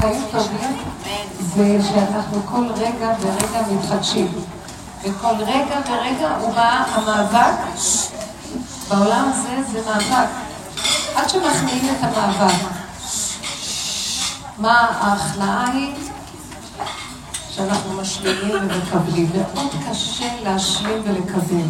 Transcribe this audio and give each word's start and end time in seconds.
חיים 0.00 0.24
טובים 0.32 0.76
זה 1.54 1.78
שאנחנו 1.88 2.42
כל 2.46 2.66
רגע 2.76 3.14
ורגע 3.20 3.62
מתחדשים. 3.72 4.32
וכל 5.04 5.34
רגע 5.38 5.80
ורגע 5.86 6.36
הוא 6.40 6.54
בא 6.54 6.84
המאבק, 6.92 7.54
בעולם 8.88 9.30
הזה 9.34 9.72
זה 9.72 9.80
מאבק. 9.86 10.28
עד 11.14 11.28
שמכניעים 11.28 11.94
את 11.94 12.04
המאבק. 12.04 12.54
מה 14.58 14.86
ההכנעה 15.00 15.70
היא? 15.72 16.07
שאנחנו 17.58 17.92
משלימים 17.92 18.56
ומקבלים. 18.62 19.30
מאוד 19.54 19.72
קשה 19.90 20.28
להשלים 20.42 21.02
ולקבל. 21.04 21.66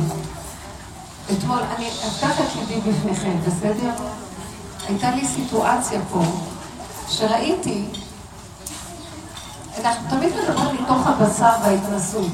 אתמול, 1.33 1.59
אני 1.77 1.89
אפתח 1.89 2.41
את 2.41 2.57
ליבי 2.57 2.91
בפניכם, 2.91 3.37
בסדר? 3.47 3.93
הייתה 4.89 5.11
לי 5.11 5.27
סיטואציה 5.27 6.01
פה, 6.13 6.23
שראיתי, 7.09 7.85
אנחנו 9.81 10.11
תמיד 10.11 10.33
מדברים 10.37 10.83
מתוך 10.83 11.07
הבשר 11.07 11.53
וההתנסות. 11.63 12.33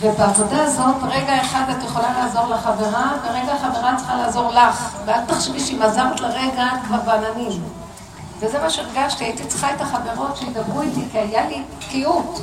ובעבודה 0.00 0.64
הזאת, 0.64 0.96
רגע 1.02 1.42
אחד 1.42 1.64
את 1.70 1.84
יכולה 1.84 2.12
לעזור 2.12 2.46
לחברה, 2.46 3.12
ורגע 3.22 3.52
החברה 3.52 3.96
צריכה 3.96 4.16
לעזור 4.16 4.52
לך. 4.52 4.96
ואל 5.04 5.24
תחשבי 5.26 5.60
שאם 5.60 5.82
עזרת 5.82 6.20
לרגע, 6.20 6.66
את 6.66 6.86
כבר 6.86 7.00
בעננים. 7.06 7.81
וזה 8.42 8.58
מה 8.58 8.70
שהרגשתי, 8.70 9.24
הייתי 9.24 9.44
צריכה 9.44 9.74
את 9.74 9.80
החברות 9.80 10.36
שידברו 10.36 10.82
איתי, 10.82 11.00
כי 11.12 11.18
היה 11.18 11.48
לי 11.48 11.62
תקיעות. 11.78 12.42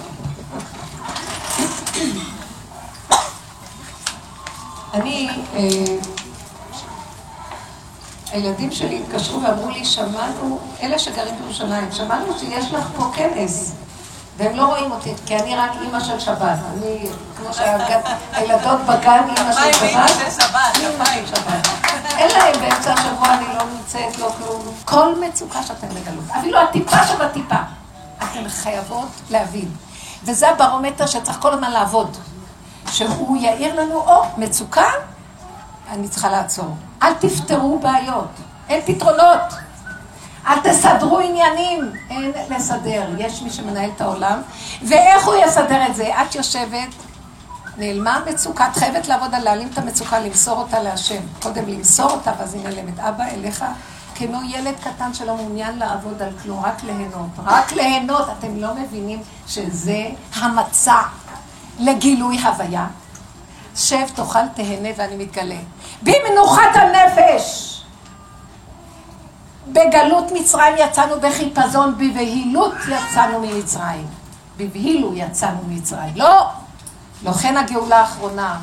אני, 4.94 5.30
אה, 5.56 5.60
הילדים 8.32 8.72
שלי 8.72 9.00
התקשרו 9.00 9.42
ואמרו 9.42 9.70
לי, 9.70 9.86
שמענו, 9.86 10.60
אלה 10.82 11.00
שגרים 11.00 11.36
בירושלים, 11.36 11.92
שמענו 11.92 12.40
שיש 12.40 12.74
לך 12.74 12.88
פה 12.96 13.12
כנס. 13.16 13.74
והם 14.40 14.56
לא 14.56 14.66
רואים 14.66 14.92
אותי, 14.92 15.14
כי 15.26 15.40
אני 15.40 15.56
רק 15.56 15.72
אימא 15.82 16.00
של 16.00 16.20
שבת. 16.20 16.58
אני, 16.74 17.10
כמו 17.38 17.54
שהילדות 17.54 18.80
בגן, 18.80 19.24
אימא 19.38 19.52
של 19.54 19.74
שבת. 19.74 20.76
אימא 20.76 21.06
של 21.06 21.26
שבת. 21.26 21.68
אין 22.18 22.32
להם 22.32 22.62
באמצע 22.62 22.94
השבוע, 22.94 23.34
אני 23.34 23.46
לא 23.58 23.64
נמצאת, 23.78 24.18
לא 24.18 24.30
כלום. 24.38 24.62
כל 24.86 25.16
מצוקה 25.22 25.64
שאתם 25.64 25.88
מגלות, 25.88 26.24
אפילו 26.40 26.60
הטיפה 26.60 26.98
שבטיפה, 27.08 27.56
אתן 28.18 28.50
חייבות 28.50 29.08
להבין. 29.30 29.72
וזה 30.24 30.50
הברומטר 30.50 31.06
שצריך 31.06 31.38
כל 31.40 31.54
הזמן 31.54 31.72
לעבוד. 31.72 32.18
שהוא 32.92 33.38
יאיר 33.38 33.82
לנו, 33.82 33.96
או, 33.96 34.24
מצוקה, 34.38 34.88
אני 35.90 36.08
צריכה 36.08 36.30
לעצור. 36.30 36.76
אל 37.04 37.14
תפתרו 37.14 37.80
בעיות, 37.80 38.30
אין 38.70 38.82
פתרונות. 38.86 39.69
אל 40.48 40.60
תסדרו 40.64 41.20
עניינים, 41.20 41.92
אין 42.10 42.32
לסדר. 42.50 43.10
יש 43.18 43.42
מי 43.42 43.50
שמנהל 43.50 43.90
את 43.96 44.02
העולם, 44.02 44.42
ואיך 44.82 45.26
הוא 45.26 45.36
יסדר 45.36 45.86
את 45.88 45.96
זה? 45.96 46.10
את 46.22 46.36
יושבת, 46.36 46.90
נעלמה 47.78 48.16
המצוקה, 48.16 48.68
את 48.68 48.78
חייבת 48.78 49.08
לעבוד 49.08 49.36
על 49.36 49.44
להעלים 49.44 49.70
את 49.74 49.78
המצוקה, 49.78 50.20
למסור 50.20 50.60
אותה 50.60 50.84
להשם. 50.84 51.22
קודם 51.42 51.68
למסור 51.68 52.12
אותה, 52.12 52.32
ואז 52.40 52.54
היא 52.54 52.64
נעלמת. 52.64 53.00
אבא, 53.00 53.24
אליך, 53.24 53.66
כמו 54.16 54.40
ילד 54.48 54.76
קטן 54.84 55.14
שלא 55.14 55.36
מעוניין 55.36 55.78
לעבוד 55.78 56.22
על 56.22 56.30
כלום, 56.44 56.66
רק 56.66 56.84
ליהנות. 56.84 57.30
רק 57.46 57.72
ליהנות. 57.72 58.28
אתם 58.40 58.58
לא 58.58 58.74
מבינים 58.74 59.22
שזה 59.48 60.06
המצע 60.36 60.98
לגילוי 61.80 62.40
הוויה? 62.40 62.88
שב, 63.76 64.06
תאכל, 64.16 64.48
תהנה 64.56 64.90
ואני 64.98 65.16
מתגלה. 65.16 65.60
במנוחת 66.04 66.76
הנפש! 66.76 67.79
בגלות 69.72 70.32
מצרים 70.32 70.74
יצאנו 70.78 71.16
בחיפזון, 71.22 71.96
בבהילות 71.96 72.74
יצאנו 72.88 73.40
ממצרים. 73.40 74.08
בבהילו 74.58 75.16
יצאנו 75.16 75.60
ממצרים. 75.68 76.14
לא, 76.16 76.48
לא 77.24 77.32
כן 77.32 77.58
הגאולה 77.58 78.00
האחרונה. 78.00 78.60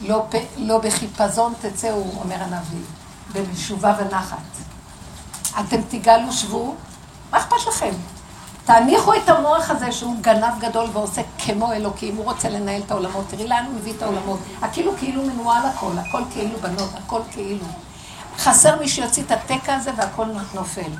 לא, 0.00 0.26
לא 0.56 0.78
בחיפזון 0.78 1.52
תצאו, 1.60 2.04
אומר 2.20 2.36
הנביא, 2.40 2.84
במשובה 3.32 3.94
ונחת. 3.98 4.38
אתם 5.60 5.76
תגלו 5.88 6.32
שבו, 6.32 6.74
מה 7.32 7.38
אכפת 7.38 7.66
לכם? 7.68 7.90
תניחו 8.64 9.14
את 9.14 9.28
המוח 9.28 9.70
הזה 9.70 9.92
שהוא 9.92 10.16
גנב 10.20 10.58
גדול 10.60 10.86
ועושה 10.92 11.22
כמו 11.38 11.72
אלוקים, 11.72 12.16
הוא 12.16 12.24
רוצה 12.24 12.48
לנהל 12.48 12.82
את 12.86 12.90
העולמות. 12.90 13.24
תראי 13.28 13.48
לאן 13.48 13.64
הוא 13.66 13.74
מביא 13.74 13.92
את 13.92 14.02
העולמות. 14.02 14.38
הכאילו 14.62 14.92
כאילו 14.98 15.22
מנוהל 15.22 15.66
הכל, 15.66 15.92
הכל 15.98 16.22
כאילו 16.32 16.58
בנות, 16.58 16.90
הכל 16.94 17.20
כאילו. 17.30 17.64
חסר 18.38 18.78
מי 18.80 18.88
שיוציא 18.88 19.22
את 19.22 19.30
התקע 19.30 19.74
הזה 19.74 19.90
והכל 19.96 20.26
נופל. 20.54 20.90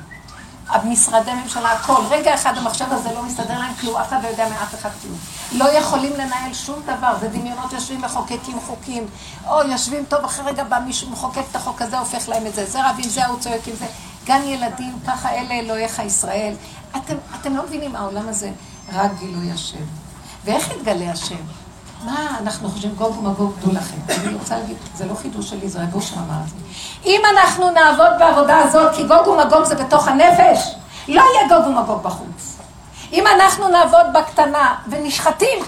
המשרדי 0.67 1.33
ממשלה, 1.33 1.71
הכל. 1.71 2.01
רגע 2.09 2.35
אחד 2.35 2.57
המחשב 2.57 2.85
הזה 2.89 3.09
לא 3.13 3.23
מסתדר 3.23 3.59
להם 3.59 3.73
כלום, 3.81 3.95
אף 3.95 4.09
אחד 4.09 4.23
לא 4.23 4.27
יודע 4.27 4.49
מאף 4.49 4.75
אחד 4.75 4.89
כלום. 5.01 5.17
לא 5.51 5.65
יכולים 5.65 6.13
לנהל 6.13 6.53
שום 6.53 6.81
דבר, 6.83 7.17
זה 7.19 7.27
דמיונות 7.27 7.73
יושבים 7.73 8.01
מחוקקים 8.01 8.59
חוקים, 8.59 9.07
או 9.47 9.63
יושבים 9.63 10.05
טוב, 10.05 10.25
אחרי 10.25 10.45
רגע 10.45 10.63
בא 10.63 10.79
מישהו 10.79 11.09
מחוקק 11.09 11.43
את 11.51 11.55
החוק 11.55 11.81
הזה, 11.81 11.99
הופך 11.99 12.29
להם 12.29 12.47
את 12.47 12.55
זה. 12.55 12.65
זה 12.65 12.89
רב 12.89 12.95
עם 13.03 13.09
זה, 13.09 13.25
ההוא 13.25 13.39
צועק 13.39 13.67
עם 13.67 13.75
זה. 13.75 13.85
גן 14.25 14.41
ילדים, 14.43 14.99
ככה 15.07 15.29
אלה 15.31 15.53
אלוהיך 15.53 15.99
ישראל. 16.05 16.53
אתם, 16.97 17.15
אתם 17.41 17.55
לא 17.55 17.63
מבינים, 17.63 17.95
העולם 17.95 18.29
הזה 18.29 18.51
רק 18.93 19.11
גילוי 19.19 19.51
השם. 19.51 19.83
ואיך 20.45 20.71
יתגלה 20.71 21.11
השם? 21.11 21.64
מה 22.03 22.37
אנחנו 22.41 22.69
חושבים, 22.69 22.95
גוג 22.95 23.17
ומגוג, 23.17 23.53
דעו 23.61 23.71
לכם. 23.73 23.97
אני 24.09 24.33
רוצה 24.33 24.57
להגיד, 24.57 24.77
זה 24.95 25.05
לא 25.05 25.13
חידוש 25.13 25.49
שלי, 25.49 25.69
זה 25.69 25.83
רבו 25.83 26.01
שאמר 26.01 26.39
את 26.43 26.49
זה. 26.49 26.55
אם 27.05 27.21
אנחנו 27.37 27.71
נעבוד 27.71 28.11
בעבודה 28.19 28.57
הזאת, 28.57 28.95
כי 28.95 29.03
גוג 29.03 29.27
ומגוג 29.27 29.63
זה 29.63 29.75
בתוך 29.75 30.07
הנפש, 30.07 30.75
לא 31.07 31.21
יהיה 31.21 31.47
גוג 31.49 31.67
ומגוג 31.67 32.03
בחוץ. 32.03 32.57
אם 33.13 33.23
אנחנו 33.27 33.67
נעבוד 33.67 34.05
בקטנה 34.13 34.75
ונשחטים, 34.89 35.59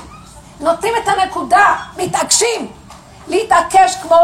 נותנים 0.59 0.93
את 1.03 1.07
הנקודה, 1.07 1.75
מתעקשים, 1.97 2.71
להתעקש 3.27 3.95
כמו 3.95 4.17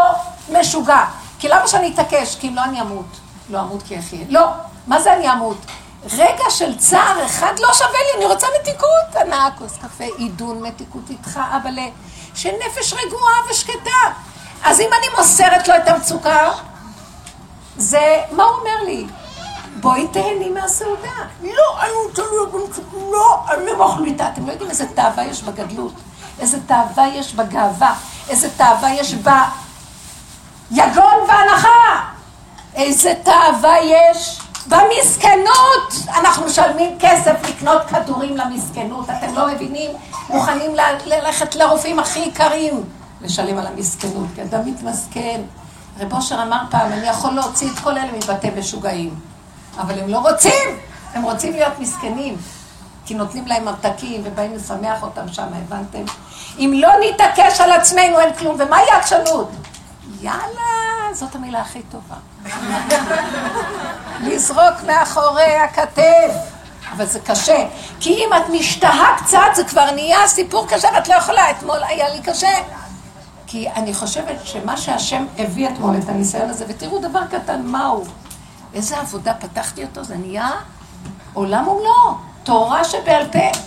משוגע. 0.59 1.05
כי 1.39 1.47
למה 1.47 1.67
שאני 1.67 1.93
אתעקש? 1.93 2.35
כי 2.35 2.47
אם 2.47 2.55
לא 2.55 2.63
אני 2.63 2.81
אמות. 2.81 3.05
לא 3.49 3.59
אמות 3.59 3.83
כי 3.83 3.99
אחיה. 3.99 4.25
לא. 4.29 4.47
מה 4.87 5.01
זה 5.01 5.13
אני 5.13 5.31
אמות? 5.31 5.57
רגע 6.11 6.49
של 6.49 6.77
צער 6.77 7.25
אחד 7.25 7.53
לא 7.59 7.73
שווה 7.73 7.89
לי, 7.91 8.17
אני 8.17 8.25
רוצה 8.25 8.47
מתיקות. 8.61 9.15
הנאה 9.15 9.49
כוס 9.57 9.77
קפה, 9.77 10.03
עידון, 10.17 10.63
מתיקות 10.63 11.09
איתך, 11.09 11.39
אבל 11.61 11.71
שנפש 12.35 12.93
רגועה 12.93 13.33
ושקטה. 13.49 14.11
אז 14.63 14.79
אם 14.79 14.89
אני 14.99 15.07
מוסרת 15.17 15.67
לו 15.67 15.75
את 15.75 15.87
המצוקה, 15.87 16.51
זה, 17.77 18.21
מה 18.31 18.43
הוא 18.43 18.59
אומר 18.59 18.83
לי? 18.85 19.05
בואי 19.79 20.07
תהני 20.07 20.49
מהסעודה. 20.49 21.11
לא, 21.43 21.81
אני 21.81 21.91
רוצה 22.07 22.21
להיות 22.21 22.51
במצוקה, 22.51 22.97
לא, 23.11 23.39
אני 23.51 23.71
מחליטה. 23.79 24.29
אתם 24.33 24.47
לא 24.47 24.51
יודעים 24.51 24.69
איזה 24.69 24.85
תאווה 24.95 25.23
יש 25.23 25.43
בגדלות, 25.43 25.93
איזה 26.39 26.57
תאווה 26.67 27.07
יש 27.07 27.33
בגאווה, 27.33 27.95
איזה 28.29 28.49
תאווה 28.57 28.93
יש 28.93 29.13
ביגון 29.13 29.33
והנחה, 31.27 32.03
איזה 32.75 33.13
תאווה 33.23 33.79
יש 33.79 34.39
במסכנות! 34.67 35.93
אנחנו 36.19 36.45
משלמים 36.45 36.97
כסף 36.99 37.49
לקנות 37.49 37.81
כדורים 37.85 38.37
למסכנות, 38.37 39.05
אתם 39.09 39.35
לא 39.35 39.47
מבינים? 39.47 39.91
מוכנים 40.29 40.71
ללכת 41.05 41.55
לרופאים 41.55 41.99
הכי 41.99 42.19
יקרים 42.19 42.83
לשלם 43.21 43.57
על 43.57 43.67
המסכנות, 43.67 44.27
כי 44.35 44.41
אדם 44.41 44.59
מתמסכן. 44.65 45.41
רב 45.99 46.13
אושר 46.13 46.43
אמר 46.43 46.61
פעם, 46.69 46.91
אני 46.91 47.07
יכול 47.07 47.31
להוציא 47.33 47.71
את 47.71 47.79
כל 47.79 47.91
אלה 47.91 48.11
מבתי 48.17 48.47
משוגעים, 48.57 49.15
אבל 49.77 49.99
הם 49.99 50.09
לא 50.09 50.17
רוצים, 50.17 50.79
הם 51.13 51.23
רוצים 51.23 51.53
להיות 51.53 51.79
מסכנים, 51.79 52.37
כי 53.05 53.13
נותנים 53.13 53.47
להם 53.47 53.65
מרתקים 53.65 54.21
ובאים 54.23 54.53
לשמח 54.55 55.03
אותם 55.03 55.27
שם, 55.27 55.47
הבנתם? 55.53 56.03
אם 56.59 56.73
לא 56.75 56.89
נתעקש 57.01 57.61
על 57.61 57.71
עצמנו 57.71 58.19
אין 58.19 58.33
כלום, 58.33 58.55
ומהי 58.59 58.91
העקשנות? 58.91 59.49
יאללה, 60.21 60.92
זאת 61.13 61.35
המילה 61.35 61.61
הכי 61.61 61.81
טובה. 61.81 62.15
לזרוק 64.19 64.83
מאחורי 64.87 65.55
הכתף. 65.55 66.33
אבל 66.95 67.05
זה 67.05 67.19
קשה, 67.19 67.67
כי 67.99 68.13
אם 68.13 68.29
את 68.37 68.49
משתהה 68.49 69.17
קצת, 69.17 69.39
זה 69.55 69.63
כבר 69.63 69.91
נהיה 69.91 70.27
סיפור 70.27 70.67
קשה 70.67 70.87
ואת 70.95 71.07
לא 71.07 71.13
יכולה. 71.13 71.51
אתמול 71.51 71.83
היה 71.83 72.09
לי 72.09 72.21
קשה. 72.21 72.51
כי 73.47 73.69
אני 73.69 73.93
חושבת 73.93 74.35
שמה 74.43 74.77
שהשם 74.77 75.25
הביא 75.37 75.69
אתמול, 75.69 75.95
את 75.97 76.09
הניסיון 76.09 76.49
הזה, 76.49 76.65
ותראו 76.67 76.99
דבר 76.99 77.25
קטן, 77.31 77.61
מהו? 77.61 78.03
איזה 78.73 78.99
עבודה 78.99 79.33
פתחתי 79.33 79.83
אותו, 79.83 80.03
זה 80.03 80.17
נהיה 80.17 80.51
עולם 81.33 81.67
ומלואו, 81.67 82.17
תורה 82.43 82.83
שבעל 82.83 83.27
פה. 83.31 83.59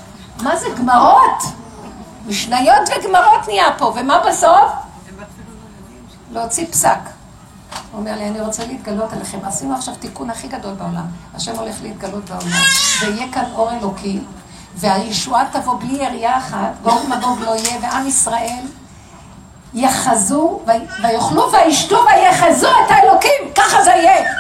מה 0.43 0.57
זה, 0.57 0.67
גמרות? 0.79 1.43
משניות 2.27 2.89
וגמרות 2.89 3.49
נהיה 3.49 3.69
פה, 3.79 3.93
ומה 3.97 4.23
בסוף? 4.29 4.73
להוציא 6.33 6.67
פסק. 6.67 6.99
הוא 7.93 8.01
אומר 8.01 8.17
לי, 8.17 8.29
אני 8.29 8.41
רוצה 8.41 8.67
להתגלות 8.67 9.13
עליכם. 9.13 9.39
עשינו 9.45 9.75
עכשיו 9.75 9.95
תיקון 9.95 10.31
הכי 10.31 10.49
גדול 10.49 10.75
בעולם. 10.75 11.07
השם 11.35 11.57
הולך 11.57 11.77
להתגלות 11.83 12.31
בעולם. 12.31 12.63
ויהיה 13.01 13.33
כאן 13.33 13.45
אור 13.55 13.73
אלוקי, 13.73 14.21
והישועה 14.77 15.45
תבוא 15.53 15.81
בלי 15.81 16.05
ירייה 16.05 16.39
אחת, 16.39 16.73
גוג 16.83 17.01
מגוג 17.09 17.41
לא 17.41 17.57
יהיה, 17.57 17.79
ועם 17.83 18.07
ישראל 18.07 18.65
יחזו, 19.75 20.61
ויאכלו 21.03 21.53
וישתו 21.53 21.97
ויחזו 22.07 22.69
את 22.69 22.91
האלוקים, 22.91 23.53
ככה 23.55 23.85
זה 23.85 23.91
יהיה. 23.91 24.33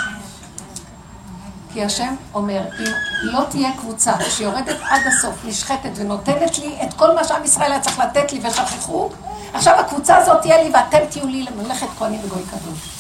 כי 1.73 1.85
השם 1.85 2.15
אומר, 2.35 2.62
אם 2.79 2.93
לא 3.23 3.44
תהיה 3.50 3.71
קבוצה 3.79 4.12
שיורדת 4.31 4.77
עד 4.91 5.00
הסוף, 5.06 5.35
נשחטת 5.44 5.91
ונותנת 5.94 6.59
לי 6.59 6.79
את 6.82 6.94
כל 6.94 7.15
מה 7.15 7.25
שעם 7.25 7.44
ישראל 7.44 7.73
היה 7.73 7.81
צריך 7.81 7.99
לתת 7.99 8.32
לי 8.32 8.41
ושכחו, 8.43 9.11
עכשיו 9.55 9.75
הקבוצה 9.81 10.17
הזאת 10.17 10.41
תהיה 10.43 10.62
לי 10.62 10.71
ואתם 10.75 10.99
תהיו 11.11 11.27
לי 11.27 11.43
למלאכת 11.43 11.87
כהנים 11.99 12.21
וגוי 12.25 12.43
קדוש. 12.43 12.95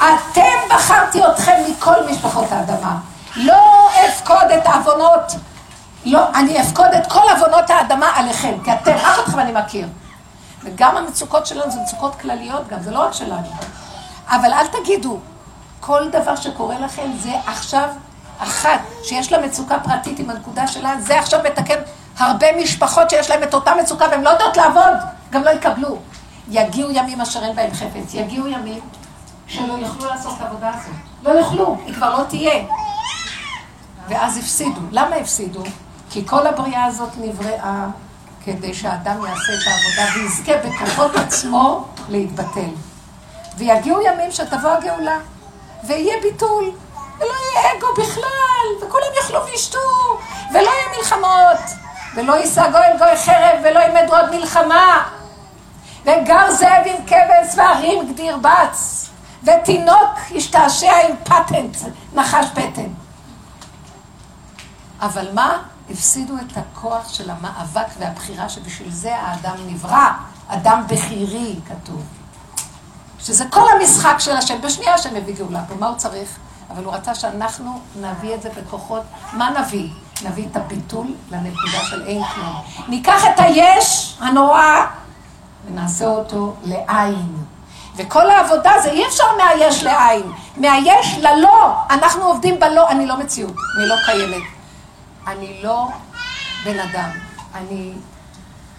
אתם 0.00 0.74
בחרתי 0.74 1.26
אתכם 1.26 1.52
מכל 1.70 2.06
משפחות 2.10 2.52
האדמה. 2.52 2.96
לא 3.36 3.88
אפקוד 4.08 4.50
את 4.58 4.66
העוונות, 4.66 5.32
לא, 6.04 6.20
אני 6.34 6.60
אפקוד 6.60 6.86
את 6.86 7.12
כל 7.12 7.30
עוונות 7.30 7.70
האדמה 7.70 8.06
עליכם, 8.16 8.54
כי 8.64 8.72
אתם, 8.72 8.92
אף 8.92 9.18
אתכם 9.18 9.38
אני 9.38 9.52
מכיר. 9.52 9.88
וגם 10.64 10.96
המצוקות 10.96 11.46
שלנו 11.46 11.70
זה 11.70 11.80
מצוקות 11.80 12.14
כלליות 12.14 12.68
גם, 12.68 12.82
זה 12.82 12.90
לא 12.90 12.98
רק 12.98 13.12
שלנו. 13.12 13.48
אבל 14.28 14.52
אל 14.52 14.66
תגידו, 14.66 15.18
כל 15.80 16.10
דבר 16.10 16.36
שקורה 16.36 16.78
לכם 16.78 17.10
זה 17.18 17.32
עכשיו 17.46 17.88
אחת 18.38 18.80
שיש 19.04 19.32
לה 19.32 19.38
מצוקה 19.38 19.78
פרטית 19.78 20.18
עם 20.18 20.30
הנקודה 20.30 20.66
שלה, 20.66 20.94
זה 21.00 21.18
עכשיו 21.18 21.40
מתקן 21.44 21.78
הרבה 22.18 22.46
משפחות 22.62 23.10
שיש 23.10 23.30
להן 23.30 23.42
את 23.42 23.54
אותה 23.54 23.74
מצוקה 23.74 24.06
והן 24.10 24.22
לא 24.22 24.30
יודעות 24.30 24.56
לעבוד, 24.56 24.96
גם 25.30 25.42
לא 25.42 25.50
יקבלו. 25.50 25.98
יגיעו 26.48 26.90
ימים 26.90 27.20
אשר 27.20 27.44
אין 27.44 27.56
בהם 27.56 27.74
חפץ, 27.74 28.14
יגיעו 28.14 28.48
ימים 28.48 28.80
שלא 29.50 29.72
יוכלו 29.72 30.08
לעשות 30.08 30.32
את 30.36 30.40
העבודה 30.40 30.68
הזאת. 30.68 30.94
לא 31.22 31.30
יוכלו, 31.30 31.76
היא 31.86 31.94
כבר 31.94 32.18
לא 32.18 32.24
תהיה. 32.24 32.64
ואז 34.08 34.38
הפסידו. 34.38 34.80
למה 34.90 35.16
הפסידו? 35.16 35.62
כי 36.10 36.26
כל 36.26 36.46
הבריאה 36.46 36.84
הזאת 36.84 37.08
נבראה 37.16 37.86
כדי 38.44 38.74
שהאדם 38.74 39.26
יעשה 39.26 39.52
את 39.52 39.66
העבודה 39.66 40.18
ויזכה 40.18 40.52
בכוחות 40.56 41.16
עצמו 41.16 41.84
להתבטל. 42.08 42.70
ויגיעו 43.58 44.00
ימים 44.00 44.32
שתבוא 44.32 44.70
הגאולה, 44.70 45.18
ויהיה 45.84 46.14
ביטול, 46.22 46.70
ולא 47.18 47.32
יהיה 47.54 47.78
אגו 47.78 47.86
בכלל, 48.02 48.68
וכולם 48.82 49.06
יאכלו 49.16 49.46
וישתו, 49.46 49.78
ולא 50.50 50.70
יהיו 50.70 50.98
מלחמות, 50.98 51.76
ולא 52.14 52.32
יישא 52.32 52.70
גוי 52.70 52.80
אל 52.80 52.98
גוי 52.98 53.16
חרב, 53.16 53.60
ולא 53.64 53.80
ילמדו 53.80 54.16
עוד 54.16 54.30
מלחמה. 54.30 55.02
וגר 56.02 56.50
זאב 56.50 56.82
עם 56.86 57.06
כבש 57.06 57.54
והרים 57.56 58.12
גדיר 58.12 58.36
בץ, 58.36 59.09
ותינוק 59.42 60.18
ישתעשע 60.30 60.92
עם 61.08 61.16
פטנט, 61.24 61.76
נחש 62.14 62.46
פטן. 62.54 62.88
אבל 65.00 65.28
מה? 65.34 65.62
הפסידו 65.90 66.34
את 66.36 66.56
הכוח 66.56 67.08
של 67.08 67.30
המאבק 67.30 67.86
והבחירה 67.98 68.48
שבשביל 68.48 68.90
זה 68.90 69.16
האדם 69.16 69.54
נברא, 69.66 70.08
אדם 70.48 70.82
בכירי, 70.88 71.54
כתוב. 71.68 72.02
שזה 73.18 73.44
כל 73.50 73.64
המשחק 73.76 74.14
של 74.18 74.36
השם. 74.36 74.60
בשנייה 74.60 74.94
השם 74.94 75.14
מביא 75.14 75.34
גאולה 75.34 75.62
פה, 75.68 75.74
מה 75.74 75.86
הוא 75.86 75.96
צריך? 75.96 76.38
אבל 76.70 76.84
הוא 76.84 76.94
רצה 76.94 77.14
שאנחנו 77.14 77.80
נביא 78.00 78.34
את 78.34 78.42
זה 78.42 78.48
בכוחות. 78.56 79.02
מה 79.32 79.50
נביא? 79.60 79.88
נביא 80.24 80.46
את 80.50 80.56
הביטול 80.56 81.06
לנקודה 81.30 81.84
של 81.90 82.06
אין 82.06 82.24
כלום. 82.24 82.56
ניקח 82.88 83.24
את 83.24 83.40
היש 83.40 84.18
הנורא 84.20 84.86
ונעשה 85.66 86.06
אותו 86.06 86.54
לעין. 86.64 87.44
וכל 88.00 88.30
העבודה 88.30 88.72
זה 88.82 88.90
אי 88.90 89.06
אפשר 89.06 89.24
מהיש 89.36 89.84
לעין. 89.84 90.32
מהיש 90.56 91.18
ללא. 91.18 91.74
אנחנו 91.90 92.24
עובדים 92.24 92.60
בלא. 92.60 92.90
אני 92.90 93.06
לא 93.06 93.16
מציאות, 93.16 93.54
אני 93.78 93.88
לא 93.88 93.94
קיימת. 94.06 94.42
אני 95.26 95.62
לא 95.62 95.88
בן 96.64 96.80
אדם. 96.80 97.10
אני, 97.54 97.92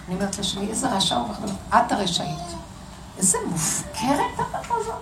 אני 0.08 0.16
אומרת 0.16 0.40
לשני, 0.40 0.68
איזה 0.70 0.88
רשע 0.88 1.16
הוא 1.16 1.30
מחבר, 1.30 1.52
את 1.70 1.92
הרשעית. 1.92 2.40
איזה 3.18 3.38
מופקרת 3.46 4.40
את 4.40 4.66
הזאת. 4.70 4.94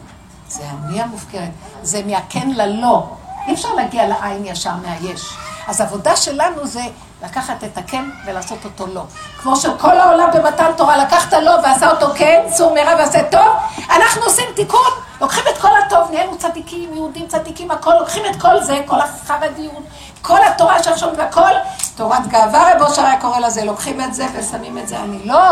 זה 0.47 0.63
אני 0.69 1.01
המופקרת. 1.01 1.51
זה 1.81 2.01
מהכן 2.05 2.49
ללא. 2.51 3.09
אי 3.47 3.53
אפשר 3.53 3.73
להגיע 3.73 4.07
לעין 4.07 4.45
ישר 4.45 4.73
מהיש. 4.75 5.33
אז 5.67 5.81
העבודה 5.81 6.15
שלנו 6.15 6.67
זה 6.67 6.81
לקחת 7.23 7.63
את 7.63 7.77
הכן 7.77 8.03
ולעשות 8.25 8.65
אותו 8.65 8.87
לא. 8.87 9.03
כמו 9.41 9.55
שכל 9.55 9.97
העולם 9.97 10.29
במתן 10.33 10.71
תורה 10.77 10.97
לקחת 10.97 11.33
לא 11.33 11.51
ועשה 11.63 11.89
אותו 11.89 12.07
כן, 12.15 12.41
צור 12.53 12.73
מרע 12.73 12.95
ועשה 12.97 13.23
טוב, 13.23 13.47
אנחנו 13.95 14.21
עושים 14.21 14.45
תיקון, 14.55 14.91
לוקחים 15.21 15.43
את 15.53 15.57
כל 15.57 15.69
הטוב, 15.85 16.11
נהיינו 16.11 16.37
צדיקים, 16.37 16.93
יהודים 16.93 17.27
צדיקים, 17.27 17.71
הכל, 17.71 17.93
לוקחים 17.99 18.23
את 18.25 18.41
כל 18.41 18.63
זה, 18.63 18.81
כל 18.85 19.01
החרדיות, 19.01 19.83
כל 20.21 20.43
התורה 20.43 20.83
שומעים 20.83 21.19
והכל, 21.19 21.51
תורת 21.95 22.27
גאווה 22.27 22.75
רבו 22.75 22.93
שהיה 22.93 23.21
קורא 23.21 23.39
לזה, 23.39 23.65
לוקחים 23.65 24.01
את 24.01 24.13
זה 24.13 24.25
ושמים 24.33 24.77
את 24.77 24.87
זה, 24.87 24.99
אני 24.99 25.25
לא. 25.25 25.51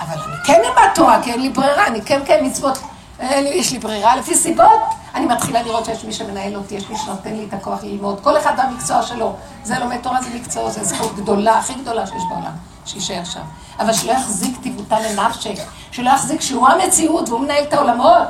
אבל 0.00 0.14
אני 0.14 0.36
כן 0.44 0.62
עם 0.64 0.84
התורה, 0.90 1.22
כי 1.22 1.32
אין 1.32 1.40
לי 1.40 1.48
ברירה, 1.48 1.86
אני 1.86 2.02
כן 2.02 2.20
כן 2.26 2.38
מצוות, 2.42 2.78
יש 3.20 3.72
לי 3.72 3.78
ברירה 3.78 4.16
לפי 4.16 4.34
סיבות. 4.34 4.80
אני 5.14 5.26
מתחילה 5.26 5.62
לראות 5.62 5.84
שיש 5.84 6.04
מי 6.04 6.12
שמנהל 6.12 6.56
אותי, 6.56 6.74
יש 6.74 6.90
מי 6.90 6.96
שנותן 6.96 7.34
לי 7.34 7.46
את 7.48 7.54
הכוח 7.54 7.84
ללמוד. 7.84 8.20
כל 8.22 8.38
אחד 8.38 8.52
במקצוע 8.56 9.02
שלו. 9.02 9.34
זה 9.62 9.78
לומד 9.78 9.96
תורה, 10.02 10.22
זה 10.22 10.28
מקצוע, 10.34 10.70
זה 10.70 10.84
זכות 10.84 11.16
גדולה, 11.16 11.58
הכי 11.58 11.74
גדולה 11.74 12.06
שיש 12.06 12.22
בעולם, 12.30 12.52
שיישאר 12.84 13.24
שם. 13.24 13.40
אבל 13.80 13.92
שלא 13.92 14.12
יחזיק 14.12 14.56
טיבותה 14.62 14.96
לנפשי, 15.00 15.54
שלא 15.90 16.10
יחזיק 16.10 16.40
שהוא 16.40 16.68
המציאות 16.68 17.28
והוא 17.28 17.40
מנהל 17.40 17.64
את 17.64 17.72
העולמות. 17.72 18.28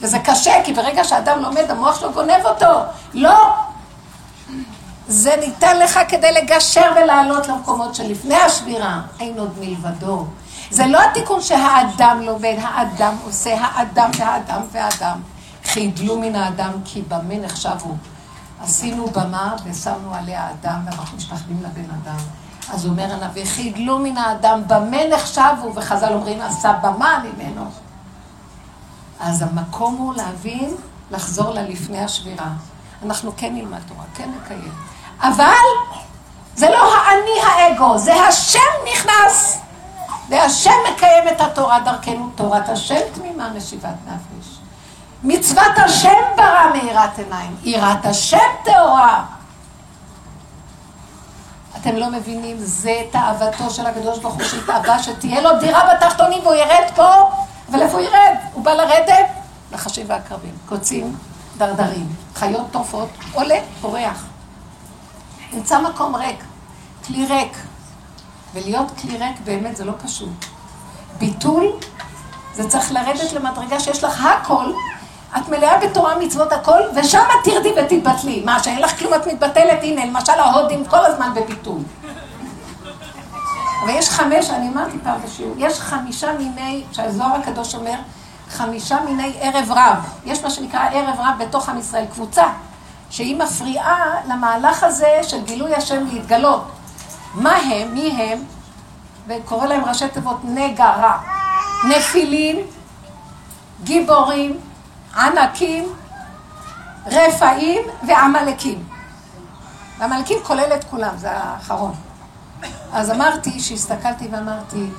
וזה 0.00 0.18
קשה, 0.18 0.52
כי 0.64 0.72
ברגע 0.72 1.04
שאדם 1.04 1.42
לומד, 1.42 1.70
המוח 1.70 2.00
שלו 2.00 2.12
גונב 2.12 2.44
אותו. 2.44 2.80
לא! 3.14 3.54
זה 5.08 5.36
ניתן 5.40 5.78
לך 5.78 6.00
כדי 6.08 6.32
לגשר 6.32 6.92
ולעלות 6.96 7.48
למקומות 7.48 7.94
שלפני 7.94 8.34
השבירה, 8.34 9.00
אין 9.20 9.38
עוד 9.38 9.58
מלבדו. 9.58 10.24
זה 10.70 10.86
לא 10.86 11.00
התיקון 11.02 11.42
שהאדם 11.42 12.20
לומד, 12.22 12.56
האדם 12.62 13.14
עושה, 13.24 13.60
האדם 13.60 14.10
והאדם 14.18 14.60
והאדם. 14.72 15.20
חידלו 15.64 16.18
מן 16.18 16.36
האדם 16.36 16.72
כי 16.84 17.02
במה 17.02 17.38
נחשבו. 17.38 17.96
עשינו 18.62 19.06
במה 19.06 19.56
ושמנו 19.64 20.14
עליה 20.14 20.50
אדם 20.50 20.80
ואנחנו 20.84 21.16
משתחווים 21.16 21.62
לבן 21.62 21.90
אדם. 22.02 22.18
אז 22.72 22.86
אומר 22.86 23.12
הנביא, 23.12 23.44
חידלו 23.44 23.98
מן 23.98 24.16
האדם, 24.16 24.62
במה 24.66 25.08
נחשבו, 25.12 25.74
וחז"ל 25.74 26.12
אומרים, 26.12 26.40
עשה 26.40 26.72
במה 26.72 27.24
ממנו. 27.24 27.64
אז 29.20 29.42
המקום 29.42 29.96
הוא 29.96 30.14
להבין, 30.14 30.76
לחזור 31.10 31.50
ללפני 31.50 32.04
השבירה. 32.04 32.48
אנחנו 33.04 33.32
כן 33.36 33.54
נלמד 33.54 33.78
תורה, 33.88 34.04
כן 34.14 34.30
נקיים. 34.42 34.72
אבל 35.20 35.52
זה 36.54 36.68
לא 36.70 36.94
האני 36.94 37.40
האגו, 37.46 37.98
זה 37.98 38.14
השם 38.14 38.58
נכנס. 38.92 39.58
והשם 40.28 40.70
מקיים 40.92 41.28
את 41.28 41.40
התורה 41.40 41.80
דרכנו, 41.80 42.30
תורת 42.34 42.68
השם 42.68 43.00
תמימה 43.14 43.48
משיבת 43.56 43.94
נפש. 44.06 44.58
מצוות 45.24 45.78
השם 45.84 46.18
ברא 46.36 46.70
מאירת 46.72 47.18
עיניים, 47.18 47.56
יראת 47.62 48.06
השם 48.06 48.38
טהורה. 48.64 49.24
אתם 51.80 51.96
לא 51.96 52.10
מבינים, 52.10 52.56
זה 52.58 53.02
תאוותו 53.10 53.70
של 53.70 53.86
הקדוש 53.86 54.18
ברוך 54.18 54.34
הוא 54.34 54.44
שהתאווה 54.44 55.02
שתהיה 55.02 55.40
לו 55.40 55.50
דירה 55.60 55.94
בתחתונים 55.94 56.42
והוא 56.42 56.54
ירד 56.54 56.90
פה, 56.94 57.30
אבל 57.70 57.82
איפה 57.82 57.98
הוא 57.98 58.06
ירד? 58.06 58.34
הוא 58.52 58.64
בא 58.64 58.72
לרדת? 58.72 59.26
נחשים 59.72 60.06
ועקרבים, 60.08 60.54
קוצים, 60.68 61.16
דרדרים, 61.58 62.08
חיות 62.34 62.66
טורפות, 62.70 63.08
עולה, 63.32 63.58
פורח. 63.80 64.24
נמצא 65.52 65.78
מקום 65.80 66.16
ריק, 66.16 66.44
כלי 67.06 67.26
ריק. 67.26 67.56
ולהיות 68.54 68.86
כלי 69.02 69.16
ריק 69.16 69.36
באמת 69.44 69.76
זה 69.76 69.84
לא 69.84 69.92
פשוט. 70.04 70.44
ביטול, 71.18 71.72
זה 72.54 72.68
צריך 72.68 72.92
לרדת 72.92 73.32
למדרגה 73.32 73.80
שיש 73.80 74.04
לך 74.04 74.24
הכל, 74.24 74.72
את 75.36 75.48
מלאה 75.48 75.78
בתורה 75.78 76.18
מצוות 76.18 76.52
הכל, 76.52 76.80
ושם 76.94 77.24
תרדי 77.44 77.72
ותתבטלי. 77.76 78.42
מה, 78.44 78.62
שאין 78.62 78.82
לך 78.82 78.98
כלום, 78.98 79.14
את 79.14 79.26
מתבטלת? 79.26 79.78
הנה, 79.82 80.04
למשל 80.04 80.32
ההודים 80.32 80.84
כל 80.84 81.04
הזמן 81.04 81.30
בביטול. 81.34 81.78
אבל 83.84 83.90
יש 83.90 84.08
חמש, 84.08 84.50
אני 84.50 84.68
אמרתי 84.68 84.96
פעם 85.04 85.20
בשיעור, 85.24 85.54
יש 85.58 85.80
חמישה 85.80 86.32
מיני, 86.32 86.84
שהזוהר 86.92 87.34
הקדוש 87.34 87.74
אומר, 87.74 87.94
חמישה 88.50 89.00
מיני 89.00 89.32
ערב 89.40 89.70
רב. 89.70 89.98
יש 90.24 90.42
מה 90.42 90.50
שנקרא 90.50 90.80
ערב 90.92 91.16
רב 91.18 91.44
בתוך 91.44 91.68
עם 91.68 91.78
ישראל, 91.78 92.04
קבוצה, 92.12 92.44
שהיא 93.10 93.36
מפריעה 93.36 94.14
למהלך 94.28 94.84
הזה 94.84 95.20
של 95.22 95.44
גילוי 95.44 95.74
השם 95.74 96.06
להתגלות. 96.12 96.64
מה 97.34 97.56
הם? 97.56 97.94
מי 97.94 98.10
הם? 98.10 98.44
וקורא 99.28 99.66
להם 99.66 99.84
ראשי 99.84 100.08
תיבות 100.08 100.40
נגע 100.44 100.90
רע. 100.90 101.18
נפילים, 101.88 102.56
גיבורים, 103.84 104.58
ענקים, 105.16 105.84
רפאים 107.06 107.82
ועמלקים. 108.06 108.84
ועמלקים 109.98 110.38
כולל 110.42 110.72
את 110.74 110.84
כולם, 110.84 111.16
זה 111.16 111.30
האחרון. 111.30 111.94
אז 112.92 113.10
אמרתי, 113.10 113.60
שהסתכלתי 113.60 114.28
ואמרתי, 114.30 114.90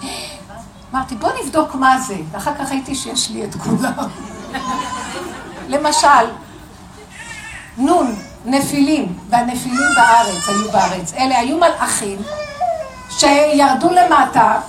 אמרתי, 0.93 1.15
בוא 1.15 1.29
נבדוק 1.43 1.75
מה 1.75 1.99
זה, 1.99 2.15
ואחר 2.31 2.55
כך 2.55 2.71
ראיתי 2.71 2.95
שיש 2.95 3.29
לי 3.29 3.43
את 3.43 3.55
כולם. 3.55 3.93
למשל, 5.73 6.25
נון, 7.77 8.15
נפילים, 8.45 9.19
והנפילים 9.29 9.89
בארץ, 9.95 10.49
היו 10.49 10.71
בארץ. 10.71 11.13
אלה 11.13 11.39
היו 11.39 11.57
מלאכים 11.57 12.21
שירדו 13.09 13.89
למטה, 13.89 14.59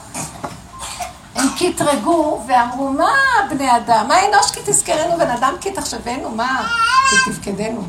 הם 1.34 1.48
קטרגו 1.58 2.42
ואמרו, 2.46 2.92
מה 2.92 3.12
בני 3.50 3.76
אדם? 3.76 4.08
מה 4.08 4.14
אנוש 4.28 4.50
כי 4.50 4.60
תזכרנו 4.64 5.18
בן 5.18 5.30
אדם 5.30 5.54
כי 5.60 5.72
תחשבנו? 5.72 6.30
מה? 6.30 6.68
כי 7.10 7.30
תפקדנו. 7.30 7.82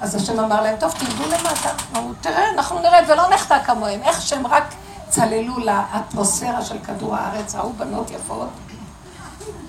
אז 0.00 0.14
השם 0.14 0.40
אמר 0.40 0.62
להם, 0.62 0.76
טוב, 0.76 0.92
תרדו 0.92 1.24
למטה. 1.24 1.70
אמרו, 1.96 2.12
תראה, 2.20 2.50
אנחנו 2.50 2.78
נרד 2.78 3.04
ולא 3.08 3.28
נחטא 3.34 3.62
כמוהם. 3.64 4.00
איך 4.02 4.22
שהם 4.22 4.46
רק 4.46 4.74
צללו 5.08 5.58
לאטמוספירה 5.58 6.64
של 6.64 6.78
כדור 6.86 7.16
הארץ, 7.16 7.54
ראו 7.54 7.72
בנות 7.72 8.10
יפות, 8.10 8.48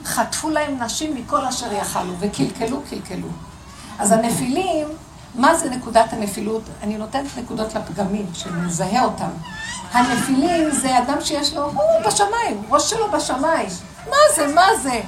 חטפו 0.05 0.49
להם 0.49 0.83
נשים 0.83 1.15
מכל 1.15 1.45
אשר 1.45 1.73
יכלו, 1.73 2.13
וקלקלו, 2.19 2.81
קלקלו. 2.89 3.27
אז 3.99 4.11
הנפילים, 4.11 4.87
מה 5.37 5.55
זה 5.55 5.69
נקודת 5.69 6.13
הנפילות? 6.13 6.61
אני 6.83 6.97
נותנת 6.97 7.37
נקודות 7.37 7.73
לפגמים, 7.75 8.25
שנזהה 8.33 9.03
אותם. 9.03 9.29
הנפילים 9.91 10.71
זה 10.71 10.97
אדם 10.97 11.21
שיש 11.21 11.53
לו, 11.53 11.63
הוא 11.63 12.01
בשמיים, 12.07 12.63
ראש 12.69 12.89
שלו 12.89 13.11
בשמיים. 13.11 13.69
מה 14.09 14.17
זה, 14.35 14.47
מה 14.47 14.67
זה? 14.81 15.01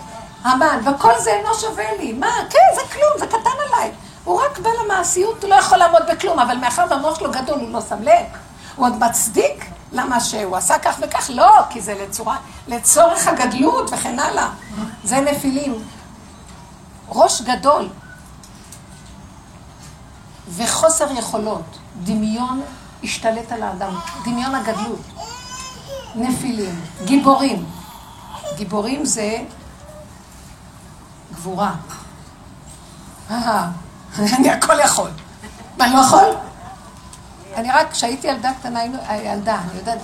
המן, 0.44 0.80
וכל 0.86 1.14
זה 1.20 1.30
אינו 1.30 1.54
שווה 1.54 1.96
לי. 2.00 2.14
מה? 2.14 2.32
כן, 2.50 2.76
זה 2.76 2.82
כלום, 2.94 3.20
זה 3.20 3.28
קטן 3.28 3.50
עליי. 3.68 3.92
הוא 4.24 4.42
רק 4.42 4.60
בא 4.60 4.70
למעשיות, 4.84 5.44
הוא 5.44 5.50
לא 5.50 5.56
יכול 5.56 5.78
לעמוד 5.78 6.02
בכלום, 6.12 6.40
אבל 6.40 6.58
מאחר 6.58 6.86
והמוח 6.90 7.20
שלו 7.20 7.32
גדול, 7.32 7.60
הוא 7.60 7.72
לא 7.72 7.82
שם 7.82 8.02
לב. 8.04 8.26
הוא 8.76 8.86
עוד 8.86 9.00
מצדיק 9.00 9.66
למה 9.92 10.20
שהוא 10.20 10.58
עשה 10.58 10.80
כך 10.80 11.00
וכך? 11.02 11.30
לא, 11.34 11.52
כי 11.70 11.82
זה 11.82 11.96
לצורה, 12.04 12.38
לצורך 12.68 13.28
הגדלות 13.28 13.90
וכן 13.94 14.20
הלאה. 14.20 14.50
זה 15.04 15.22
נפילים. 15.22 15.84
ראש 17.10 17.42
גדול 17.42 17.90
וחוסר 20.56 21.12
יכולות, 21.12 21.78
דמיון 22.04 22.62
השתלט 23.04 23.52
על 23.52 23.64
האדם, 23.64 23.94
דמיון 24.26 24.56
הגדלות. 24.56 25.02
נפילים, 26.16 26.82
גיבורים. 27.06 27.66
גיבורים 28.56 29.06
זה 29.06 29.38
גבורה. 31.34 31.76
אני 33.30 34.50
הכל 34.50 34.80
יכול. 34.80 35.10
מה, 35.78 35.88
לא 35.88 36.00
יכול? 36.00 36.24
אני 37.56 37.72
רק, 37.72 37.92
כשהייתי 37.92 38.28
ילדה 38.28 38.52
קטנה, 38.60 38.80
היינו, 38.80 38.98
אה, 39.10 39.16
ילדה, 39.16 39.56
אני 39.56 39.80
יודעת, 39.80 39.98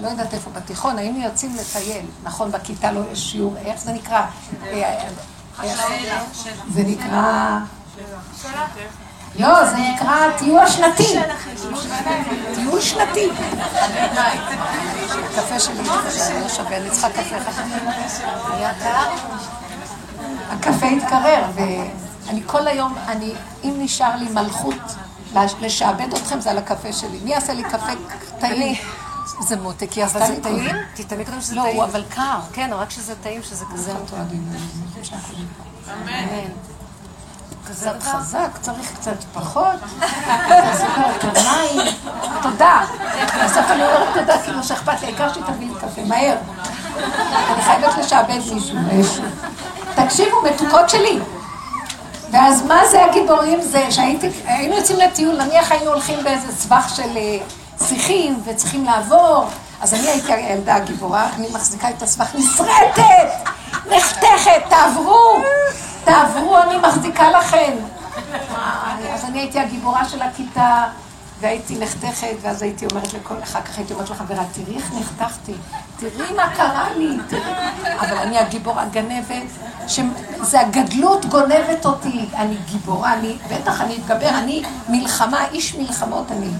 לא 0.00 0.08
יודעת 0.08 0.34
איפה, 0.34 0.50
בתיכון, 0.50 0.98
היינו 0.98 1.22
יוצאים 1.24 1.56
לטייל, 1.56 2.06
נכון, 2.22 2.50
בכיתה 2.50 2.92
לא 2.92 3.00
יש 3.12 3.30
שיעור, 3.30 3.56
איך 3.56 3.80
זה 3.80 3.92
נקרא? 3.92 4.26
אה, 4.64 5.08
אה, 5.60 5.74
זה 6.68 6.82
נקרא... 6.82 7.58
לא, 9.38 9.70
זה 9.70 9.76
נקרא 9.76 10.16
טיול 10.38 10.58
השנתי. 10.60 11.14
טיול 12.54 12.80
שנתי. 12.80 13.28
קפה 15.36 15.60
שלי 15.60 15.82
לא 16.40 16.48
שווה, 16.48 16.76
אני 16.76 16.90
צריכה 16.90 17.08
קפה 17.10 17.36
אחד. 17.36 17.62
הקפה 20.50 20.86
התקרר, 20.86 21.44
ואני 21.54 22.42
כל 22.46 22.68
היום, 22.68 22.94
אני, 23.06 23.32
אם 23.64 23.74
נשאר 23.78 24.16
לי 24.16 24.28
מלכות 24.28 24.74
לשעבד 25.60 26.14
אתכם, 26.14 26.40
זה 26.40 26.50
על 26.50 26.58
הקפה 26.58 26.92
שלי. 26.92 27.18
מי 27.24 27.30
יעשה 27.30 27.52
לי 27.52 27.62
קפה 27.62 27.92
טעים? 28.40 28.76
זה 29.40 29.56
מותק, 29.56 29.92
היא 29.92 30.04
עשתה 30.04 30.28
לי 30.28 30.40
טעים? 30.40 30.76
תתאמי 30.94 31.24
קודם 31.24 31.40
שזה 31.40 31.54
טעים. 31.62 31.76
לא, 31.76 31.84
אבל 31.84 32.04
קר. 32.08 32.40
כן, 32.52 32.70
רק 32.72 32.90
שזה 32.90 33.14
טעים, 33.22 33.42
שזה 33.42 33.64
כזה. 33.72 33.92
אמן. 35.92 36.48
קצת 37.64 38.02
חזק, 38.02 38.48
צריך 38.60 38.92
קצת 38.94 39.16
פחות, 39.34 39.74
סוכר 40.72 41.18
קרניים, 41.20 41.80
תודה. 42.42 42.84
בסוף 43.44 43.70
אני 43.70 43.82
אומרת 43.82 44.14
תודה, 44.14 44.42
כאילו 44.42 44.62
שאכפת 44.64 45.00
לי, 45.00 45.06
העיקר 45.06 45.32
שתביא 45.32 45.68
לי 45.68 45.74
קפה, 45.80 46.02
מהר. 46.04 46.36
אני 47.52 47.62
חייבת 47.62 47.98
לשעבד 47.98 48.38
מישהו, 48.92 49.24
תקשיבו, 49.94 50.42
מתוקות 50.42 50.90
שלי. 50.90 51.18
ואז 52.30 52.62
מה 52.62 52.80
זה 52.90 53.04
הגיבורים? 53.04 53.60
זה 53.62 53.90
שהיינו 53.90 54.76
יוצאים 54.76 54.98
לטיול, 54.98 55.42
נניח 55.42 55.72
היינו 55.72 55.90
הולכים 55.90 56.24
באיזה 56.24 56.52
סבך 56.52 56.92
של 56.96 57.16
אה, 57.16 57.38
שיחים 57.86 58.42
וצריכים 58.44 58.84
לעבור, 58.84 59.46
אז 59.80 59.94
אני 59.94 60.08
הייתי 60.08 60.32
הילדה 60.32 60.74
הגיבורה, 60.74 61.28
אני 61.36 61.48
מחזיקה 61.52 61.90
את 61.90 62.02
הסבך, 62.02 62.34
נסרטת, 62.34 63.28
נחתכת, 63.90 64.62
תעברו. 64.68 65.42
תעברו, 66.04 66.58
אני 66.58 66.76
מחזיקה 66.78 67.30
לכם. 67.30 67.72
אז 69.14 69.24
אני 69.24 69.38
הייתי 69.38 69.60
הגיבורה 69.60 70.04
של 70.04 70.22
הכיתה, 70.22 70.84
והייתי 71.40 71.78
נחתכת, 71.78 72.36
ואז 72.40 72.62
הייתי 72.62 72.86
אומרת 72.86 73.14
לכל, 73.14 73.34
אחר 73.42 73.60
כך 73.62 73.78
הייתי 73.78 73.92
אומרת 73.92 74.10
לחברה, 74.10 74.44
תראי 74.52 74.76
איך 74.76 74.92
נחתכתי, 75.00 75.52
תראי 75.96 76.32
מה 76.36 76.54
קרה 76.56 76.88
לי. 76.96 77.18
אבל 78.00 78.18
אני 78.18 78.38
הגיבורה 78.38 78.84
גנבת, 78.84 79.46
שזה 79.86 80.60
הגדלות 80.60 81.26
גונבת 81.26 81.84
אותי. 81.86 82.26
אני 82.36 82.56
גיבורה, 82.66 83.14
אני, 83.14 83.36
בטח 83.50 83.80
אני 83.80 83.96
אתגבר, 83.96 84.28
אני 84.28 84.62
מלחמה, 84.88 85.46
איש 85.52 85.74
מלחמות 85.74 86.32
אני. 86.32 86.50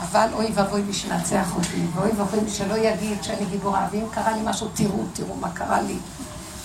אבל 0.00 0.28
אוי 0.32 0.50
ואבוי 0.54 0.82
מי 0.82 0.92
שנצח 0.92 1.56
אותי, 1.56 1.86
ואוי 1.94 2.10
ואבוי 2.16 2.40
מי 2.40 2.50
שלא 2.50 2.74
יגיד 2.74 3.22
שאני 3.22 3.44
גיבורה, 3.50 3.86
ואם 3.90 4.04
קרה 4.10 4.32
לי 4.32 4.40
משהו, 4.44 4.68
תראו, 4.74 4.98
תראו 5.12 5.36
מה 5.40 5.50
קרה 5.50 5.80
לי. 5.80 5.96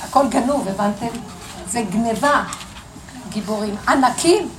הכל 0.04 0.28
גנוב, 0.28 0.68
הבנתם? 0.68 1.18
זה 1.70 1.82
גניבה. 1.82 2.44
גיבורים. 3.30 3.76
ענקים? 3.88 4.50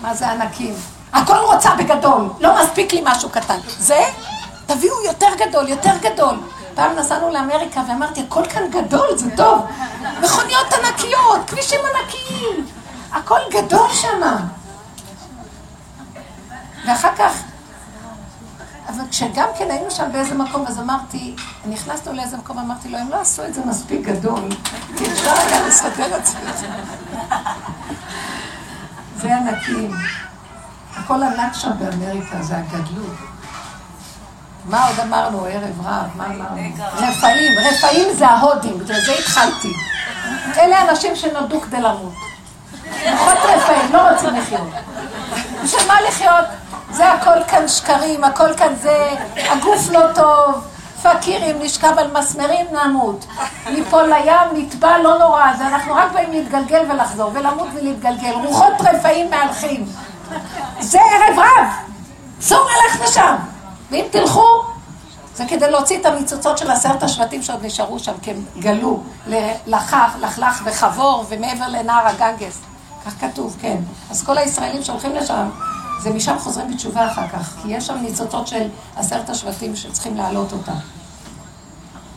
מה 0.00 0.14
זה 0.14 0.30
ענקים? 0.30 0.74
הכל 1.12 1.36
רוצה 1.36 1.74
בגדול, 1.74 2.28
לא 2.40 2.62
מספיק 2.62 2.92
לי 2.92 3.00
משהו 3.04 3.30
קטן. 3.30 3.58
זה? 3.78 4.00
תביאו 4.66 5.04
יותר 5.04 5.26
גדול, 5.38 5.68
יותר 5.68 5.92
גדול. 6.00 6.34
פעם 6.74 6.96
נסענו 6.96 7.30
לאמריקה 7.30 7.82
ואמרתי, 7.88 8.20
הכל 8.20 8.42
כאן 8.44 8.62
גדול, 8.70 9.08
זה 9.16 9.36
טוב. 9.36 9.66
מכוניות 10.22 10.66
ענקיות, 10.72 11.40
כבישים 11.46 11.80
ענקיים, 11.80 12.66
הכל 13.12 13.40
גדול 13.50 13.88
שם. 13.92 14.20
ואחר 16.86 17.10
כך 17.16 17.32
אבל 18.90 19.04
כשגם 19.10 19.48
כן 19.58 19.70
היינו 19.70 19.90
שם 19.90 20.12
באיזה 20.12 20.34
מקום, 20.34 20.66
אז 20.66 20.78
אמרתי, 20.78 21.34
נכנסנו 21.66 22.12
לאיזה 22.12 22.36
מקום, 22.36 22.58
אמרתי 22.58 22.88
לו, 22.88 22.98
הם 22.98 23.08
לא 23.08 23.20
עשו 23.20 23.44
את 23.44 23.54
זה 23.54 23.60
מספיק 23.66 24.00
גדול, 24.00 24.48
כי 24.96 25.06
אפשר 25.06 25.30
היה 25.30 25.66
לסדר 25.66 26.16
את 26.16 26.26
זה. 26.26 26.38
זה 29.16 29.36
ענקים. 29.36 29.90
הכל 30.96 31.22
ענק 31.22 31.54
שם 31.54 31.70
באמריקה, 31.78 32.42
זה 32.42 32.56
הגדלות. 32.56 33.16
מה 34.64 34.86
עוד 34.86 35.00
אמרנו 35.00 35.44
ערב 35.44 35.80
רב? 35.86 36.08
מה 36.16 36.26
אמרנו? 36.26 36.60
רפאים, 36.94 37.52
רפאים 37.58 38.14
זה 38.14 38.26
ההודים, 38.26 38.78
בגלל 38.78 39.00
זה 39.00 39.12
התחלתי. 39.12 39.72
אלה 40.56 40.90
אנשים 40.90 41.16
שנולדו 41.16 41.60
כדי 41.60 41.80
למות. 41.80 42.14
פחות 43.16 43.38
רפאים, 43.44 43.92
לא 43.92 44.10
רוצים 44.10 44.36
לחיות. 44.36 44.68
בשביל 45.64 45.88
מה 45.88 46.00
לחיות? 46.08 46.44
זה 46.90 47.12
הכל 47.12 47.44
כאן 47.48 47.68
שקרים, 47.68 48.24
הכל 48.24 48.54
כאן 48.56 48.74
זה, 48.82 49.10
הגוף 49.34 49.90
לא 49.90 50.00
טוב, 50.14 50.64
פקירים, 51.02 51.62
נשכב 51.62 51.94
על 51.98 52.18
מסמרים, 52.18 52.66
נמות. 52.72 53.26
ניפול 53.70 54.02
לים, 54.02 54.64
נטבע, 54.64 54.98
לא 54.98 55.18
נורא, 55.18 55.56
זה 55.58 55.66
אנחנו 55.66 55.94
רק 55.94 56.12
באים 56.12 56.30
להתגלגל 56.30 56.82
ולחזור, 56.90 57.30
ולמות 57.34 57.68
ולהתגלגל. 57.74 58.32
רוחות 58.44 58.72
רפאים 58.80 59.30
מהלכים. 59.30 59.86
זה 60.80 60.98
ערב 61.00 61.38
רב. 61.38 61.66
צאו 62.38 62.58
נלך 62.58 63.08
לשם. 63.08 63.36
ואם 63.90 64.04
תלכו, 64.10 64.46
זה 65.34 65.44
כדי 65.48 65.70
להוציא 65.70 66.00
את 66.00 66.06
הניצוצות 66.06 66.58
של 66.58 66.70
עשרת 66.70 67.02
השבטים 67.02 67.42
שעוד 67.42 67.66
נשארו 67.66 67.98
שם, 67.98 68.12
כי 68.22 68.30
הם 68.30 68.44
גלו 68.58 69.02
ללחך, 69.26 70.16
לחלך 70.20 70.62
וחבור 70.64 71.24
ומעבר 71.28 71.68
לנהר 71.68 72.06
הגנגס. 72.06 72.58
כך 73.06 73.12
כתוב, 73.20 73.56
כן. 73.60 73.76
אז 74.10 74.24
כל 74.24 74.38
הישראלים 74.38 74.84
שהולכים 74.84 75.14
לשם, 75.14 75.50
זה 76.02 76.10
משם 76.10 76.38
חוזרים 76.38 76.70
בתשובה 76.74 77.06
אחר 77.12 77.28
כך, 77.28 77.54
כי 77.62 77.68
יש 77.68 77.86
שם 77.86 77.96
ניצוצות 78.02 78.46
של 78.46 78.68
עשרת 78.96 79.30
השבטים 79.30 79.76
שצריכים 79.76 80.16
להעלות 80.16 80.52
אותם. 80.52 80.72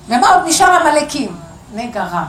ומה 0.07 0.29
עוד 0.29 0.43
נשאר 0.47 0.71
עמלקים? 0.71 1.37
נגע 1.73 2.03
רע. 2.03 2.25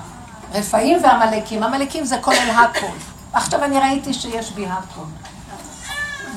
רפאים 0.53 0.99
ועמלקים. 1.03 1.63
עמלקים 1.63 2.05
זה 2.05 2.19
כולל 2.21 2.51
הכל. 2.51 2.87
עכשיו 3.33 3.65
אני 3.65 3.79
ראיתי 3.79 4.15
שיש 4.15 4.51
בי 4.51 4.67
הכל. 4.67 5.05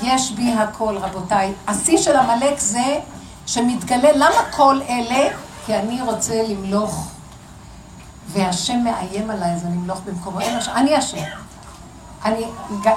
יש 0.01 0.31
בי 0.31 0.53
הכל, 0.53 0.97
רבותיי. 0.97 1.53
השיא 1.67 1.97
של 1.97 2.15
עמלק 2.15 2.59
זה 2.59 2.99
שמתגלה, 3.45 4.11
למה 4.15 4.51
כל 4.51 4.79
אלה? 4.89 5.29
כי 5.65 5.75
אני 5.75 6.01
רוצה 6.01 6.43
למלוך, 6.47 7.07
והשם 8.27 8.83
מאיים 8.83 9.29
עליי, 9.29 9.53
אז 9.53 9.65
אני 9.65 9.77
אמלוך 9.77 9.99
במקומו. 10.05 10.39
אני 10.75 10.99
אשם. 10.99 11.23
אני, 12.25 12.45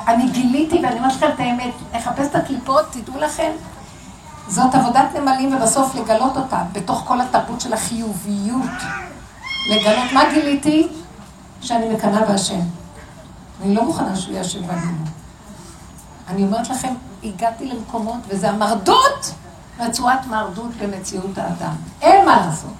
אני 0.08 0.30
גיליתי, 0.30 0.80
ואני 0.82 0.98
אומרת 0.98 1.12
לכם 1.12 1.26
את 1.34 1.40
האמת, 1.40 1.74
לחפש 1.94 2.26
את 2.26 2.34
הקליפות, 2.34 2.84
תדעו 2.90 3.20
לכם, 3.20 3.50
זאת 4.48 4.74
עבודת 4.74 5.06
נמלים 5.14 5.54
ובסוף 5.54 5.94
לגלות 5.94 6.36
אותה, 6.36 6.62
בתוך 6.72 7.02
כל 7.06 7.20
התרבות 7.20 7.60
של 7.60 7.72
החיוביות. 7.72 8.70
לגלות, 9.70 10.12
מה 10.12 10.22
גיליתי? 10.34 10.88
שאני 11.60 11.88
מקנאה 11.88 12.24
בהשם. 12.24 12.60
אני 13.62 13.74
לא 13.74 13.84
מוכנה 13.84 14.16
שהוא 14.16 14.32
יהיה 14.32 14.40
השם 14.40 14.68
ואני. 14.68 14.80
אני 16.28 16.42
אומרת 16.42 16.70
לכם, 16.70 16.94
הגעתי 17.24 17.66
למקומות, 17.66 18.20
וזה 18.28 18.50
המרדות 18.50 19.34
רצועת 19.80 20.26
מרדות 20.26 20.70
במציאות 20.80 21.38
האדם. 21.38 21.74
אין 22.02 22.26
מה 22.26 22.46
לעשות. 22.46 22.70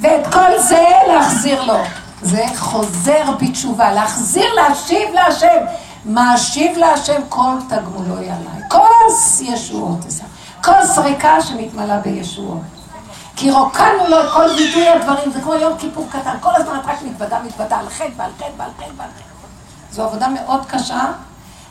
ואת 0.00 0.32
כל 0.32 0.58
זה 0.58 0.84
להחזיר 1.08 1.62
לו. 1.62 1.78
זה 2.22 2.44
חוזר 2.56 3.24
בתשובה, 3.40 3.92
להחזיר, 3.92 4.54
להשיב 4.54 5.12
להשם. 5.12 5.58
מאשיב 6.06 6.76
להשם 6.78 7.20
כל 7.28 7.54
תגמולו 7.68 8.16
עליי. 8.16 8.68
כוס 8.68 9.40
ישועות, 9.40 10.04
כוס 10.64 10.98
ריקה 10.98 11.40
שמתמלאה 11.40 11.98
בישועות. 11.98 12.62
כי 13.36 13.50
רוקנו 13.50 14.08
לו 14.08 14.20
את 14.20 14.32
כל 14.32 14.46
וידוי 14.56 14.88
הדברים, 14.88 15.32
זה 15.32 15.40
כמו 15.40 15.54
יום 15.54 15.78
כיפור 15.78 16.06
קטן, 16.10 16.36
כל 16.40 16.50
הזמן 16.54 16.78
רק 16.84 17.02
מתוודה, 17.02 17.38
מתוודה 17.44 17.76
על 17.78 17.88
חטא 17.88 18.10
ועל 18.16 18.30
חטא 18.38 18.50
ועל 18.56 18.70
חטא 18.78 18.90
ועל 18.96 19.08
חטא. 19.08 19.24
זו 19.92 20.04
עבודה 20.04 20.28
מאוד 20.28 20.66
קשה, 20.66 21.04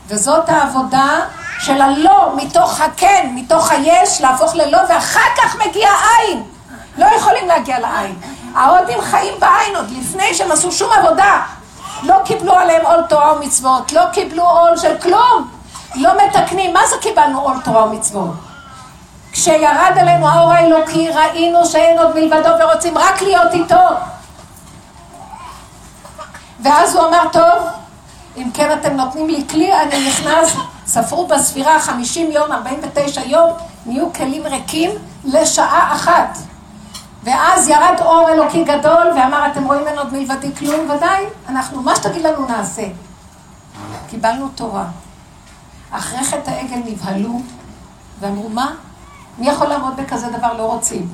וזאת 0.08 0.48
העבודה 0.48 1.20
של 1.58 1.82
הלא, 1.82 2.32
מתוך 2.36 2.80
הכן, 2.80 3.32
מתוך 3.34 3.70
היש, 3.70 4.20
להפוך 4.20 4.54
ללא, 4.54 4.78
ואחר 4.88 5.20
כך 5.36 5.56
מגיע 5.66 5.88
עין. 5.88 6.42
לא 6.98 7.06
יכולים 7.06 7.48
להגיע 7.48 7.80
לעין. 7.80 8.14
ההודים 8.54 9.00
חיים 9.00 9.34
בעין 9.40 9.76
עוד 9.76 9.90
לפני 9.90 10.34
שהם 10.34 10.52
עשו 10.52 10.72
שום 10.72 10.92
עבודה. 10.92 11.42
לא 12.02 12.16
קיבלו 12.24 12.54
עליהם 12.54 12.86
עול 12.86 13.02
תורה 13.08 13.32
ומצוות, 13.32 13.92
לא 13.92 14.02
קיבלו 14.12 14.44
עול 14.44 14.76
של 14.76 14.98
כלום. 15.02 15.50
לא 15.94 16.12
מתקנים. 16.24 16.74
מה 16.74 16.86
זה 16.86 16.96
קיבלנו 17.00 17.40
עול 17.40 17.56
תורה 17.64 17.84
ומצוות? 17.84 18.34
כשירד 19.32 19.92
עלינו 19.96 20.28
האור 20.28 20.52
האלוקי, 20.52 21.08
ראינו 21.08 21.66
שאין 21.66 21.98
עוד 21.98 22.14
מלבדו 22.14 22.50
ורוצים 22.60 22.98
רק 22.98 23.22
להיות 23.22 23.52
איתו. 23.52 23.84
ואז 26.60 26.96
הוא 26.96 27.08
אמר, 27.08 27.22
טוב, 27.32 27.62
אם 28.36 28.50
כן 28.54 28.78
אתם 28.80 28.96
נותנים 28.96 29.28
לי 29.28 29.44
כלי, 29.50 29.72
אני 29.82 30.08
נכנס, 30.08 30.56
ספרו 30.86 31.26
בספירה 31.26 31.80
50 31.80 32.32
יום, 32.32 32.52
49 32.52 33.20
יום, 33.20 33.50
נהיו 33.86 34.12
כלים 34.12 34.46
ריקים 34.46 34.90
לשעה 35.24 35.92
אחת. 35.92 36.38
ואז 37.24 37.68
ירד 37.68 38.00
אור 38.00 38.28
אלוקי 38.32 38.64
גדול 38.64 39.12
ואמר, 39.16 39.46
אתם 39.52 39.64
רואים 39.64 39.86
אין 39.86 39.98
עוד 39.98 40.12
מלבדי 40.12 40.54
כלום? 40.54 40.90
ודאי, 40.90 41.24
אנחנו, 41.48 41.82
מה 41.82 41.96
שתגיד 41.96 42.22
לנו 42.22 42.46
נעשה. 42.46 42.82
קיבלנו 44.08 44.48
תורה. 44.48 44.84
אחרי 45.90 46.24
חטא 46.24 46.50
העגל 46.50 46.80
נבהלו 46.86 47.40
ואמרו, 48.20 48.48
מה? 48.48 48.74
מי 49.38 49.48
יכול 49.48 49.66
לעמוד 49.66 49.96
בכזה 49.96 50.30
דבר? 50.30 50.52
לא 50.52 50.62
רוצים. 50.62 51.08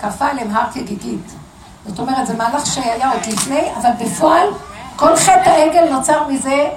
כפה 0.00 0.26
עליהם 0.26 0.56
הר 0.56 0.70
כגיגית. 0.72 1.32
זאת 1.86 1.98
אומרת, 1.98 2.26
זה 2.26 2.36
מהלך 2.36 2.66
שהיה 2.66 3.12
עוד 3.12 3.26
לפני, 3.26 3.72
אבל 3.76 3.90
בפועל, 4.00 4.48
כל 4.96 5.16
חטא 5.16 5.48
העגל 5.48 5.92
נוצר 5.92 6.28
מזה 6.28 6.68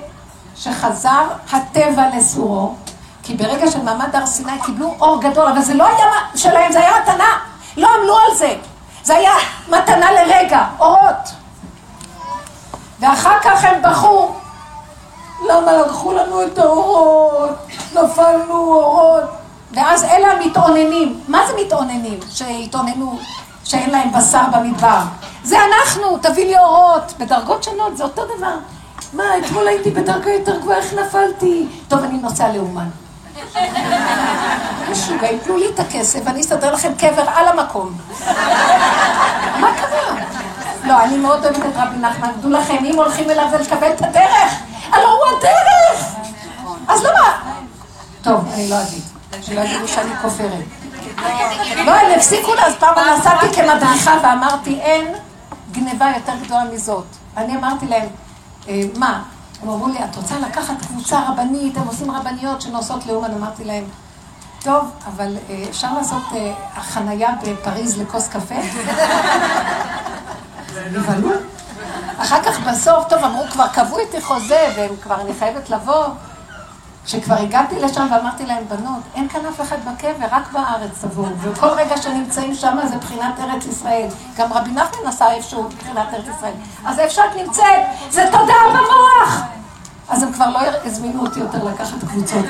שחזר 0.55 1.27
הטבע 1.51 2.03
לסורו, 2.17 2.75
כי 3.23 3.35
ברגע 3.35 3.71
של 3.71 3.81
מעמד 3.83 4.15
הר 4.15 4.25
סיני 4.25 4.61
קיבלו 4.65 4.95
אור 5.01 5.21
גדול, 5.21 5.47
אבל 5.47 5.61
זה 5.61 5.73
לא 5.73 5.87
היה 5.87 6.05
שלהם, 6.35 6.71
זה 6.71 6.79
היה 6.79 6.91
מתנה. 7.01 7.37
לא 7.77 7.89
עמלו 7.99 8.17
על 8.17 8.35
זה. 8.35 8.55
זה 9.03 9.15
היה 9.15 9.33
מתנה 9.67 10.11
לרגע, 10.11 10.65
אורות. 10.79 11.29
ואחר 12.99 13.39
כך 13.43 13.63
הם 13.63 13.81
בכו, 13.81 14.35
למה 15.49 15.73
לקחו 15.73 16.13
לנו 16.13 16.43
את 16.43 16.57
האורות? 16.57 17.49
נפלנו 17.93 18.53
אורות. 18.53 19.23
ואז 19.71 20.03
אלה 20.03 20.27
המתאוננים. 20.31 21.19
מה 21.27 21.47
זה 21.47 21.53
מתאוננים? 21.65 22.19
שהתאוננו, 22.29 23.19
שאין 23.63 23.89
להם 23.89 24.11
בשר 24.11 24.43
במדבר. 24.53 24.99
זה 25.43 25.57
אנחנו, 25.65 26.17
תביא 26.17 26.45
לי 26.45 26.59
אורות. 26.59 27.13
בדרגות 27.19 27.63
שונות, 27.63 27.97
זה 27.97 28.03
אותו 28.03 28.21
דבר. 28.37 28.55
מה, 29.13 29.23
אתמול 29.37 29.67
הייתי 29.67 29.91
בדרגה 29.91 30.31
יותר 30.31 30.59
גבוהה, 30.59 30.77
איך 30.77 30.93
נפלתי? 30.93 31.67
טוב, 31.87 31.99
אני 31.99 32.17
נוסע 32.17 32.53
לאומן. 32.53 32.89
משוגעים, 34.91 35.39
תנו 35.43 35.57
לי 35.57 35.65
את 35.73 35.79
הכסף 35.79 36.19
ואני 36.23 36.41
אסדר 36.41 36.73
לכם 36.73 36.93
קבר 36.97 37.23
על 37.35 37.47
המקום. 37.47 37.97
מה 39.59 39.71
קרה? 39.77 40.15
לא, 40.83 41.03
אני 41.03 41.17
מאוד 41.17 41.45
אוהבת 41.45 41.59
את 41.59 41.75
רבי 41.75 41.97
נחמן, 41.97 42.29
דעו 42.41 42.51
לכם, 42.51 42.85
אם 42.85 42.95
הולכים 42.95 43.29
אליו 43.29 43.47
ולקבל 43.53 43.91
את 43.91 44.01
הדרך, 44.01 44.53
הלוא 44.91 45.09
הוא 45.09 45.37
הדרך! 45.37 46.15
אז 46.87 47.03
למה? 47.03 47.55
טוב, 48.21 48.45
אני 48.53 48.69
לא 48.69 48.75
אגיד. 48.81 49.03
שלא 49.41 49.61
יגידו 49.61 49.87
שאני 49.87 50.11
כופרת. 50.21 50.63
לא, 51.85 51.91
הם 51.91 52.11
הפסיקו 52.17 52.53
לה, 52.53 52.65
אז 52.65 52.75
פעם 52.75 53.19
נסעתי 53.19 53.45
כמדריכה 53.53 54.17
ואמרתי, 54.23 54.79
אין 54.81 55.15
גניבה 55.71 56.11
יותר 56.15 56.33
גדולה 56.43 56.63
מזאת. 56.73 57.05
אני 57.37 57.55
אמרתי 57.55 57.87
להם, 57.87 58.07
אה, 58.67 58.81
מה? 58.97 59.21
הם 59.61 59.69
אמרו 59.69 59.87
לי, 59.87 60.03
את 60.03 60.15
רוצה 60.15 60.39
לקחת 60.39 60.73
קבוצה 60.87 61.19
רבנית, 61.29 61.77
הם 61.77 61.87
עושים 61.87 62.11
רבניות 62.11 62.61
שנוסעות 62.61 63.05
לאומן, 63.05 63.31
אמרתי 63.31 63.63
להם, 63.63 63.83
טוב, 64.63 64.91
אבל 65.07 65.37
אה, 65.49 65.63
אפשר 65.69 65.93
לעשות 65.97 66.23
אה, 66.35 66.53
חנייה 66.81 67.29
בפריז 67.43 68.01
לכוס 68.01 68.27
קפה? 68.27 68.55
אחר 72.17 72.43
כך 72.43 72.59
בסוף, 72.59 73.07
טוב, 73.09 73.23
אמרו, 73.23 73.43
כבר 73.51 73.67
קבעו 73.67 73.99
איתי 73.99 74.21
חוזה, 74.21 74.73
והם 74.77 74.95
כבר, 75.01 75.21
אני 75.21 75.33
חייבת 75.33 75.69
לבוא. 75.69 76.05
כשכבר 77.05 77.35
הגעתי 77.35 77.79
לשם 77.79 78.07
ואמרתי 78.11 78.45
להם, 78.45 78.63
בנות, 78.69 79.01
אין 79.15 79.27
כאן 79.27 79.41
אף 79.45 79.61
אחד 79.61 79.77
בקבר, 79.85 80.25
רק 80.31 80.51
בארץ 80.51 80.91
תבואו. 81.01 81.27
וכל 81.41 81.67
רגע 81.67 81.97
שנמצאים 81.97 82.55
שם 82.55 82.77
זה 82.89 82.97
בחינת 82.97 83.39
ארץ 83.39 83.65
ישראל. 83.65 84.07
גם 84.37 84.53
רבי 84.53 84.71
נחמן 84.71 85.07
עשה 85.07 85.31
איפשהו 85.31 85.69
בחינת 85.79 86.07
ארץ 86.13 86.27
ישראל. 86.37 86.53
אז 86.85 86.99
איפה 86.99 87.13
שאת 87.13 87.35
נמצאת, 87.45 87.81
זה 88.09 88.25
תודעה 88.31 88.67
במוח. 88.69 89.41
אז 90.09 90.23
הם 90.23 90.33
כבר 90.33 90.49
לא 90.49 90.59
הזמינו 90.85 91.21
אותי 91.25 91.39
יותר 91.39 91.63
לקחת 91.63 91.99
קבוצות, 92.07 92.45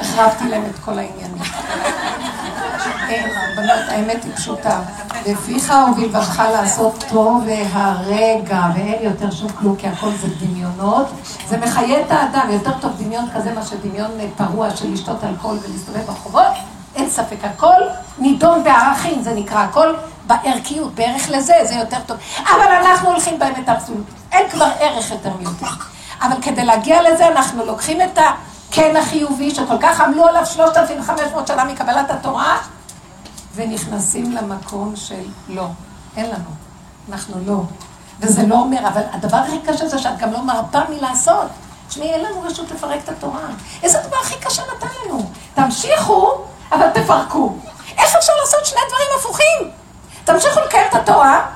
החרבתי 0.00 0.48
להם 0.48 0.62
את 0.70 0.78
כל 0.84 0.98
העניינים. 0.98 1.42
בנות, 3.56 3.88
האמת 3.88 4.24
היא 4.24 4.32
פשוטה. 4.36 4.80
בפיך 5.28 5.72
ובלבבך 5.90 6.42
לעשות 6.52 7.04
טוב 7.08 7.44
והרגע, 7.46 8.62
ואין 8.74 9.02
יותר 9.02 9.30
שום 9.30 9.48
כלום, 9.48 9.76
כי 9.76 9.88
הכל 9.88 10.10
זה 10.10 10.28
דמיונות. 10.40 11.06
זה 11.48 11.56
מחיה 11.56 12.00
את 12.00 12.10
האדם, 12.10 12.50
יותר 12.50 12.72
טוב 12.80 12.92
דמיון 12.98 13.24
כזה 13.34 13.52
מאשר 13.52 13.76
דמיון 13.84 14.10
פרוע 14.36 14.70
של 14.76 14.92
לשתות 14.92 15.24
אלכוהול 15.24 15.58
ולהסתובב 15.62 16.06
ברחובות. 16.06 16.52
אין 16.96 17.10
ספק, 17.10 17.36
הכל 17.44 17.80
נידון 18.18 18.64
בערכים, 18.64 19.22
זה 19.22 19.34
נקרא, 19.34 19.58
הכל 19.58 19.94
בערכיות, 20.26 20.94
בערך 20.94 21.30
לזה, 21.30 21.54
זה 21.62 21.74
יותר 21.74 21.98
טוב. 22.06 22.16
אבל 22.38 22.72
אנחנו 22.80 23.08
הולכים 23.08 23.38
באמת 23.38 23.68
אבסולוט. 23.68 24.06
אין 24.32 24.50
כבר 24.50 24.68
ערך 24.80 25.10
יותר 25.10 25.30
מיותר. 25.38 25.66
אבל 26.22 26.36
כדי 26.42 26.64
להגיע 26.64 27.12
לזה, 27.12 27.28
אנחנו 27.28 27.64
לוקחים 27.64 28.00
את 28.00 28.18
הכן 28.18 28.96
החיובי, 28.96 29.54
שכל 29.54 29.78
כך 29.80 30.00
עמלו 30.00 30.26
עליו 30.26 30.46
3,500 30.46 31.46
שנה 31.46 31.64
מקבלת 31.64 32.10
התורה, 32.10 32.56
ונכנסים 33.56 34.32
למקום 34.32 34.96
של 34.96 35.24
לא, 35.48 35.66
אין 36.16 36.26
לנו, 36.26 36.50
אנחנו 37.08 37.36
לא. 37.46 37.62
וזה 38.20 38.46
לא 38.46 38.54
אומר, 38.54 38.88
אבל 38.88 39.02
הדבר 39.12 39.36
הכי 39.36 39.58
קשה 39.66 39.88
זה 39.88 39.98
שאת 39.98 40.18
גם 40.18 40.32
לא 40.32 40.42
מרפה 40.42 40.78
מלעשות. 40.88 41.46
תשמעי, 41.88 42.12
אין 42.12 42.24
לנו 42.24 42.42
רשות 42.42 42.70
לפרק 42.70 43.00
את 43.04 43.08
התורה. 43.08 43.40
איזה 43.82 43.98
דבר 43.98 44.16
הכי 44.22 44.34
קשה 44.40 44.62
נתן 44.76 44.86
לנו? 45.04 45.30
תמשיכו, 45.54 46.44
אבל 46.72 46.90
תפרקו. 46.90 47.56
איך 47.98 48.16
אפשר 48.16 48.32
לעשות 48.40 48.66
שני 48.66 48.80
דברים 48.88 49.08
הפוכים? 49.18 49.70
תמשיכו 50.24 50.60
לקיים 50.60 50.86
את 50.90 50.94
התורה, 50.94 51.46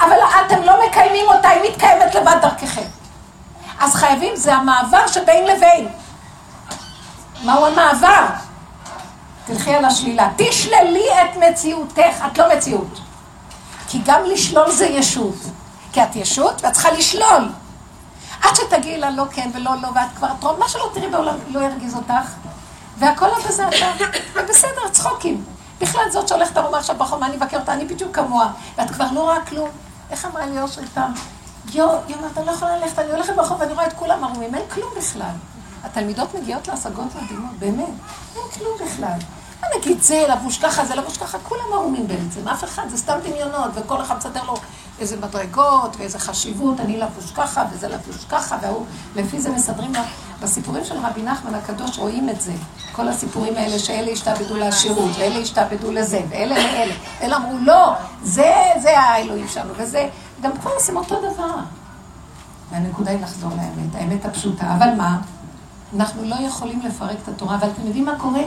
אבל 0.00 0.16
אתם 0.46 0.62
לא 0.62 0.86
מקיימים 0.86 1.26
אותה, 1.28 1.48
היא 1.48 1.70
מתקיימת 1.70 2.14
לבד 2.14 2.36
דרככם. 2.42 2.86
אז 3.80 3.94
חייבים, 3.94 4.36
זה 4.36 4.54
המעבר 4.54 5.06
שבין 5.06 5.46
לבין. 5.46 5.88
מהו 7.44 7.66
המעבר? 7.66 8.26
תלכי 9.46 9.74
על 9.74 9.84
השלילה. 9.84 10.28
תשללי 10.36 11.06
את 11.12 11.36
מציאותך, 11.36 12.24
את 12.26 12.38
לא 12.38 12.56
מציאות. 12.56 13.00
כי 13.88 14.00
גם 14.04 14.24
לשלול 14.24 14.70
זה 14.70 14.86
ישות. 14.86 15.36
כי 15.92 16.02
את 16.02 16.16
ישות 16.16 16.64
ואת 16.64 16.72
צריכה 16.72 16.90
לשלול. 16.90 17.48
עד 18.42 18.54
שתגיעי 18.54 18.98
לה 18.98 19.10
לא 19.10 19.24
כן 19.30 19.50
ולא 19.54 19.70
לא, 19.82 19.88
ואת 19.94 20.16
כבר 20.16 20.28
תרום, 20.40 20.60
מה 20.60 20.68
שלא 20.68 20.90
תראי 20.94 21.08
בעולם 21.08 21.34
לא 21.48 21.60
ירגיז 21.60 21.94
אותך. 21.94 22.30
והכל 22.98 23.26
לא 23.26 23.38
בסדר, 23.48 23.68
ובסדר, 24.34 24.88
צחוקים. 24.92 25.44
בכלל 25.80 26.10
זאת 26.10 26.28
שהולכת 26.28 26.58
ארומה 26.58 26.78
עכשיו 26.78 26.96
בחומה, 26.98 27.26
אני 27.26 27.36
אבקר 27.36 27.60
אותה, 27.60 27.72
אני 27.72 27.84
בדיוק 27.84 28.16
כמוה. 28.16 28.48
ואת 28.78 28.90
כבר 28.90 29.06
לא 29.12 29.20
רואה 29.20 29.46
כלום. 29.46 29.68
איך 30.10 30.24
אמרה 30.24 30.46
לי 30.46 30.62
אושרי 30.62 30.86
פעם? 30.86 31.12
יו, 31.72 31.88
יו, 32.08 32.16
אתה 32.32 32.42
לא 32.42 32.50
יכולה 32.50 32.76
ללכת, 32.76 32.98
אני 32.98 33.12
הולכת 33.12 33.36
ברחוב 33.36 33.60
ואני 33.60 33.72
רואה 33.72 33.86
את 33.86 33.92
כולם 33.92 34.24
ערומים, 34.24 34.54
אין 34.54 34.62
כלום 34.74 34.90
בכלל. 34.96 35.34
התלמידות 35.84 36.34
מגיעות 36.34 36.68
להשגות 36.68 37.06
מדהימות, 37.22 37.52
באמת, 37.58 37.88
אין 38.36 38.42
כלום 38.54 38.88
בכלל. 38.88 39.18
מה 39.60 39.66
נגיד 39.78 40.02
זה 40.02 40.26
לבוש 40.28 40.58
ככה, 40.58 40.84
זה 40.84 40.94
לבוש 40.94 41.18
ככה, 41.18 41.38
כולם 41.38 41.72
ערומים 41.72 42.06
בעצם, 42.08 42.48
אף 42.48 42.64
אחד, 42.64 42.88
זה 42.88 42.96
סתם 42.96 43.18
דמיונות, 43.22 43.70
וכל 43.74 44.02
אחד 44.02 44.16
מסדר 44.16 44.44
לו 44.44 44.54
איזה 45.00 45.16
מדרגות 45.16 45.96
ואיזה 45.98 46.18
חשיבות, 46.18 46.80
אני 46.80 46.96
לבוש 46.96 47.30
ככה 47.30 47.64
וזה 47.72 47.88
לבוש 47.88 48.24
ככה, 48.30 48.58
והוא, 48.62 48.86
לפי 49.16 49.40
זה 49.40 49.50
מסדרים 49.50 49.94
לו. 49.94 50.00
בסיפורים 50.42 50.84
של 50.84 50.94
רבי 51.02 51.22
נחמן 51.22 51.54
הקדוש 51.54 51.98
רואים 51.98 52.28
את 52.28 52.40
זה, 52.40 52.52
כל 52.92 53.08
הסיפורים 53.08 53.56
האלה 53.56 53.78
שאלה 53.78 54.10
השתעבדו 54.10 54.56
לעשירות, 54.56 55.10
ואלה 55.18 55.38
השתעבדו 55.38 55.92
לזה, 55.92 56.20
ואלה 56.28 56.54
לאלה. 56.54 56.94
אלה 57.22 57.36
אמרו, 57.36 57.58
לא, 57.58 57.94
זה, 58.22 58.52
זה 58.82 58.98
האלוהים 58.98 59.48
שלנו, 59.48 59.72
וזה, 59.76 60.08
גם 60.42 60.50
פה 60.62 60.70
עושים 60.70 60.96
אותו 60.96 61.32
דבר. 61.32 61.54
והנקודה 62.70 63.10
היא 63.10 63.20
לחזור 63.20 63.50
לאמת, 63.50 63.94
האמת 63.94 64.24
הפשוטה. 64.24 64.74
אבל 64.78 64.94
מה? 64.96 65.18
אנחנו 65.96 66.24
לא 66.24 66.36
יכולים 66.40 66.80
לפרק 66.84 67.16
את 67.22 67.28
התורה, 67.28 67.54
אבל 67.54 67.68
אתם 67.68 67.86
יודעים 67.86 68.04
מה 68.04 68.18
קורה? 68.18 68.40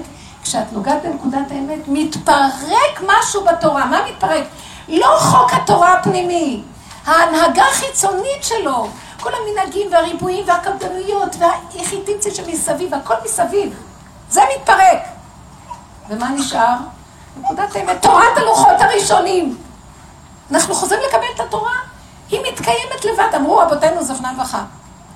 כשאת 0.43 0.73
נוגעת 0.73 1.03
בנקודת 1.03 1.51
האמת, 1.51 1.79
מתפרק 1.87 3.01
משהו 3.07 3.45
בתורה. 3.45 3.85
מה 3.85 3.99
מתפרק? 4.09 4.43
לא 4.87 5.17
חוק 5.19 5.53
התורה 5.53 5.93
הפנימי, 5.93 6.63
ההנהגה 7.05 7.63
החיצונית 7.63 8.43
שלו. 8.43 8.87
כל 9.19 9.29
המנהגים 9.33 9.87
והריבועים 9.91 10.45
והקפדנויות 10.47 11.35
והיחידיציה 11.39 12.33
שמסביב, 12.35 12.93
הכל 12.93 13.13
מסביב. 13.25 13.73
זה 14.29 14.41
מתפרק. 14.55 14.99
ומה 16.09 16.29
נשאר? 16.29 16.75
נקודת 17.39 17.75
האמת, 17.75 18.01
תורת 18.01 18.37
הלוחות 18.37 18.75
הראשונים. 18.79 19.57
אנחנו 20.51 20.75
חוזרים 20.75 20.99
לקבל 21.07 21.27
את 21.35 21.39
התורה, 21.39 21.75
היא 22.29 22.39
מתקיימת 22.51 23.05
לבד. 23.05 23.35
אמרו 23.35 23.57
רבותינו 23.57 24.03
זפנן 24.03 24.35
וחם, 24.39 24.63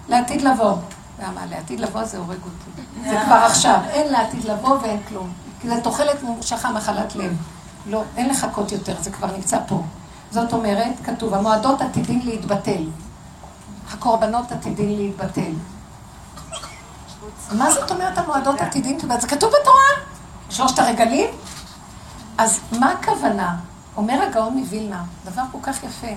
לעתיד 0.09 0.41
לבוא. 0.41 0.75
למה? 1.21 1.45
לעתיד 1.45 1.79
לבוא 1.79 2.03
זה 2.03 2.17
הורג 2.17 2.37
אותי. 2.43 2.81
זה 3.09 3.17
כבר 3.25 3.35
עכשיו. 3.35 3.79
אין 3.89 4.11
לעתיד 4.11 4.45
לבוא 4.45 4.77
ואין 4.81 4.99
כלום. 5.07 5.33
כי 5.61 5.69
זה 5.69 5.81
תוחלת 5.81 6.23
ממושכה 6.23 6.71
מחלת 6.71 7.15
לב. 7.15 7.37
לא, 7.87 8.03
אין 8.17 8.29
לחכות 8.29 8.71
יותר, 8.71 8.95
זה 9.01 9.11
כבר 9.11 9.35
נמצא 9.35 9.57
פה. 9.67 9.83
זאת 10.31 10.53
אומרת, 10.53 10.93
כתוב, 11.03 11.33
המועדות 11.33 11.81
עתידים 11.81 12.21
להתבטל. 12.23 12.83
הקורבנות 13.93 14.51
עתידים 14.51 14.89
להתבטל. 14.89 15.51
מה 17.51 17.71
זאת 17.71 17.91
אומרת 17.91 18.17
המועדות 18.17 18.61
עתידים? 18.61 18.97
זה 19.19 19.27
כתוב 19.27 19.49
בתורה. 19.61 20.05
שלושת 20.49 20.79
הרגלים. 20.79 21.29
אז 22.37 22.59
מה 22.79 22.91
הכוונה? 22.91 23.55
אומר 23.97 24.21
הגאון 24.21 24.57
מווילנה, 24.57 25.03
דבר 25.25 25.41
כל 25.51 25.57
כך 25.63 25.83
יפה. 25.83 26.07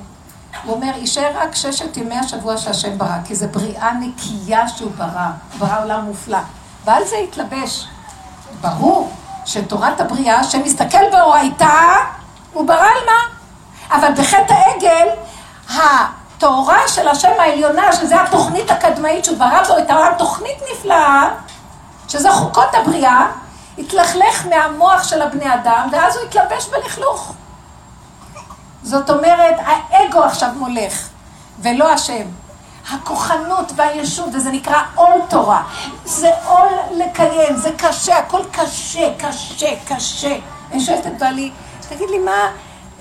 הוא 0.64 0.75
אומר, 0.75 0.93
יישאר 0.97 1.31
רק 1.35 1.55
ששת 1.55 1.97
ימי 1.97 2.19
השבוע 2.19 2.57
שהשם 2.57 2.99
ברא, 2.99 3.17
כי 3.25 3.35
זו 3.35 3.47
בריאה 3.49 3.93
נקייה 4.01 4.69
שהוא 4.69 4.90
ברא, 4.97 5.29
ברא 5.59 5.83
עולם 5.83 6.05
מופלא. 6.05 6.38
ועל 6.85 7.05
זה 7.05 7.17
התלבש. 7.17 7.88
ברור 8.61 9.12
שתורת 9.45 10.01
הבריאה, 10.01 10.45
שמסתכל 10.45 11.11
באורייתא, 11.12 11.79
הוא 12.53 12.67
ברא 12.67 12.87
על 12.87 13.07
מה? 13.07 13.35
אבל 13.97 14.12
בחטא 14.12 14.53
העגל, 14.53 15.09
התורה 15.69 16.88
של 16.88 17.09
השם 17.09 17.33
העליונה, 17.38 17.93
שזה 17.93 18.23
התוכנית 18.23 18.71
הקדמאית 18.71 19.25
שהוא 19.25 19.38
ברא 19.38 19.62
בו 19.69 19.93
העולם, 19.93 20.12
תוכנית 20.19 20.59
נפלאה, 20.73 21.29
שזה 22.09 22.33
חוקות 22.33 22.75
הבריאה, 22.75 23.27
התלכלך 23.79 24.47
מהמוח 24.47 25.05
של 25.05 25.23
הבני 25.23 25.55
אדם, 25.55 25.88
ואז 25.93 26.17
הוא 26.17 26.25
התלבש 26.25 26.69
בלכלוך. 26.69 27.33
זאת 28.85 29.11
אומרת, 29.11 29.55
האגו 29.59 30.25
עכשיו 30.25 30.49
מולך, 30.57 31.09
ולא 31.59 31.92
השם. 31.92 32.25
הכוחנות 32.90 33.73
והישות, 33.77 34.29
וזה 34.35 34.51
נקרא 34.51 34.83
עול 34.94 35.20
תורה. 35.29 35.62
זה 36.05 36.31
עול 36.47 36.68
לקיים, 36.90 37.57
זה 37.57 37.70
קשה, 37.77 38.18
הכל 38.18 38.40
קשה, 38.51 39.12
קשה, 39.18 39.75
קשה. 39.88 40.37
אני 40.73 40.81
שואלת 40.81 41.07
את 41.07 41.18
בעלי, 41.18 41.51
תגיד 41.88 42.11
לי, 42.11 42.18
מה, 42.18 42.51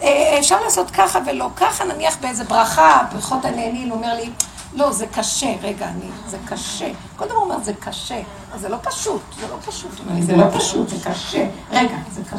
אה, 0.02 0.36
אפשר 0.40 0.62
לעשות 0.62 0.92
ככה 0.92 1.20
ולא 1.26 1.50
ככה, 1.56 1.84
נניח 1.84 2.18
באיזה 2.22 2.44
ברכה, 2.44 3.04
ברכות 3.14 3.46
הנהנין, 3.46 3.90
הוא 3.90 3.98
אומר 3.98 4.14
לי, 4.14 4.30
לא, 4.74 4.92
זה 4.92 5.06
קשה, 5.08 5.54
רגע, 5.62 5.86
אני, 5.86 6.10
זה 6.28 6.38
קשה. 6.46 6.90
כל 7.16 7.26
דבר 7.26 7.36
אומר, 7.36 7.58
זה 7.64 7.74
קשה. 7.74 8.22
זה 8.56 8.70
לא 8.70 8.78
פשוט, 8.84 9.22
זה 9.40 9.48
לא 9.48 9.56
פשוט. 9.66 9.92
הוא 9.92 10.06
אומר 10.06 10.16
לי, 10.16 10.24
זה 10.24 10.36
לא 10.36 10.46
פשוט, 10.58 10.90
זה 10.90 11.10
קשה. 11.10 11.46
רגע, 11.72 11.96
זה 12.12 12.22
קשה. 12.24 12.38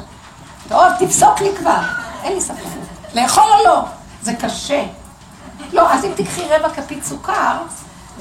טוב, 0.68 0.84
תפסוק 0.98 1.40
לי 1.40 1.56
כבר. 1.56 1.80
אין 2.22 2.32
לי 2.32 2.40
ספק. 2.40 2.93
לאכול 3.14 3.44
או 3.58 3.64
לא? 3.64 3.84
זה 4.22 4.32
קשה. 4.34 4.82
לא, 5.72 5.92
אז 5.92 6.04
אם 6.04 6.10
תקחי 6.16 6.42
רבע 6.50 6.68
כפית 6.68 7.04
סוכר, 7.04 7.56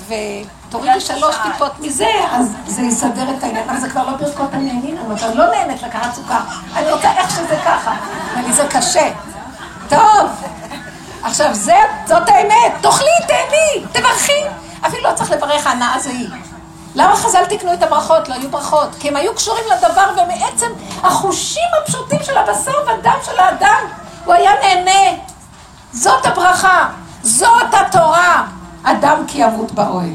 ותורידי 0.08 1.00
שלוש 1.02 1.36
טיפות 1.44 1.80
מזה, 1.80 2.10
אז 2.32 2.54
זה 2.66 2.82
יסדר 2.82 3.36
את 3.38 3.44
העניין. 3.44 3.70
אבל 3.70 3.80
זה 3.80 3.90
כבר 3.90 4.04
לא 4.04 4.18
ברכות 4.18 4.54
הנהנין, 4.54 4.98
אבל 4.98 5.16
אתה 5.16 5.34
לא 5.34 5.52
נהנית 5.52 5.84
לקחת 5.84 6.14
סוכר. 6.16 6.40
אני 6.76 6.92
רוצה 6.92 7.12
איך 7.12 7.30
שזה 7.30 7.58
ככה. 7.66 7.96
אני, 8.36 8.54
זה 8.54 8.68
קשה. 8.70 9.10
טוב. 9.90 10.30
עכשיו, 11.24 11.54
זה, 11.54 11.76
זאת 12.06 12.30
האמת. 12.30 12.74
תאכלי, 12.82 13.08
תהני, 13.28 13.86
תברכי. 13.92 14.44
אפילו 14.88 15.04
לא 15.04 15.16
צריך 15.16 15.32
לברך, 15.32 15.68
הנאה 15.68 16.00
זה 16.00 16.10
היא. 16.10 16.30
למה 16.96 17.16
חז"ל 17.16 17.46
תקנו 17.46 17.74
את 17.74 17.84
הברכות? 17.84 18.30
לא 18.30 18.34
היו 18.34 18.50
ברכות. 18.50 18.90
כי 19.00 19.08
הם 19.08 19.16
היו 19.16 19.36
קשורים 19.36 19.64
לדבר, 19.72 20.10
ומעצם 20.24 20.68
החושים 21.04 21.70
הפשוטים 21.82 22.20
של 22.24 22.38
הבשר 22.38 22.72
והדם 22.88 23.18
של 23.26 23.40
האדם, 23.40 23.84
הוא 24.26 24.34
היה 24.34 24.52
נהנה. 24.62 25.18
זאת 25.92 26.26
הברכה. 26.26 26.90
זאת 27.24 27.74
התורה. 27.74 28.48
אדם 28.84 29.24
כי 29.28 29.38
ימות 29.38 29.72
באוהל. 29.72 30.14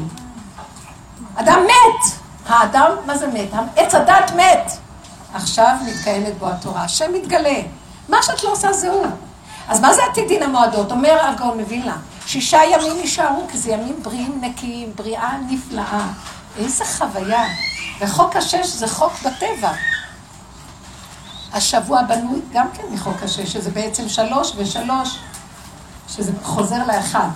אדם 1.35 1.59
מת. 1.65 2.11
האדם, 2.47 2.91
מה 3.05 3.17
זה 3.17 3.27
מת? 3.27 3.49
עץ 3.75 3.95
הדת 3.95 4.31
מת. 4.35 4.71
עכשיו 5.33 5.75
מתקיימת 5.85 6.37
בו 6.37 6.49
התורה. 6.49 6.83
השם 6.83 7.13
מתגלה. 7.13 7.61
מה 8.09 8.23
שאת 8.23 8.43
לא 8.43 8.51
עושה 8.51 8.73
זה 8.73 8.89
הוא. 8.89 9.05
אז 9.67 9.79
מה 9.79 9.93
זה 9.93 10.01
עתידין 10.11 10.43
המועדות? 10.43 10.91
אומר 10.91 11.17
הגאון 11.21 11.59
מווילנה, 11.59 11.97
שישה 12.25 12.59
ימים 12.71 12.97
יישארו, 12.97 13.47
כי 13.51 13.57
זה 13.57 13.71
ימים 13.71 14.03
בריאים 14.03 14.41
נקיים, 14.41 14.91
בריאה 14.95 15.31
נפלאה. 15.49 16.07
איזה 16.57 16.85
חוויה. 16.85 17.43
וחוק 17.99 18.35
השש 18.35 18.67
זה 18.67 18.87
חוק 18.87 19.13
בטבע. 19.13 19.71
השבוע 21.53 22.01
בנוי 22.01 22.39
גם 22.53 22.67
כן 22.73 22.83
מחוק 22.91 23.23
השש, 23.23 23.53
שזה 23.53 23.71
בעצם 23.71 24.09
שלוש 24.09 24.53
ושלוש, 24.57 25.19
שזה 26.07 26.31
חוזר 26.43 26.85
לאחד. 26.87 27.27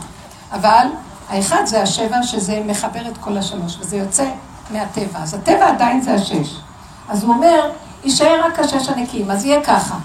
אבל 0.51 0.87
האחד 1.29 1.65
זה 1.65 1.81
השבע, 1.81 2.23
שזה 2.23 2.61
מחבר 2.65 3.07
את 3.07 3.17
כל 3.17 3.37
השלוש, 3.37 3.77
וזה 3.79 3.97
יוצא 3.97 4.25
מהטבע. 4.71 5.19
אז 5.19 5.33
הטבע 5.33 5.67
עדיין 5.67 6.01
זה 6.01 6.13
השש. 6.13 6.55
אז 7.09 7.23
הוא 7.23 7.33
אומר, 7.33 7.71
יישאר 8.03 8.41
רק 8.45 8.59
השש 8.59 8.89
הנקיים, 8.89 9.31
אז 9.31 9.45
יהיה 9.45 9.63
ככה. 9.63 9.95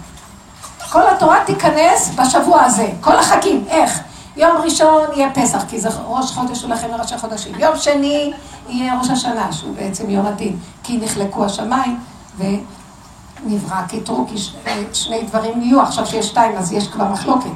כל 0.92 1.02
התורה 1.08 1.38
תיכנס 1.46 2.10
בשבוע 2.16 2.62
הזה, 2.62 2.92
כל 3.00 3.18
החגים, 3.18 3.64
איך? 3.68 4.00
יום 4.36 4.56
ראשון 4.56 5.02
יהיה 5.16 5.30
פסח, 5.34 5.64
כי 5.68 5.80
זה 5.80 5.88
ראש 6.06 6.30
חודש 6.30 6.62
הוא 6.62 6.70
לכם 6.70 6.88
לראשי 6.90 7.18
חודשים. 7.18 7.54
יום 7.58 7.76
שני 7.76 8.32
יהיה 8.68 8.98
ראש 8.98 9.10
השנה, 9.10 9.52
שהוא 9.52 9.74
בעצם 9.74 10.10
יום 10.10 10.26
הדין, 10.26 10.56
כי 10.82 10.98
נחלקו 10.98 11.44
השמיים 11.44 12.00
ונברא 13.46 13.82
קטרו, 13.88 14.26
כי 14.28 14.36
שני 14.92 15.22
דברים 15.22 15.62
יהיו, 15.62 15.82
עכשיו 15.82 16.06
שיש 16.06 16.26
שתיים 16.26 16.56
אז 16.56 16.72
יש 16.72 16.88
כבר 16.88 17.04
מחלוקת. 17.04 17.50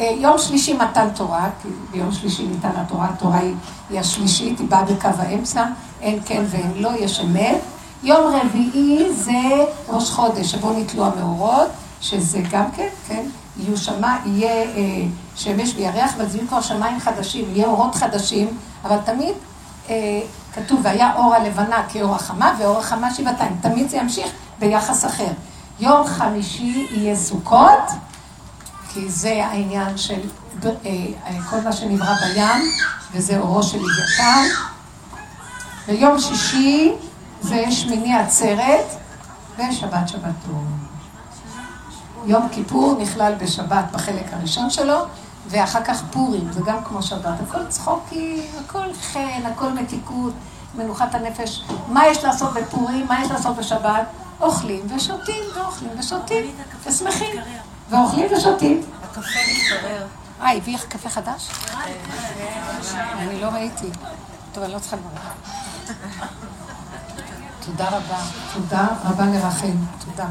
אה, 0.00 0.10
יום 0.18 0.38
שלישי 0.38 0.74
מתן 0.74 1.08
תורה, 1.14 1.48
כי 1.62 1.68
ביום 1.90 2.12
שלישי 2.12 2.46
ניתן 2.46 2.70
התורה, 2.76 3.08
התורה 3.08 3.38
היא, 3.38 3.54
היא 3.90 4.00
השלישית, 4.00 4.58
היא 4.58 4.68
באה 4.68 4.84
בקו 4.84 5.08
האמצע, 5.18 5.64
אין 6.00 6.18
כן 6.24 6.44
ואין 6.48 6.72
לא, 6.76 6.90
יש 6.98 7.20
אמת. 7.20 7.60
יום 8.02 8.34
רביעי 8.34 9.12
זה 9.12 9.64
ראש 9.88 10.10
חודש, 10.10 10.50
שבו 10.50 10.72
נתלו 10.72 11.06
המאורות. 11.06 11.68
שזה 12.00 12.40
גם 12.50 12.64
כן, 12.76 12.88
כן, 13.08 13.24
יהיו 13.56 13.76
שמה, 13.76 14.18
יהיה 14.26 14.52
אה, 14.52 15.02
שמש 15.36 15.74
וירח, 15.76 16.14
אבל 16.16 16.28
זה 16.28 16.38
יהיו 16.38 16.48
כבר 16.48 16.60
שמיים 16.60 17.00
חדשים, 17.00 17.44
יהיה 17.52 17.66
אורות 17.66 17.94
חדשים, 17.94 18.48
אבל 18.84 18.96
תמיד 19.04 19.34
אה, 19.88 20.20
כתוב, 20.54 20.80
והיה 20.82 21.14
אור 21.16 21.34
הלבנה 21.34 21.82
כאור 21.88 22.14
החמה, 22.14 22.54
ואור 22.58 22.78
החמה 22.78 23.14
שבעתיים. 23.14 23.56
תמיד 23.60 23.88
זה 23.88 23.96
ימשיך 23.96 24.26
ביחס 24.58 25.04
אחר. 25.04 25.32
יום 25.80 26.06
חמישי 26.06 26.86
יהיה 26.90 27.16
סוכות, 27.16 27.90
כי 28.92 29.10
זה 29.10 29.46
העניין 29.46 29.98
של 29.98 30.20
אה, 30.64 30.70
אה, 30.86 31.42
כל 31.50 31.60
מה 31.64 31.72
שנברא 31.72 32.14
בים, 32.14 32.62
וזה 33.12 33.38
אורו 33.38 33.62
של 33.62 33.78
לוויתן. 33.78 34.44
ויום 35.86 36.18
שישי 36.18 36.92
זה 37.40 37.64
שמיני 37.70 38.18
עצרת, 38.18 38.86
ושבת 39.58 40.08
שבתון. 40.08 40.78
יום 42.26 42.48
כיפור 42.52 42.96
נכלל 43.00 43.34
בשבת 43.34 43.84
בחלק 43.92 44.32
הראשון 44.32 44.70
שלו, 44.70 44.98
ואחר 45.48 45.84
כך 45.84 46.02
פורים, 46.12 46.52
זה 46.52 46.60
גם 46.66 46.84
כמו 46.84 47.02
שבת. 47.02 47.40
הכל 47.48 47.66
צחוקים, 47.68 48.42
הכל 48.64 48.92
חן, 49.12 49.46
הכל 49.46 49.72
מתיקות, 49.72 50.32
מנוחת 50.74 51.14
הנפש. 51.14 51.64
מה 51.88 52.06
יש 52.06 52.24
לעשות 52.24 52.54
בפורים, 52.54 53.06
מה 53.08 53.22
יש 53.24 53.30
לעשות 53.30 53.56
בשבת? 53.56 54.06
אוכלים 54.40 54.86
ושותים, 54.96 55.42
ואוכלים 55.54 55.90
ושותים, 55.98 56.56
ושמחים. 56.86 57.36
ואוכלים 57.90 58.26
ושותים. 58.36 58.82
הקפה 59.02 59.20
מתברר. 59.20 60.06
אה, 60.42 60.56
הביא 60.56 60.74
לך 60.74 60.84
קפה 60.84 61.08
חדש? 61.08 61.50
אני 63.18 63.40
לא 63.40 63.46
ראיתי. 63.46 63.88
טוב, 64.52 64.64
אני 64.64 64.72
לא 64.72 64.78
צריכה 64.78 64.96
לברך. 64.96 65.32
תודה 67.66 67.88
רבה. 67.88 68.18
תודה 68.54 68.86
רבה 69.04 69.24
לרחל. 69.24 69.72
תודה. 70.04 70.26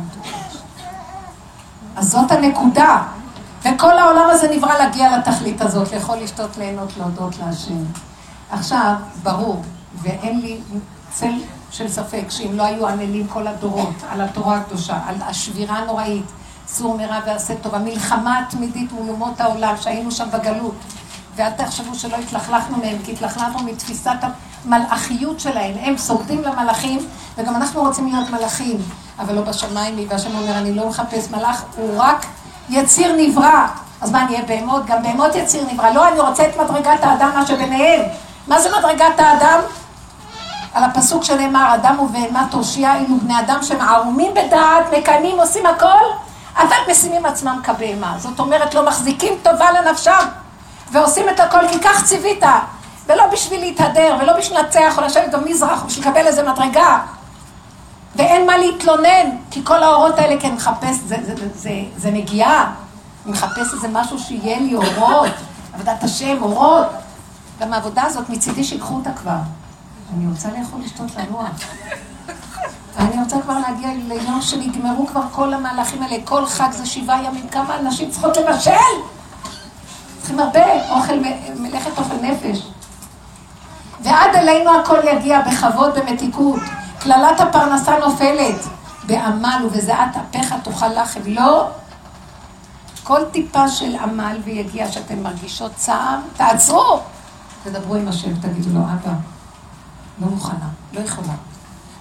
אז 1.96 2.12
זאת 2.12 2.32
הנקודה. 2.32 3.04
וכל 3.62 3.98
העולם 3.98 4.30
הזה 4.30 4.48
נברא 4.56 4.78
להגיע 4.78 5.18
לתכלית 5.18 5.62
הזאת, 5.62 5.92
לאכול, 5.92 6.18
לשתות, 6.18 6.58
ליהנות, 6.58 6.98
להודות 6.98 7.38
להשם. 7.38 7.84
עכשיו, 8.52 8.94
ברור, 9.24 9.64
ואין 10.02 10.42
לי 10.42 10.60
צל 11.14 11.34
של 11.78 11.88
ספק, 11.88 12.24
שאם 12.30 12.52
לא 12.54 12.64
היו 12.64 12.88
עננים 12.88 13.28
כל 13.28 13.48
הדורות 13.48 13.96
על 14.10 14.22
התורה 14.22 14.58
הקדושה, 14.58 14.98
על 15.08 15.16
השבירה 15.22 15.78
הנוראית, 15.78 16.26
סור 16.68 16.98
מרע 16.98 17.20
ועשה 17.26 17.56
טוב, 17.56 17.76
המלחמה 17.76 18.40
התמידית 18.40 18.92
מול 18.92 19.10
אומות 19.10 19.42
העולם, 19.42 19.76
שהיינו 19.82 20.12
שם 20.12 20.28
בגלות, 20.34 20.76
ואל 21.36 21.52
תחשבו 21.52 21.96
שלא 21.96 22.18
התלכלכנו 22.18 22.78
מהם, 22.78 22.98
כי 23.04 23.12
התלכלכנו 23.12 23.64
מתפיסת 23.64 24.16
המלאכיות 24.66 25.40
שלהם. 25.40 25.74
הם 25.82 25.98
סוגדים 25.98 26.42
למלאכים, 26.42 27.00
וגם 27.38 27.56
אנחנו 27.56 27.82
רוצים 27.82 28.08
להיות 28.08 28.30
מלאכים. 28.30 28.78
אבל 29.20 29.36
לא 29.36 29.42
בשמיים 29.42 30.08
והשם 30.10 30.36
אומר, 30.36 30.58
אני 30.58 30.74
לא 30.74 30.90
מחפש 30.90 31.32
מלאך, 31.32 31.64
הוא 31.76 31.94
רק 31.98 32.26
יציר 32.70 33.16
נברא. 33.18 33.68
אז 34.02 34.12
מה, 34.12 34.26
נהיה 34.26 34.42
בהמות? 34.42 34.86
גם 34.86 35.04
בהמות 35.04 35.36
יציר 35.36 35.64
נברא. 35.72 35.90
לא, 35.90 36.08
אני 36.08 36.20
רוצה 36.20 36.44
את 36.46 36.58
מדרגת 36.58 37.04
האדם, 37.04 37.32
מה 37.36 37.48
שביניהם. 37.48 38.02
מה 38.48 38.62
זה 38.62 38.70
מדרגת 38.80 39.20
האדם? 39.20 39.60
על 40.76 40.84
הפסוק 40.84 41.24
שנאמר, 41.24 41.76
אדם 41.76 42.00
ובהמה 42.00 42.48
תושיע, 42.52 42.92
היינו 42.92 43.20
בני 43.20 43.40
אדם 43.40 43.60
שהם 43.62 43.82
ערומים 43.82 44.32
בדעת, 44.34 44.86
מקיימים, 44.98 45.40
עושים 45.40 45.66
הכל, 45.66 46.04
אבל 46.58 46.76
משימים 46.92 47.26
עצמם 47.26 47.60
כבהמה. 47.64 48.16
זאת 48.18 48.40
אומרת, 48.40 48.74
לא 48.74 48.86
מחזיקים 48.86 49.34
טובה 49.44 49.72
לנפשם, 49.72 50.26
ועושים 50.92 51.30
את 51.30 51.40
הכל 51.40 51.68
כי 51.72 51.80
כך 51.80 52.06
ציווית, 52.06 52.44
ולא 53.08 53.28
בשביל 53.28 53.60
להתהדר, 53.60 54.18
ולא 54.22 54.38
בשביל 54.38 54.60
לנצח 54.60 54.98
או 54.98 55.04
לשבת 55.04 55.36
במזרח, 55.36 55.82
או 55.82 55.88
בשביל 55.88 56.08
לקבל 56.08 56.28
איזה 56.28 56.52
מדרגה. 56.52 57.00
ואין 58.16 58.48
מה 58.48 58.58
להתלונן, 58.58 59.30
כי 59.52 59.62
כל 59.66 59.84
האורות 59.84 60.20
האלה, 60.20 60.36
אני 60.44 60.52
מחפש, 60.52 60.96
זה, 61.06 61.18
זה, 61.26 61.36
זה, 61.36 61.48
זה, 61.56 61.70
זה 61.98 62.12
נגיעה. 62.12 62.72
אני 63.26 63.34
מחפש 63.34 63.74
איזה 63.74 63.88
משהו 63.88 64.20
שיהיה 64.20 64.60
לי 64.60 64.76
אורות, 64.76 65.32
עבודת 65.74 66.04
השם, 66.04 66.38
אורות. 66.42 66.88
גם 67.60 67.74
העבודה 67.74 68.04
הזאת, 68.04 68.30
מצידי 68.30 68.64
שיקחו 68.64 68.96
אותה 68.96 69.10
כבר. 69.14 69.38
אני 70.14 70.28
רוצה 70.28 70.50
לאכול, 70.60 70.82
לשתות, 70.82 71.16
לנוע. 71.16 71.48
אני 72.98 73.24
רוצה 73.24 73.42
כבר 73.42 73.60
להגיע 73.60 73.90
ליום 74.08 74.42
שנגמרו 74.42 75.08
כבר 75.08 75.22
כל 75.32 75.54
המהלכים 75.54 76.04
האלה. 76.04 76.16
כל 76.26 76.46
חג 76.46 76.72
זה 76.72 76.86
שבעה 76.86 77.24
ימים. 77.24 77.48
כמה 77.50 77.80
אנשים 77.80 78.12
צריכות 78.12 78.38
לבשל? 78.38 78.72
צריכים 80.20 80.40
הרבה 80.40 80.90
אוכל, 80.90 81.14
מלאכת 81.60 81.98
אוכל 81.98 82.16
נפש. 82.22 82.68
ועד 84.04 84.36
אלינו 84.36 84.80
הכל 84.80 85.00
יגיע 85.12 85.42
בכבוד, 85.42 86.00
במתיקות. 86.00 86.60
קללת 87.00 87.40
הפרנסה 87.40 88.00
נופלת 88.00 88.66
בעמל 89.08 89.62
ובזיעת 89.66 90.18
אפיך 90.18 90.56
תאכל 90.64 90.88
לחם. 90.88 91.20
לא. 91.26 91.68
כל 93.04 93.20
טיפה 93.32 93.68
של 93.70 93.96
עמל 93.96 94.38
ויגיע 94.44 94.92
שאתן 94.92 95.20
מרגישות 95.20 95.72
צער, 95.76 96.18
תעצרו. 96.38 97.00
תדברו 97.64 97.96
עם 97.96 98.08
השם, 98.08 98.34
תגידו 98.42 98.70
לו, 98.74 98.80
אבא, 98.80 99.12
לא 100.20 100.28
מוכנה, 100.28 100.70
לא 100.94 101.00
יכולה. 101.00 101.34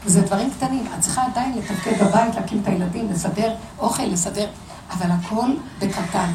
וזה 0.05 0.23
דברים 0.23 0.51
קטנים, 0.51 0.87
את 0.95 1.01
צריכה 1.01 1.27
עדיין 1.27 1.59
לתפקד 1.59 2.03
בבית, 2.05 2.35
להקים 2.35 2.61
את 2.63 2.69
הילדים, 2.69 3.11
לסדר 3.11 3.55
אוכל, 3.79 4.03
לסדר, 4.03 4.47
אבל 4.91 5.11
הכל 5.11 5.51
בקטן. 5.79 6.31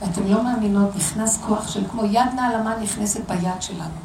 ואתם 0.00 0.26
לא 0.26 0.44
מאמינות, 0.44 0.96
נכנס 0.96 1.38
כוח 1.46 1.68
של 1.68 1.84
כמו 1.90 2.04
יד 2.04 2.34
נעלמה 2.34 2.76
נכנסת 2.82 3.20
ביד 3.28 3.62
שלנו 3.62 4.00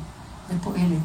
ופועלת, 0.50 1.02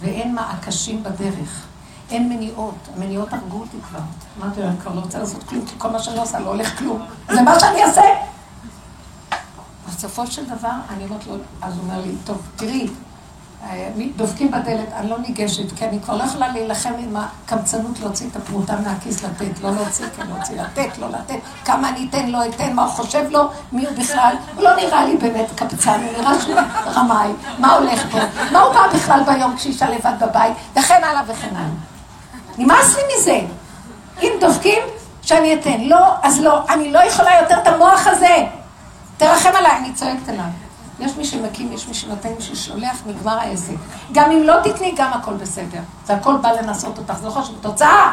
ואין 0.00 0.34
מעקשים 0.34 1.02
בדרך. 1.02 1.66
אין 2.10 2.28
מניעות, 2.28 2.74
המניעות 2.96 3.32
הרגו 3.32 3.60
אותי 3.60 3.76
כבר. 3.88 3.98
אמרתי 4.38 4.60
לה, 4.60 4.68
אני 4.68 4.76
כבר 4.78 4.94
לא 4.94 5.00
רוצה 5.00 5.18
לעשות 5.18 5.42
כלום, 5.42 5.66
כי 5.66 5.74
כל 5.78 5.90
מה 5.90 5.98
שאני 5.98 6.18
עושה 6.18 6.40
לא 6.40 6.48
הולך 6.48 6.78
כלום. 6.78 7.02
זה 7.30 7.42
מה 7.42 7.60
שאני 7.60 7.84
אעשה. 7.84 8.02
בסופו 9.88 10.26
של 10.26 10.44
דבר, 10.44 10.72
אני 10.90 11.04
אומרת 11.04 11.26
לו, 11.26 11.36
אז 11.62 11.74
הוא 11.76 11.82
אומר 11.82 12.00
לי, 12.00 12.14
טוב, 12.24 12.42
תראי, 12.56 12.88
דופקים 14.16 14.50
בדלת, 14.50 14.92
אני 14.96 15.10
לא 15.10 15.18
ניגשת, 15.18 15.72
כי 15.76 15.84
אני 15.84 16.00
כבר 16.00 16.16
לא 16.16 16.22
יכולה 16.22 16.48
להילחם 16.48 16.92
עם 16.98 17.16
הקמצנות 17.16 18.00
להוציא 18.00 18.26
את 18.30 18.36
הפרוטה 18.36 18.76
מהכיס 18.84 19.24
לתת, 19.24 19.60
לא 19.62 19.70
להוציא, 19.70 20.06
כן 20.16 20.26
להוציא, 20.26 20.62
לתת, 20.62 20.98
לא 20.98 21.08
לתת, 21.08 21.38
כמה 21.64 21.88
אני 21.88 22.06
אתן, 22.10 22.28
לא 22.28 22.38
אתן, 22.46 22.72
מה 22.72 22.82
הוא 22.82 22.90
חושב 22.90 23.24
לו, 23.30 23.50
מי 23.72 23.86
הוא 23.86 23.96
בכלל, 23.98 24.34
הוא 24.54 24.64
לא 24.64 24.76
נראה 24.76 25.04
לי 25.04 25.16
באמת 25.16 25.46
קמצן, 25.56 26.00
הוא 26.04 26.22
נראה 26.22 26.40
שהוא 26.40 26.54
רמאי, 26.86 27.28
מה 27.58 27.74
הולך 27.74 28.06
פה, 28.10 28.18
מה 28.52 28.60
הוא 28.60 28.74
בא 28.74 28.80
בכלל 28.94 29.22
ביום 29.26 29.56
כשאישה 29.56 29.90
לבד 29.90 30.14
בבית, 30.20 30.52
וכן 30.76 31.04
הלאה 31.04 31.22
וכן 31.26 31.56
הלאה. 31.56 31.68
נמאס 32.58 32.96
לי 32.96 33.02
מזה. 33.18 33.40
אם 34.22 34.32
דופקים, 34.40 34.82
שאני 35.22 35.54
אתן. 35.54 35.80
לא, 35.80 36.14
אז 36.22 36.40
לא. 36.40 36.60
אני 36.68 36.92
לא 36.92 36.98
יכולה 36.98 37.40
יותר 37.40 37.58
את 37.62 37.66
המוח 37.66 38.06
הזה. 38.06 38.46
תרחם 39.16 39.50
עליי, 39.56 39.72
אני 39.76 39.92
צועקת 39.92 40.28
עליו. 40.28 40.44
יש 41.02 41.16
מי 41.16 41.24
שמקים, 41.24 41.72
יש 41.72 41.88
מי 41.88 41.94
שנותן, 41.94 42.28
מי 42.28 42.42
ששולח, 42.42 43.02
נגמר 43.06 43.38
העסק. 43.38 43.74
גם 44.12 44.30
אם 44.30 44.42
לא 44.42 44.54
תתני, 44.64 44.94
גם 44.96 45.12
הכל 45.12 45.34
בסדר. 45.34 45.80
זה 46.06 46.14
הכל 46.14 46.36
בא 46.36 46.52
לנסות 46.52 46.98
אותך, 46.98 47.14
זה 47.20 47.26
לא 47.26 47.30
חשוב. 47.30 47.56
תוצאה! 47.60 48.12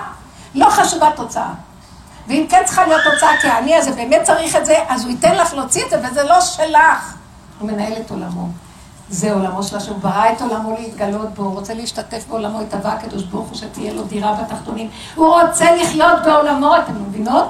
לא 0.56 0.70
חשובה 0.70 1.10
תוצאה. 1.16 1.54
ואם 2.28 2.46
כן 2.50 2.62
צריכה 2.66 2.88
להיות 2.88 3.02
תוצאה, 3.14 3.30
כי 3.42 3.48
האני 3.48 3.76
הזה 3.76 3.92
באמת 3.92 4.24
צריך 4.24 4.56
את 4.56 4.66
זה, 4.66 4.76
אז 4.90 5.04
הוא 5.04 5.12
ייתן 5.12 5.36
לך 5.36 5.54
להוציא 5.54 5.86
את 5.86 5.90
זה, 5.90 5.98
וזה 6.12 6.24
לא 6.24 6.42
שלך. 6.42 7.16
הוא 7.60 7.72
מנהל 7.72 7.94
את 7.94 8.12
עולמו. 8.12 8.48
זה 9.10 9.34
עולמו 9.34 9.64
של 9.64 9.78
השם, 9.78 9.92
הוא 9.92 10.00
ברא 10.00 10.32
את 10.32 10.42
עולמו 10.42 10.76
להתגלות 10.80 11.34
בו, 11.34 11.44
הוא 11.44 11.54
רוצה 11.54 11.74
להשתתף 11.74 12.26
בעולמו, 12.30 12.62
התהווה 12.62 12.94
הקדוש 12.94 13.24
ברוך 13.24 13.48
הוא 13.48 13.58
שתהיה 13.58 13.94
לו 13.94 14.04
דירה 14.04 14.34
בתחתונים, 14.34 14.90
הוא 15.16 15.42
רוצה 15.42 15.76
לחיות 15.76 16.24
בעולמו, 16.26 16.78
אתם 16.78 16.94
מבינות? 17.08 17.48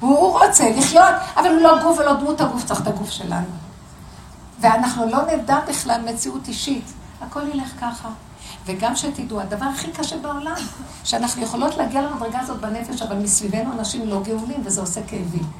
הוא 0.00 0.38
רוצה 0.38 0.70
לחיות, 0.70 1.14
אבל 1.36 1.48
הוא 1.48 1.60
לא 1.60 1.82
גוף 1.82 1.98
ולא 1.98 2.12
דמות 2.12 2.40
הגוף, 2.40 2.64
צריך 2.64 2.80
את 2.80 2.86
הגוף 2.86 3.10
שלנו. 3.10 3.63
ואנחנו 4.60 5.06
לא 5.06 5.18
נדע 5.26 5.58
בכלל 5.68 6.00
מציאות 6.12 6.48
אישית, 6.48 6.84
הכל 7.20 7.42
ילך 7.54 7.72
ככה. 7.80 8.08
וגם 8.66 8.96
שתדעו, 8.96 9.40
הדבר 9.40 9.66
הכי 9.66 9.92
קשה 9.92 10.18
בעולם, 10.18 10.54
שאנחנו 11.04 11.42
יכולות 11.42 11.76
להגיע 11.76 12.02
למדרגה 12.02 12.40
הזאת 12.40 12.60
בנפש, 12.60 13.02
אבל 13.02 13.16
מסביבנו 13.16 13.72
אנשים 13.72 14.08
לא 14.08 14.22
גאולים, 14.22 14.62
וזה 14.64 14.80
עושה 14.80 15.00
כאבים. 15.06 15.50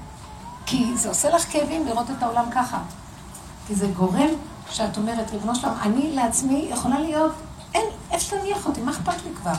כי 0.67 0.97
זה 0.97 1.09
עושה 1.09 1.31
לך 1.31 1.53
כאבים 1.53 1.87
לראות 1.87 2.11
את 2.11 2.23
העולם 2.23 2.45
ככה. 2.51 2.79
כי 3.67 3.75
זה 3.75 3.87
גורם 3.87 4.29
שאת 4.71 4.97
אומרת, 4.97 5.31
ריבונו 5.31 5.55
שלום, 5.55 5.75
אני 5.83 6.13
לעצמי 6.13 6.69
יכולה 6.71 6.99
להיות, 6.99 7.33
אין, 7.75 7.85
איפה 8.11 8.37
תניח 8.37 8.67
אותי, 8.67 8.81
מה 8.81 8.91
אכפת 8.91 9.25
לי 9.25 9.31
כבר? 9.43 9.55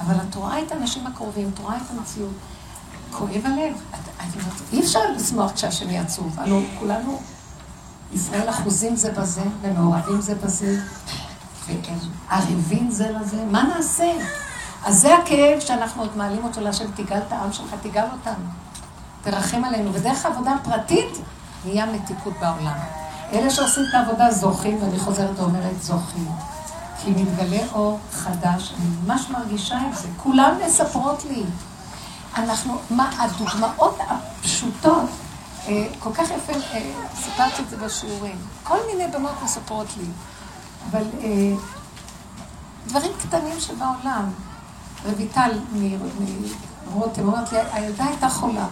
אבל 0.00 0.14
את 0.14 0.34
רואה 0.34 0.62
את 0.62 0.72
האנשים 0.72 1.06
הקרובים, 1.06 1.50
את 1.54 1.58
רואה 1.58 1.76
את 1.76 1.90
המציאות. 1.90 2.32
כואב 3.10 3.42
הלב. 3.44 3.74
את, 3.90 4.08
את, 4.08 4.72
אי 4.72 4.80
אפשר 4.80 5.00
לשמוח 5.16 5.52
כשהשם 5.52 5.90
יהיה 5.90 6.02
עצוב. 6.02 6.40
הלוא 6.40 6.60
כולנו, 6.78 7.20
ישראל 8.12 8.50
אחוזים 8.50 8.96
זה 8.96 9.12
בזה, 9.12 9.42
ומעורבים 9.62 10.20
זה 10.20 10.34
בזה, 10.34 10.80
וערבים 11.68 12.90
זה 12.90 13.10
לזה, 13.10 13.44
מה 13.50 13.62
נעשה? 13.62 14.12
אז 14.84 15.00
זה 15.00 15.16
הכאב 15.16 15.60
שאנחנו 15.60 16.02
עוד 16.02 16.16
מעלים 16.16 16.44
אותו 16.44 16.60
להשם, 16.60 16.90
תיגל 16.90 17.18
את 17.26 17.32
העם 17.32 17.52
שלך, 17.52 17.74
תיגל 17.82 18.04
אותנו. 18.12 18.44
תרחם 19.22 19.64
עלינו. 19.64 19.94
ודרך 19.94 20.26
העבודה 20.26 20.54
הפרטית, 20.54 21.18
נהיה 21.64 21.86
מתיקות 21.86 22.32
בעולם. 22.40 22.78
אלה 23.32 23.50
שעושים 23.50 23.82
את 23.88 23.94
העבודה 23.94 24.30
זוכים, 24.30 24.82
ואני 24.82 24.98
חוזרת 24.98 25.38
ואומרת 25.38 25.82
זוכים. 25.82 26.28
כי 27.02 27.10
מתגלה 27.10 27.62
אור 27.72 27.98
חדש, 28.12 28.74
אני 28.78 28.86
ממש 29.04 29.30
מרגישה 29.30 29.78
את 29.90 29.98
זה. 29.98 30.08
כולן 30.16 30.54
מספרות 30.66 31.24
לי. 31.24 31.42
אנחנו, 32.36 32.78
מה, 32.90 33.10
הדוגמאות 33.18 33.98
הפשוטות, 34.08 35.10
כל 35.98 36.10
כך 36.14 36.30
יפה, 36.30 36.52
אה, 36.52 36.92
סיפרתי 37.14 37.62
את 37.62 37.70
זה 37.70 37.76
בשיעורים. 37.76 38.36
כל 38.62 38.78
מיני 38.86 39.12
בנות 39.12 39.34
מספרות 39.44 39.86
לי. 39.96 40.04
אבל 40.90 41.02
אה, 41.22 41.52
דברים 42.86 43.12
קטנים 43.22 43.60
שבעולם. 43.60 44.30
רויטל 45.04 45.50
מרותם 46.92 47.28
אומרת 47.28 47.52
לי, 47.52 47.58
הילדה 47.72 48.04
הייתה 48.04 48.28
חולה, 48.28 48.66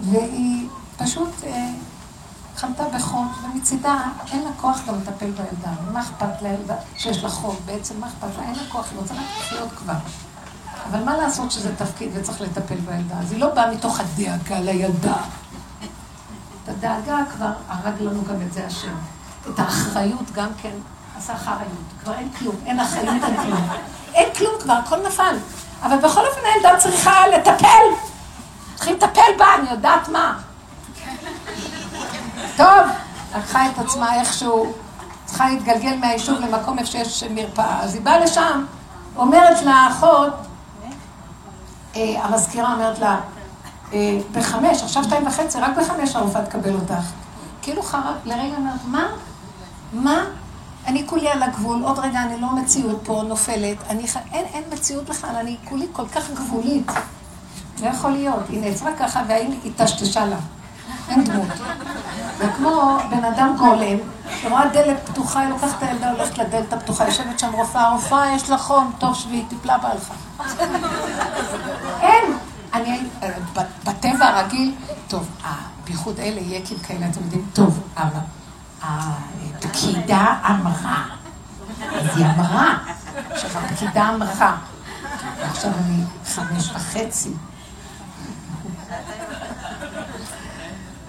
והיא 0.00 0.68
פשוט... 0.96 1.30
חלתה 2.56 2.84
בחום, 2.94 3.32
ומצידה 3.44 3.98
אין 4.32 4.42
לה 4.42 4.50
כוח 4.56 4.80
גם 4.88 4.94
לטפל 4.94 5.30
בילדה. 5.30 5.70
מה 5.92 6.00
אכפת 6.00 6.42
לילדה 6.42 6.74
שיש 6.96 7.24
לה 7.24 7.28
חום? 7.28 7.56
בעצם 7.66 8.00
מה 8.00 8.06
אכפת 8.06 8.36
לה? 8.38 8.42
אין 8.42 8.54
לה 8.54 8.62
כוח, 8.68 8.86
היא 8.90 8.98
רוצה 8.98 9.14
רק 9.14 9.20
לחיות 9.40 9.68
כבר. 9.76 9.92
אבל 10.90 11.04
מה 11.04 11.16
לעשות 11.16 11.50
שזה 11.50 11.76
תפקיד 11.76 12.10
וצריך 12.14 12.40
לטפל 12.40 12.74
בילדה? 12.74 13.18
אז 13.18 13.32
היא 13.32 13.40
לא 13.40 13.54
באה 13.54 13.70
מתוך 13.70 14.00
הדאגה 14.00 14.60
לילדה. 14.60 15.16
את 16.66 16.70
הדאגה 16.70 17.18
כבר 17.36 17.50
הרג 17.68 18.00
לנו 18.00 18.24
גם 18.24 18.42
את 18.46 18.52
זה 18.52 18.66
השם. 18.66 18.94
את 19.50 19.58
האחריות 19.58 20.30
גם 20.32 20.48
כן 20.62 20.70
עשה 21.18 21.34
אחריות. 21.34 21.86
כבר 22.02 22.14
אין 22.14 22.30
כלום, 22.30 22.54
אין 22.66 22.80
אחריות, 22.80 23.24
אין 23.24 23.36
כלום. 23.42 23.68
אין 24.14 24.34
כלום 24.34 24.52
כבר, 24.60 24.72
הכל 24.72 24.96
נפל. 25.06 25.36
אבל 25.82 25.96
בכל 25.96 26.26
אופן 26.26 26.40
הילדה 26.44 26.78
צריכה 26.78 27.28
לטפל. 27.28 27.86
צריכים 28.74 28.96
לטפל 28.96 29.30
בה, 29.38 29.46
אני 29.58 29.70
יודעת 29.70 30.08
מה. 30.08 30.38
טוב, 32.56 32.86
לקחה 33.36 33.66
את 33.66 33.78
עצמה 33.78 34.20
איכשהו, 34.20 34.72
צריכה 35.24 35.48
להתגלגל 35.48 35.96
מהיישוב 35.96 36.40
למקום 36.40 36.78
איפה 36.78 36.90
שיש 36.90 37.24
מרפאה. 37.30 37.80
אז 37.80 37.94
היא 37.94 38.02
באה 38.02 38.18
לשם, 38.18 38.64
אומרת 39.16 39.62
לאחות, 39.62 40.32
אה, 41.96 42.24
המזכירה 42.24 42.72
אומרת 42.72 42.98
לה, 42.98 43.16
בחמש, 44.32 44.82
עכשיו 44.82 45.04
שתיים 45.04 45.26
וחצי, 45.26 45.58
רק 45.58 45.70
בחמש 45.78 46.16
הרופאה 46.16 46.44
תקבל 46.44 46.74
אותך. 46.74 47.04
כאילו 47.62 47.82
חרק, 47.82 48.16
לרגע 48.24 48.56
אומרת, 48.56 48.80
מה? 48.86 49.06
מה? 49.92 50.24
אני 50.86 51.06
כולי 51.06 51.28
על 51.28 51.42
הגבול, 51.42 51.82
עוד 51.84 51.98
רגע 51.98 52.22
אני 52.22 52.40
לא 52.40 52.54
מציאות 52.54 53.00
פה, 53.04 53.22
נופלת. 53.28 53.76
אני, 53.90 54.04
אין, 54.32 54.44
אין 54.52 54.62
מציאות 54.72 55.04
בכלל, 55.04 55.36
אני 55.36 55.56
כולי 55.64 55.86
כל 55.92 56.08
כך 56.08 56.30
גבולית. 56.30 56.90
לא 57.82 57.86
יכול 57.86 58.10
להיות. 58.10 58.42
היא 58.48 58.60
נעצרה 58.60 58.90
ככה 58.98 59.22
והיא 59.28 59.72
טשטשה 59.76 60.24
לה. 60.24 60.36
אין 61.08 61.24
דמות. 61.24 61.48
זה 62.38 62.48
כמו 62.56 62.98
בן 63.10 63.24
אדם 63.24 63.54
גולם, 63.58 63.98
שרואה 64.42 64.68
דלת 64.68 65.08
פתוחה, 65.08 65.40
היא 65.40 65.48
לוקחת 65.48 65.78
את 65.78 65.88
הילדה, 65.88 66.10
הולכת 66.10 66.38
לדלת 66.38 66.72
הפתוחה, 66.72 67.04
יושבת 67.04 67.38
שם 67.38 67.52
רופאה, 67.52 67.92
רופאה, 67.92 68.32
יש 68.34 68.50
לה 68.50 68.58
חום, 68.58 68.92
טוב 68.98 69.14
שבי, 69.14 69.44
טיפלה 69.48 69.78
בהלכה. 69.78 70.14
אין. 72.00 72.45
אני, 72.76 73.00
אה, 73.22 73.30
בטבע 73.84 74.26
הרגיל, 74.26 74.74
טוב, 75.08 75.28
בייחוד 75.84 76.20
אלה, 76.20 76.40
יקים 76.40 76.78
כאלה, 76.78 77.06
אתם 77.10 77.20
יודעים, 77.24 77.46
טוב, 77.52 77.82
הפקידה 78.82 80.34
אמרה, 80.50 81.04
אז 81.92 82.16
היא 82.16 82.26
אמרה, 82.26 82.78
עכשיו 83.30 83.50
הפקידה 83.54 84.08
אמרה, 84.08 84.56
ועכשיו 85.40 85.70
אני 85.84 86.02
חמש 86.26 86.70
וחצי. 86.74 87.30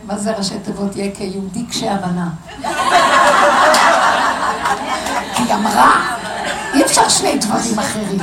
מה 0.04 0.18
זה 0.18 0.32
ראשי 0.38 0.60
תיבות 0.60 0.96
יהיה 0.96 1.16
כיהודי 1.16 1.66
קשה 1.66 1.94
הבנה? 1.94 2.30
כי 5.36 5.44
היא 5.44 5.54
אמרה, 5.54 6.16
אי 6.74 6.86
אפשר 6.86 7.10
שני 7.10 7.38
דברים 7.38 7.80
אחרים. 7.80 8.20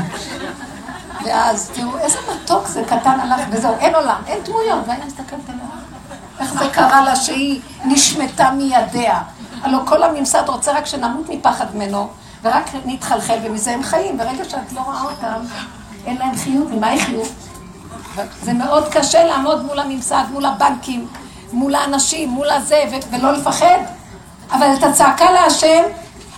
ואז 1.25 1.71
תראו, 1.75 1.99
איזה 1.99 2.19
מתוק 2.35 2.67
זה 2.67 2.83
קטן 2.85 3.21
עליו, 3.21 3.39
וזהו, 3.51 3.75
אין 3.79 3.95
עולם, 3.95 4.23
אין 4.27 4.39
דמויות, 4.45 4.81
ואני 4.87 5.05
מסתכלת 5.07 5.49
עליה. 5.49 5.65
איך 6.41 6.55
זה 6.59 6.69
קרה 6.73 7.05
לה 7.05 7.17
שהיא 7.17 7.61
נשמטה 7.85 8.51
מידיה? 8.51 9.23
הלוא 9.63 9.81
כל 9.87 10.03
הממסד 10.03 10.43
רוצה 10.47 10.73
רק 10.73 10.87
שנמות 10.87 11.29
מפחד 11.29 11.67
ממנו, 11.75 12.09
ורק 12.43 12.71
נתחלחל, 12.85 13.39
ומזה 13.43 13.71
הם 13.71 13.83
חיים. 13.83 14.19
ברגע 14.19 14.45
שאת 14.45 14.73
לא 14.73 14.81
רואה 14.81 15.03
אותם, 15.03 15.41
אין 16.07 16.17
להם 16.17 16.37
חיוב, 16.37 16.75
ממה 16.75 16.95
יחיו? 16.95 17.21
זה 18.43 18.53
מאוד 18.53 18.89
קשה 18.89 19.25
לעמוד 19.25 19.65
מול 19.65 19.79
הממסד, 19.79 20.25
מול 20.33 20.47
הבנקים, 20.47 21.07
מול 21.53 21.75
האנשים, 21.75 22.29
מול 22.29 22.51
הזה, 22.51 22.85
ולא 23.11 23.33
לפחד. 23.33 23.79
אבל 24.53 24.67
את 24.79 24.83
הצעקה 24.83 25.31
להשם, 25.33 25.83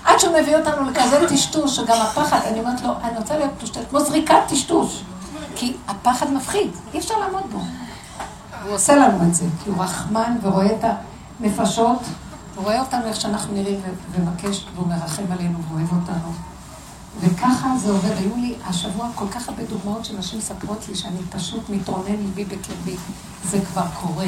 עד 0.07 0.19
שהוא 0.19 0.39
מביא 0.41 0.57
אותנו 0.57 0.91
לכזה 0.91 1.27
טשטוש, 1.29 1.77
שגם 1.77 2.01
הפחד, 2.01 2.41
אני 2.47 2.61
אומרת 2.61 2.83
לו, 2.83 2.93
אני 3.03 3.19
רוצה 3.19 3.39
להיות 3.39 3.51
פשטש, 3.59 3.85
כמו 3.91 4.01
זריקת 4.01 4.39
טשטוש. 4.49 5.03
כי 5.57 5.77
הפחד 5.89 6.33
מפחיד, 6.33 6.71
אי 6.95 6.99
אפשר 6.99 7.15
לעמוד 7.19 7.43
בו. 7.53 7.59
הוא 8.65 8.75
עושה 8.75 8.97
לנו 8.97 9.23
את 9.23 9.35
זה, 9.35 9.45
כי 9.65 9.71
הוא 9.71 9.83
רחמן 9.83 10.37
ורואה 10.43 10.67
את 10.67 10.85
הנפשות, 11.41 11.99
הוא 12.55 12.65
רואה 12.65 12.81
אותנו 12.81 13.05
איך 13.07 13.21
שאנחנו 13.21 13.55
נראים 13.55 13.81
ומבקש, 14.13 14.67
והוא 14.75 14.89
מרחם 14.89 15.33
עלינו 15.33 15.59
ואוהב 15.71 15.93
אותנו. 15.93 16.33
וככה 17.21 17.69
זה 17.79 17.91
עובד. 17.91 18.17
היו 18.19 18.37
לי 18.37 18.55
השבוע 18.67 19.09
כל 19.15 19.29
כך 19.31 19.49
הרבה 19.49 19.63
דוגמאות 19.65 20.05
שנשים 20.05 20.39
מספרות 20.39 20.89
לי 20.89 20.95
שאני 20.95 21.19
פשוט 21.31 21.69
מתרונן 21.69 22.17
ליבי 22.17 22.45
בקרבי. 22.45 22.97
זה 23.45 23.59
כבר 23.73 23.85
קורה. 24.01 24.27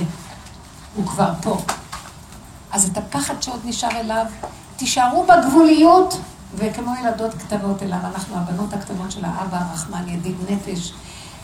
הוא 0.97 1.07
כבר 1.07 1.33
פה. 1.43 1.59
אז 2.73 2.91
את 2.93 2.99
הפחד 2.99 3.43
שעוד 3.43 3.61
נשאר 3.65 4.01
אליו, 4.01 4.27
תישארו 4.79 5.27
בגבוליות, 5.27 6.21
וכמו 6.55 6.95
ילדות 7.01 7.35
קטנות 7.35 7.83
אליו, 7.83 7.99
אנחנו 8.15 8.37
הבנות 8.37 8.73
הקטנות 8.73 9.11
של 9.11 9.25
האבא 9.25 9.59
הרחמן, 9.61 10.09
ידיד 10.09 10.37
נפש. 10.51 10.93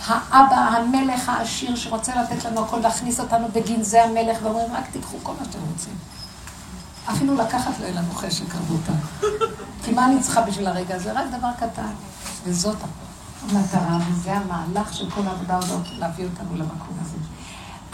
האבא, 0.07 0.57
המלך 0.57 1.29
העשיר 1.29 1.77
שרוצה 1.77 2.13
לתת 2.23 2.45
לנו 2.45 2.65
הכל, 2.65 2.79
להכניס 2.79 3.21
אותנו 3.21 3.47
בגנזי 3.53 3.99
המלך, 3.99 4.39
ואומרים, 4.43 4.73
רק 4.73 4.85
תיקחו 4.93 5.17
כל 5.23 5.33
מה 5.39 5.45
שאתם 5.45 5.59
רוצים. 5.73 5.95
אפילו 7.11 7.35
לקחת 7.35 7.73
לא 7.81 7.85
יהיה 7.85 7.95
לנו 7.95 8.13
חשק, 8.15 8.55
רבותיי. 8.55 9.29
כי 9.85 9.93
מה 9.93 10.07
אני 10.07 10.21
צריכה 10.21 10.41
בשביל 10.41 10.67
הרגע 10.67 10.97
הזה? 10.97 11.13
רק 11.13 11.27
דבר 11.39 11.51
קטן. 11.57 11.93
וזאת 12.45 12.77
המטרה, 13.43 13.99
וזה 14.09 14.33
המהלך 14.33 14.95
של 14.95 15.11
כל 15.11 15.21
העבודה 15.27 15.59
הזאת, 15.59 15.87
להביא 15.99 16.25
אותנו 16.25 16.57
למקום 16.57 16.97
הזה. 17.01 17.17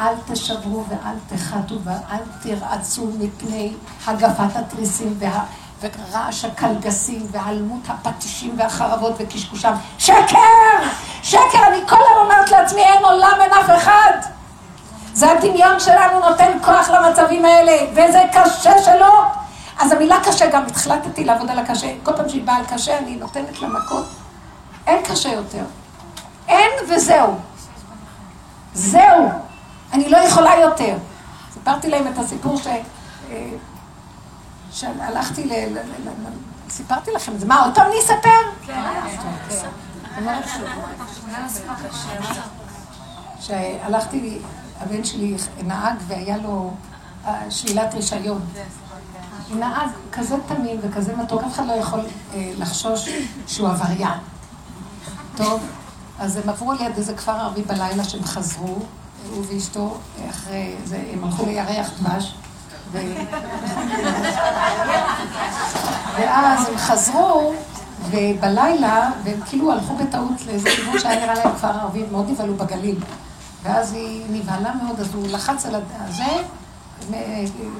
אל 0.00 0.14
תשברו 0.32 0.84
ואל 0.88 1.16
תחתו 1.28 1.74
ואל 1.84 2.22
תרעצו 2.42 3.10
מפני 3.18 3.74
הגפת 4.06 4.56
התריסים 4.56 5.16
וה... 5.18 5.44
ורעש 5.80 6.44
הקלגסים 6.44 7.26
והלמות 7.30 7.80
הפטישים 7.88 8.54
והחרבות 8.58 9.12
וקשקושם. 9.18 9.72
שקר! 9.98 10.38
שקר! 11.22 11.66
אני 11.66 11.78
כל 11.88 11.96
היום 11.96 12.24
אומרת 12.24 12.50
לעצמי, 12.50 12.80
אין 12.80 13.04
עולם, 13.04 13.38
אין 13.40 13.52
אף 13.52 13.70
אחד. 13.76 14.12
זה 15.12 15.30
הדמיון 15.30 15.80
שלנו 15.80 16.20
נותן 16.30 16.58
כוח 16.64 16.90
למצבים 16.90 17.44
האלה, 17.44 17.72
וזה 17.92 18.22
קשה 18.32 18.82
שלא. 18.84 19.24
אז 19.78 19.92
המילה 19.92 20.18
קשה, 20.24 20.50
גם 20.50 20.62
החלטתי 20.70 21.24
לעבוד 21.24 21.50
על 21.50 21.58
הקשה. 21.58 21.92
כל 22.02 22.16
פעם 22.16 22.28
שהיא 22.28 22.44
באה 22.44 22.56
על 22.56 22.64
קשה, 22.64 22.98
אני 22.98 23.16
נותנת 23.16 23.60
לה 23.60 23.68
מכות. 23.68 24.06
אין 24.86 25.04
קשה 25.04 25.28
יותר. 25.28 25.64
אין 26.48 26.70
וזהו. 26.88 27.34
זהו. 28.74 29.49
אני 29.92 30.10
לא 30.10 30.16
יכולה 30.16 30.50
יותר. 30.60 30.96
סיפרתי 31.52 31.90
להם 31.90 32.08
את 32.08 32.18
הסיפור 32.18 32.56
ש... 32.56 32.66
אה, 32.66 33.50
שהלכתי 34.72 35.44
ל... 35.44 35.78
סיפרתי 36.70 37.10
לכם 37.10 37.38
זה. 37.38 37.46
מה, 37.46 37.64
עוד 37.64 37.74
פעם 37.74 37.86
אני 37.86 38.00
אספר? 38.00 38.66
כן. 38.66 38.80
שהלכתי, 43.40 44.38
הבן 44.80 45.04
שלי 45.04 45.36
נהג 45.62 45.94
והיה 46.06 46.36
לו 46.36 46.74
אה, 47.26 47.50
שלילת 47.50 47.94
רישיון. 47.94 48.46
נהג 49.54 49.88
כזה 50.12 50.36
תמים 50.48 50.80
וכזה 50.82 51.16
מתוק, 51.16 51.42
אף 51.42 51.54
אחד 51.54 51.66
לא 51.66 51.72
יכול 51.72 52.00
אה, 52.34 52.52
לחשוש 52.58 53.08
שהוא 53.46 53.68
עבריין. 53.68 54.18
טוב, 55.36 55.60
אז 56.18 56.36
הם 56.36 56.48
עברו 56.48 56.72
ליד 56.72 56.92
איזה 56.96 57.14
כפר 57.14 57.32
ערבי 57.32 57.62
בלילה 57.62 58.04
שהם 58.04 58.24
חזרו, 58.24 58.78
הוא 59.34 59.44
ואשתו, 59.48 59.98
אחרי 60.30 60.74
זה, 60.84 61.02
הם 61.12 61.24
הלכו 61.24 61.46
לירח 61.46 61.90
דבש. 62.00 62.34
ואז 66.16 66.68
הם 66.68 66.76
חזרו, 66.76 67.52
ובלילה, 68.10 69.10
והם 69.24 69.40
כאילו 69.46 69.72
הלכו 69.72 69.96
בטעות 69.96 70.46
לאיזה 70.46 70.70
כיוון 70.70 70.98
שהיה 70.98 71.20
נראה 71.20 71.34
להם 71.34 71.54
כפר 71.54 71.68
ערבי, 71.68 72.04
מאוד 72.12 72.30
נבהלו 72.30 72.54
בגליל. 72.54 72.96
ואז 73.62 73.92
היא 73.92 74.24
נבהלה 74.30 74.74
מאוד, 74.74 75.00
אז 75.00 75.14
הוא 75.14 75.28
לחץ 75.28 75.66
על 75.66 75.74
הזה, 75.98 76.42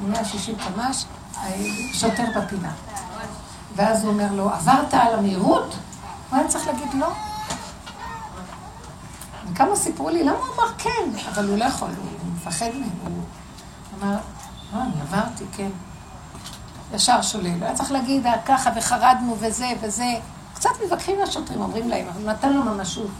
160 0.09 0.55
קמ"ש, 0.57 1.05
שוטר 1.92 2.24
בפינה. 2.37 2.72
ואז 3.76 4.05
הוא 4.05 4.12
אומר 4.12 4.33
לו, 4.33 4.50
עברת 4.50 4.94
על 4.94 5.18
המהירות? 5.18 5.74
הוא 6.31 6.38
היה 6.38 6.48
צריך 6.48 6.66
להגיד 6.66 6.88
לא. 6.94 7.09
וכמה 9.52 9.76
סיפרו 9.76 10.10
לי, 10.10 10.24
למה 10.24 10.38
הוא 10.38 10.54
אמר 10.54 10.72
כן? 10.78 11.30
אבל 11.34 11.48
הוא 11.48 11.58
לא 11.58 11.64
יכול, 11.64 11.88
הוא 11.88 12.32
מפחד 12.34 12.66
מהם. 12.74 12.90
הוא 13.04 13.22
אמר, 14.02 14.16
לא, 14.72 14.82
אני 14.82 15.00
עברתי, 15.02 15.44
כן. 15.56 15.68
ישר 16.94 17.22
שולל. 17.22 17.46
הוא 17.46 17.64
היה 17.64 17.74
צריך 17.74 17.92
להגיד 17.92 18.26
ככה, 18.46 18.70
וחרדנו, 18.76 19.36
וזה, 19.40 19.68
וזה. 19.80 20.14
קצת 20.54 20.70
מתווכחים 20.84 21.18
לשוטרים, 21.22 21.60
אומרים 21.60 21.88
להם, 21.88 22.06
אבל 22.08 22.30
נתן 22.30 22.52
לו 22.52 22.62
ממשות. 22.62 23.10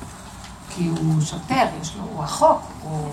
כי 0.71 0.87
הוא 0.87 1.21
שוטר, 1.21 1.67
יש 1.83 1.97
לו, 1.97 2.03
הוא 2.15 2.25
החוק, 2.25 2.61
הוא... 2.83 3.11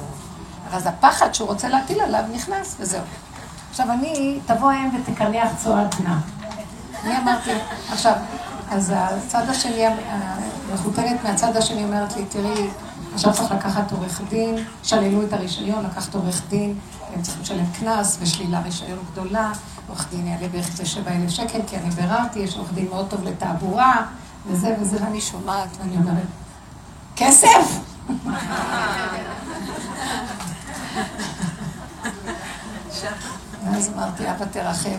אז 0.72 0.88
הפחד 0.88 1.34
שהוא 1.34 1.48
רוצה 1.48 1.70
להטיל 1.70 2.02
עליו 2.02 2.24
נכנס, 2.32 2.76
וזהו. 2.80 3.02
עכשיו 3.70 3.92
אני, 3.92 4.40
תבוא 4.46 4.72
אם 4.72 4.90
ותקנח 4.96 5.50
צועת 5.58 5.96
בנה. 5.96 6.20
אני 7.04 7.18
אמרתי, 7.18 7.52
עכשיו, 7.92 8.14
אז 8.72 8.94
הצד 8.96 9.50
השני, 9.50 9.86
המחותנת 10.70 11.24
מהצד 11.24 11.58
השני 11.58 11.84
אומרת 11.84 12.16
לי, 12.16 12.26
תראי, 12.26 12.70
עכשיו 13.18 13.34
צריך 13.34 13.52
לקחת 13.52 13.92
עורך 13.92 14.22
דין, 14.30 14.56
שללו 14.84 15.24
את 15.24 15.34
הרישיון, 15.34 15.86
לקחת 15.86 16.16
עורך 16.16 16.42
דין, 16.50 16.80
הם 17.14 17.22
צריכים 17.22 17.42
לשלם 17.42 17.66
קנס 17.80 18.18
ושלילה 18.22 18.62
רישיון 18.62 19.00
גדולה, 19.12 19.52
עורך 19.88 20.08
דין 20.12 20.28
יעלה 20.28 20.48
בערך 20.48 20.70
7,000 20.84 21.30
שקל, 21.30 21.60
כי 21.68 21.78
אני 21.78 21.90
ביררתי, 21.90 22.40
יש 22.40 22.58
עורך 22.58 22.74
דין 22.74 22.88
מאוד 22.90 23.10
טוב 23.10 23.24
לתעבורה, 23.24 24.06
וזה 24.48 24.76
וזה, 24.82 24.98
ואני 25.04 25.22
שומעת, 25.22 25.70
ואני 25.80 25.98
אומרת, 25.98 26.28
כסף? 27.16 27.80
ואז 33.66 33.92
אמרתי, 33.96 34.32
אבא 34.32 34.46
תרחם. 34.46 34.98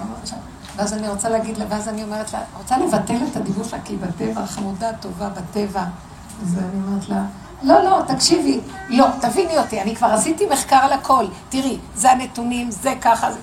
ואז 0.76 0.92
אני 0.92 1.08
רוצה 1.08 1.28
להגיד 1.28 1.56
לה, 1.58 1.64
ואז 1.68 1.88
אני 1.88 2.02
אומרת 2.02 2.32
לה, 2.32 2.40
רוצה 2.58 2.78
לבטל 2.78 3.18
את 3.30 3.36
הדיבור 3.36 3.64
שלה, 3.64 3.78
כי 3.84 3.92
היא 3.92 3.98
בטבע, 4.00 4.46
חמודה, 4.46 4.92
טובה, 4.92 5.28
בטבע. 5.28 5.84
אז 6.42 6.58
אני 6.58 6.82
אומרת 6.86 7.08
לה, 7.08 7.22
לא, 7.62 7.84
לא, 7.84 8.02
תקשיבי, 8.06 8.60
לא, 8.88 9.06
תביני 9.20 9.58
אותי, 9.58 9.82
אני 9.82 9.96
כבר 9.96 10.06
עשיתי 10.06 10.46
מחקר 10.46 10.76
על 10.76 10.92
הכל. 10.92 11.26
תראי, 11.48 11.78
זה 11.94 12.10
הנתונים, 12.10 12.70
זה 12.70 12.94
ככה, 13.00 13.32
זה... 13.32 13.38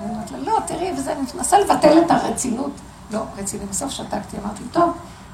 אני 0.00 0.10
אומרת 0.10 0.30
לה, 0.30 0.38
לא, 0.38 0.58
תראי, 0.66 0.92
וזה, 0.96 1.12
אני 1.12 1.20
מנסה 1.34 1.58
לבטל 1.58 1.98
את 2.06 2.10
הרצינות. 2.10 2.70
לא, 3.10 3.20
רציני. 3.38 3.66
בסוף 3.66 3.90
שתקתי, 3.90 4.36
אמרתי, 4.44 4.62
טוב, 4.72 4.92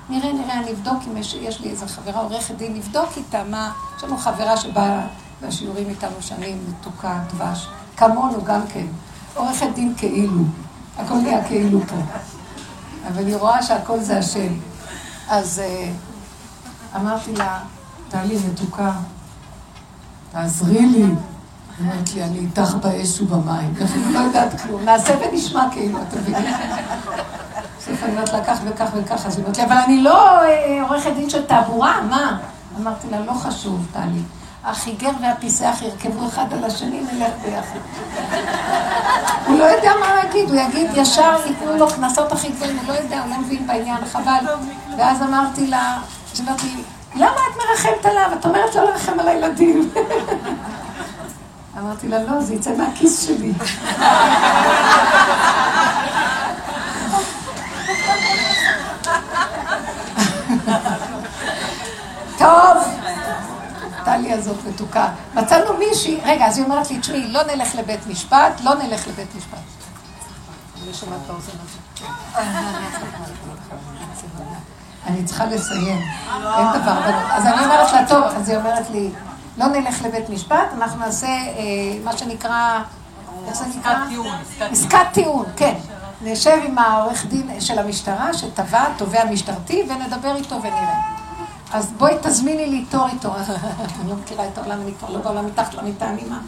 נראה, 0.09 0.33
נראה, 0.33 0.59
אני 0.59 0.73
אבדוק 0.73 0.99
אם 1.09 1.17
יש, 1.17 1.35
יש 1.35 1.61
לי 1.61 1.71
איזה 1.71 1.89
חברה 1.89 2.21
עורכת 2.21 2.55
דין, 2.55 2.75
נבדוק 2.75 3.09
איתה 3.17 3.45
מה... 3.45 3.73
יש 3.97 4.05
לנו 4.05 4.17
חברה 4.17 4.57
שבאה 4.57 5.07
בשיעורים 5.43 5.89
איתנו 5.89 6.17
שנים, 6.21 6.65
מתוקה, 6.69 7.19
דבש, 7.35 7.69
כמונו 7.97 8.45
גם 8.45 8.61
כן. 8.69 8.87
עורכת 9.35 9.67
דין 9.75 9.95
כאילו, 9.97 10.43
הכל 10.99 11.15
נהיה 11.15 11.45
כאילו 11.45 11.81
פה. 11.81 11.97
אבל 13.09 13.27
היא 13.27 13.37
רואה 13.37 13.63
שהכל 13.63 14.01
זה 14.01 14.19
השם. 14.19 14.55
אז 15.29 15.59
אה, 15.59 15.91
אמרתי 16.97 17.33
לה, 17.33 17.59
טלי 18.15 18.39
מתוקה, 18.49 18.93
תעזרי 20.33 20.87
לי. 20.87 20.99
היא 20.99 21.15
אומרת 21.81 22.15
לי, 22.15 22.25
אני 22.25 22.39
איתך 22.39 22.75
באש 22.75 23.21
ובמים. 23.21 23.75
אני 23.95 24.15
לא 24.15 24.19
יודעת 24.19 24.61
כלום, 24.61 24.85
נעשה 24.85 25.15
ונשמע 25.21 25.67
כאילו, 25.73 25.99
אתה 26.09 26.17
מבין? 26.17 26.35
בסוף 27.79 28.03
אני 28.03 28.13
אומרת 28.13 28.33
לה 28.33 28.45
כך 28.45 28.59
וכך 28.65 28.89
וכך, 28.95 29.27
אז 29.27 29.37
היא 29.37 29.45
אומרת 29.45 29.59
לי, 29.59 29.65
אבל 29.65 29.77
אני 29.77 30.03
לא 30.03 30.43
אה, 30.43 30.83
עורכת 30.89 31.11
דין 31.17 31.31
של 31.31 31.45
תעבורה, 31.47 32.01
מה? 32.11 32.39
אמרתי 32.81 33.11
לה, 33.11 33.21
לא 33.21 33.33
חשוב, 33.33 33.87
טלי. 33.93 34.23
החיגר 34.65 35.11
והפיסח 35.23 35.77
ירכבו 35.83 36.29
אחד 36.29 36.53
על 36.53 36.65
השני, 36.65 37.01
נלך 37.13 37.33
ביחד. 37.45 37.79
הוא 39.47 39.59
לא 39.59 39.65
יודע 39.65 39.91
מה 40.01 40.15
להגיד, 40.15 40.51
הוא 40.51 40.61
יגיד 40.61 40.91
ישר, 40.95 41.37
ייתנו 41.47 41.77
לו 41.77 41.87
קנסות 41.89 42.33
הכי 42.33 42.49
גבוהים, 42.49 42.79
הוא 42.79 42.89
לא 42.89 42.93
יודע, 42.93 43.21
הוא 43.21 43.31
לא 43.31 43.39
מבין 43.39 43.67
בעניין, 43.67 44.05
חבל. 44.05 44.45
ואז 44.99 45.23
אמרתי 45.23 45.67
לה, 45.67 45.99
אמרתי, 46.41 46.77
למה 47.15 47.41
את 47.51 47.57
מרחמת 47.57 48.07
עליו? 48.07 48.31
את 48.41 48.45
אומרת 48.45 48.75
לא 48.75 48.85
לרחם 48.85 49.21
על 49.21 49.29
הילדים. 49.29 49.93
אמרתי 51.79 52.09
לה, 52.09 52.23
לא, 52.23 52.41
זה 52.41 52.55
יצא 52.55 52.71
מהכיס 52.77 53.27
שלי. 53.27 53.53
טוב, 62.39 62.77
טלי 64.05 64.33
הזאת 64.33 64.57
מתוקה. 64.69 65.09
מצאנו 65.35 65.77
מישהי, 65.79 66.21
רגע, 66.25 66.47
אז 66.47 66.57
היא 66.59 66.65
אומרת 66.65 66.91
לי, 66.91 66.99
תשמעי, 66.99 67.33
לא 67.33 67.43
נלך 67.43 67.75
לבית 67.75 68.07
משפט, 68.07 68.61
לא 68.65 68.75
נלך 68.75 69.09
לבית 69.09 69.35
משפט. 69.37 69.59
אני 70.85 70.95
שומעת 70.95 71.21
באוזן 71.27 71.53
הזאת. 71.53 72.09
אני 75.07 75.25
צריכה 75.25 75.47
לסיים, 75.47 76.01
אין 76.59 76.67
דבר. 76.83 77.01
אז 77.31 77.47
אני 77.47 77.65
אומרת 77.65 77.93
לה, 77.93 78.09
טוב, 78.09 78.25
אז 78.25 78.49
היא 78.49 78.59
אומרת 78.59 78.91
לי, 78.91 79.11
לא 79.57 79.67
נלך 79.67 80.03
לבית 80.03 80.29
משפט, 80.29 80.73
אנחנו 80.77 81.01
נעשה 81.01 81.27
אה, 81.27 81.63
מה 82.05 82.17
שנקרא, 82.17 82.81
איך 83.47 83.57
זה 83.57 83.65
נקרא? 83.79 83.95
עסקת 84.61 84.99
טיעון, 85.13 85.47
כן. 85.57 85.75
נשב 86.23 86.59
עם 86.65 86.79
העורך 86.79 87.27
דין 87.27 87.61
של 87.61 87.79
המשטרה, 87.79 88.35
שתבע, 88.35 88.85
תובע 88.97 89.25
משטרתי, 89.25 89.83
ונדבר 89.89 90.37
איתו 90.37 90.57
ונראה. 90.63 91.01
אז 91.73 91.93
בואי 91.99 92.15
תזמיני 92.23 92.67
לי 92.67 92.85
תור 92.91 93.09
איתו. 93.13 93.35
אני 94.01 94.11
לא 94.11 94.17
מכירה 94.17 94.47
את 94.47 94.59
העולם, 94.59 94.81
אני 94.81 94.93
כבר 94.99 95.11
לא 95.11 95.19
בעולם 95.19 95.47
מתחת 95.47 95.75
למיטה, 95.75 96.09
אני 96.09 96.23
מה? 96.29 96.39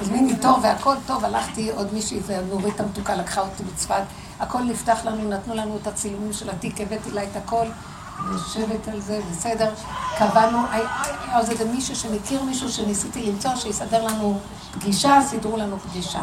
תזמיני 0.00 0.36
תור 0.36 0.58
והכל 0.62 0.94
טוב, 1.06 1.24
הלכתי 1.24 1.70
עוד 1.70 1.94
מישהי, 1.94 2.18
נורית 2.50 2.80
המתוקה, 2.80 3.14
לקחה 3.14 3.40
אותי 3.40 3.62
בצפת, 3.64 4.02
הכל 4.40 4.62
נפתח 4.62 4.98
לנו, 5.04 5.28
נתנו 5.28 5.54
לנו 5.54 5.76
את 5.82 5.86
הצילומים 5.86 6.32
של 6.32 6.50
התיק, 6.50 6.80
הבאתי 6.80 7.10
לה 7.10 7.22
את 7.22 7.36
הכל. 7.36 7.66
יושבת 8.32 8.88
על 8.88 9.00
זה, 9.00 9.20
בסדר. 9.30 9.74
קבענו, 10.18 10.58
אז 11.32 11.50
איזה 11.50 11.64
מישהו 11.64 11.96
שמכיר 11.96 12.42
מישהו 12.42 12.68
שניסיתי 12.68 13.32
למצוא, 13.32 13.56
שיסדר 13.56 14.04
לנו 14.04 14.38
פגישה, 14.72 15.18
סידרו 15.28 15.56
לנו 15.56 15.78
פגישה. 15.78 16.20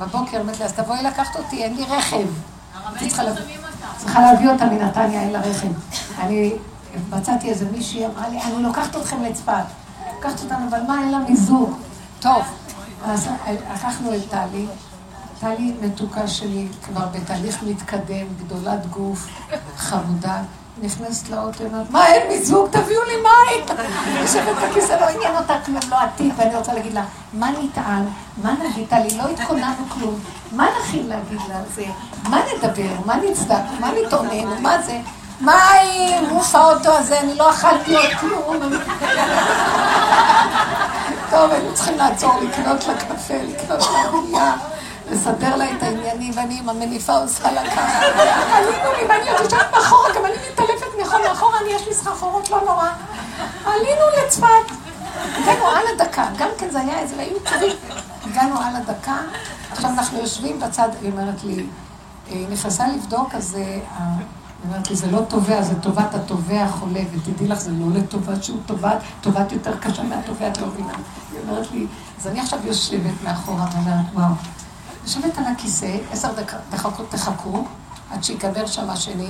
בבוקר 0.00 0.40
אמרתי 0.40 0.58
לה, 0.58 0.64
אז 0.64 0.72
תבואי 0.72 1.02
לקחת 1.02 1.36
אותי, 1.36 1.64
אין 1.64 1.76
לי 1.76 1.84
רכב. 1.84 2.26
צריכה 3.96 4.20
להביא 4.20 4.48
אותה 4.48 4.64
מנתניה, 4.64 5.20
אין 5.22 5.32
לה 5.32 5.40
רכב. 5.40 5.68
אני 6.18 6.52
מצאתי 7.10 7.48
איזה 7.48 7.70
מישהי, 7.72 8.06
אמרה 8.06 8.28
לי, 8.28 8.42
אני 8.42 8.62
לוקחת 8.62 8.96
אתכם 8.96 9.22
לצפת. 9.22 9.64
לקחת 10.18 10.42
אותנו, 10.42 10.68
אבל 10.70 10.82
מה, 10.88 11.00
אין 11.00 11.10
לה 11.10 11.18
מיזוג. 11.18 11.76
טוב, 12.20 12.42
אז 13.04 13.28
לקחנו 13.74 14.14
את 14.14 14.20
טלי. 14.30 14.66
טלי 15.40 15.74
מתוקה 15.82 16.28
שלי, 16.28 16.68
כבר 16.82 17.06
בתהליך 17.12 17.62
מתקדם, 17.62 18.26
גדולת 18.38 18.86
גוף, 18.86 19.28
חמודה. 19.76 20.42
נכנסת 20.82 21.28
לאוטו, 21.28 21.64
אומרת, 21.64 21.90
מה, 21.90 22.06
אין 22.06 22.28
מיזוג? 22.28 22.68
תביאו 22.70 23.02
לי 23.04 23.16
מים. 23.16 23.78
יושבת 24.20 24.56
בכיסא, 24.62 24.92
לא 24.92 25.08
עניין 25.08 25.36
אותה 25.36 25.54
כלום, 25.64 25.80
לא 25.90 25.96
עתיד, 25.96 26.32
ואני 26.36 26.56
רוצה 26.56 26.74
להגיד 26.74 26.94
לה, 26.94 27.04
מה 27.32 27.50
נטען? 27.50 28.04
מה 28.42 28.54
נגיד 28.64 28.94
לי? 28.94 29.18
לא 29.18 29.28
התכוננו 29.28 29.88
כלום. 29.88 30.20
מה 30.52 30.68
נכין 30.80 31.06
להגיד 31.06 31.40
לה 31.48 31.60
זה? 31.74 31.84
מה 32.28 32.40
נדבר? 32.54 32.94
מה 33.04 33.16
נצדק? 33.16 33.80
מה 33.80 33.90
נתעונן? 34.02 34.62
מה 34.62 34.82
זה? 34.82 35.00
מים, 35.40 36.30
עוף 36.30 36.54
האוטו 36.54 36.92
הזה, 36.98 37.20
אני 37.20 37.34
לא 37.34 37.50
אכלתי 37.50 37.96
עוד 37.96 38.10
כלום. 38.20 38.56
טוב, 41.30 41.50
היינו 41.50 41.74
צריכים 41.74 41.98
לעצור, 41.98 42.40
לקנות 42.42 42.86
לה 42.86 42.94
קפה, 42.94 43.34
לקנות 43.34 43.80
לה 43.82 44.18
עלייה. 44.18 44.54
לסדר 45.10 45.56
לה 45.56 45.70
את 45.70 45.82
העניינים, 45.82 46.32
ואני 46.36 46.58
עם 46.58 46.68
המניפה 46.68 47.12
עושה 47.12 47.52
לה 47.52 47.70
ככה. 47.70 47.98
עלינו 48.56 48.92
לי, 48.98 49.06
ואני 49.08 49.30
עוד 49.30 49.40
יושבת 49.44 49.70
מאחורה, 49.72 50.08
גם 50.16 50.24
אני 50.24 50.34
מתעלפת 50.52 50.86
מאחור 50.98 51.18
מאחורה, 51.28 51.58
אני 51.60 51.68
יש 51.70 51.88
לי 51.88 51.94
סחרחורות, 51.94 52.50
לא 52.50 52.60
נורא. 52.66 52.88
עלינו 53.64 54.02
לצפת. 54.26 54.46
הגענו 55.36 55.66
על 55.66 55.84
הדקה, 55.94 56.26
גם 56.38 56.48
כן 56.58 56.70
זה 56.70 56.80
היה 56.80 56.98
איזה, 56.98 57.16
והיו 57.16 57.38
טובים. 57.38 57.76
הגענו 58.24 58.60
על 58.60 58.76
הדקה, 58.76 59.16
עכשיו 59.72 59.90
אנחנו 59.90 60.18
יושבים 60.18 60.60
בצד, 60.60 60.88
היא 61.02 61.10
אומרת 61.12 61.44
לי, 61.44 61.66
היא 62.30 62.48
נכנסה 62.48 62.86
לבדוק, 62.88 63.34
אז 63.34 63.58
אומרת 64.64 64.90
לי, 64.90 64.96
זה 64.96 65.10
לא 65.10 65.20
תובע, 65.28 65.62
זה 65.62 65.74
טובת 65.80 66.14
התובע 66.14 66.62
החולה, 66.62 67.00
ותדעי 67.12 67.48
לך, 67.48 67.58
זה 67.58 67.70
לא 67.70 67.98
לטובת 67.98 68.44
שהוא 68.44 68.60
טובת, 68.66 68.96
טובת 69.20 69.52
יותר 69.52 69.76
קשה 69.76 70.02
מהתובע, 70.02 70.48
את 70.48 70.58
לא 70.58 70.66
מבינה. 70.66 70.92
היא 71.32 71.40
אומרת 71.48 71.70
לי, 71.72 71.86
אז 72.20 72.26
אני 72.26 72.40
עכשיו 72.40 72.58
יושבת 72.64 73.22
מאחורה 73.24 73.66
ואומרת, 73.72 74.04
וואו. 74.14 74.32
יושבת 75.06 75.38
על 75.38 75.44
הכיסא, 75.44 75.96
עשר 76.12 76.28
דקות 76.70 77.10
תחכו, 77.10 77.64
עד 78.10 78.24
שיגבר 78.24 78.66
שם 78.66 78.90
השני. 78.90 79.28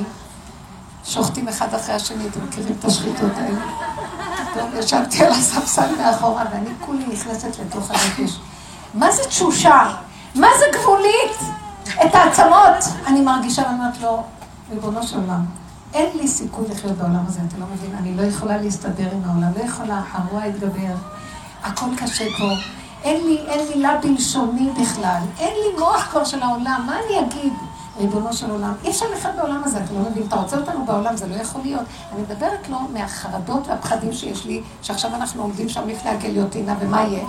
שוחטים 1.05 1.49
אחד 1.49 1.75
אחרי 1.75 1.95
השני, 1.95 2.29
אתם 2.29 2.45
מכירים 2.45 2.75
את 2.79 2.85
השחיתות 2.85 3.33
האלה? 3.37 3.61
טוב, 4.55 4.75
ישבתי 4.79 5.25
על 5.25 5.33
הספסל 5.33 5.97
מאחורה, 5.99 6.45
ואני 6.53 6.71
כולי 6.81 7.07
נכנסת 7.07 7.59
לתוך 7.59 7.91
הנפש. 7.91 8.39
מה 8.95 9.13
זה 9.13 9.23
תשושה? 9.29 9.95
מה 10.35 10.47
זה 10.59 10.79
גבולית? 10.79 11.53
את 12.05 12.15
העצמות 12.15 12.97
אני 13.07 13.21
מרגישה, 13.21 13.63
ואני 13.63 13.75
אומרת 13.75 14.01
לו, 14.01 14.23
ריבונו 14.71 15.03
של 15.03 15.17
עולם, 15.17 15.45
אין 15.95 16.17
לי 16.17 16.29
סיכוי 16.29 16.69
לחיות 16.71 16.93
בעולם 16.93 17.25
הזה, 17.27 17.41
אתה 17.49 17.59
לא 17.59 17.67
מבין? 17.75 17.95
אני 17.99 18.15
לא 18.17 18.23
יכולה 18.23 18.57
להסתדר 18.57 19.09
עם 19.13 19.23
העולם, 19.25 19.53
לא 19.57 19.65
יכולה, 19.65 20.03
הרוע 20.13 20.47
יתגבר, 20.47 20.95
הכל 21.63 21.87
קשה 21.97 22.25
פה. 22.39 22.51
אין 23.07 23.27
לי, 23.27 23.39
אין 23.47 23.69
מילה 23.69 23.97
בלשוני 24.03 24.71
בכלל, 24.81 25.21
אין 25.39 25.55
לי 25.55 25.79
מוח 25.79 26.09
כבר 26.11 26.25
של 26.25 26.43
העולם, 26.43 26.83
מה 26.87 26.97
אני 27.07 27.21
אגיד? 27.21 27.53
ריבונו 27.99 28.33
של 28.33 28.51
עולם, 28.51 28.73
אי 28.85 28.91
אפשר 28.91 29.07
לחיות 29.13 29.35
בעולם 29.35 29.63
הזה, 29.65 29.79
אתה 29.79 29.93
לא 29.93 30.01
מבין, 30.01 30.23
אתה 30.29 30.37
רוצה 30.37 30.57
אותנו 30.57 30.85
בעולם, 30.85 31.17
זה 31.17 31.27
לא 31.27 31.35
יכול 31.35 31.61
להיות. 31.65 31.83
אני 32.13 32.23
מדברת 32.23 32.69
לו 32.69 32.79
מהחרדות 32.93 33.67
והפחדים 33.67 34.13
שיש 34.13 34.45
לי, 34.45 34.63
שעכשיו 34.83 35.15
אנחנו 35.15 35.43
עומדים 35.43 35.69
שם 35.69 35.89
לפני 35.89 36.11
הגליוטינה, 36.11 36.75
ומה 36.81 37.03
יהיה? 37.03 37.25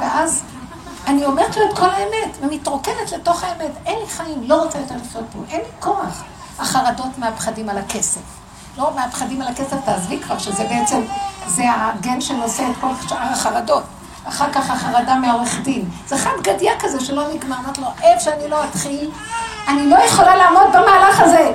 ואז 0.00 0.42
אני 1.06 1.24
אומרת 1.24 1.56
לו 1.56 1.62
את 1.70 1.78
כל 1.78 1.90
האמת, 1.90 2.36
ומתרוקנת 2.40 3.12
לתוך 3.12 3.44
האמת, 3.44 3.70
אין 3.86 3.98
לי 3.98 4.06
חיים, 4.06 4.42
לא 4.42 4.62
רוצה 4.62 4.78
יותר 4.78 4.94
לחיות 4.96 5.24
פה, 5.32 5.38
אין 5.48 5.60
לי 5.60 5.70
כוח. 5.80 6.22
החרדות 6.58 7.18
מהפחדים 7.18 7.68
על 7.68 7.78
הכסף. 7.78 8.20
לא 8.78 8.92
מהפחדים 8.96 9.42
על 9.42 9.48
הכסף, 9.48 9.76
תעזבי 9.84 10.18
כבר, 10.18 10.38
שזה 10.38 10.64
בעצם, 10.64 11.02
זה 11.46 11.62
הגן 11.66 12.20
שנושא 12.20 12.62
את 12.70 12.76
כל 12.80 13.08
שאר 13.08 13.32
החרדות. 13.32 13.82
אחר 14.30 14.52
כך 14.52 14.70
החרדה 14.70 15.14
מהעורך 15.14 15.60
דין. 15.62 15.84
זה 16.06 16.18
חד 16.18 16.30
גדיה 16.42 16.72
כזה 16.80 17.00
שלא 17.00 17.22
נגמר. 17.34 17.56
אמרתי 17.64 17.80
לו, 17.80 17.86
איפה 18.02 18.20
שאני 18.20 18.48
לא 18.48 18.64
אתחיל, 18.64 19.10
אני 19.68 19.90
לא 19.90 19.96
יכולה 19.96 20.36
לעמוד 20.36 20.68
במהלך 20.68 21.20
הזה. 21.20 21.52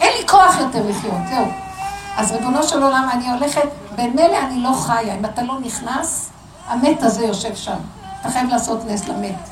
אין 0.00 0.12
לי 0.20 0.28
כוח 0.28 0.56
יותר 0.60 0.82
לחיות, 0.88 1.20
זהו. 1.30 1.46
אז 2.16 2.32
ריבונו 2.32 2.62
של 2.62 2.82
עולם, 2.82 3.08
אני 3.12 3.30
הולכת, 3.30 3.68
במילא 3.96 4.38
אני 4.38 4.62
לא 4.62 4.70
חיה. 4.86 5.14
אם 5.14 5.24
אתה 5.24 5.42
לא 5.42 5.54
נכנס, 5.60 6.30
המת 6.68 7.02
הזה 7.02 7.24
יושב 7.24 7.56
שם. 7.56 7.76
אתה 8.20 8.30
חייב 8.30 8.50
לעשות 8.50 8.84
נס 8.84 9.08
למת. 9.08 9.48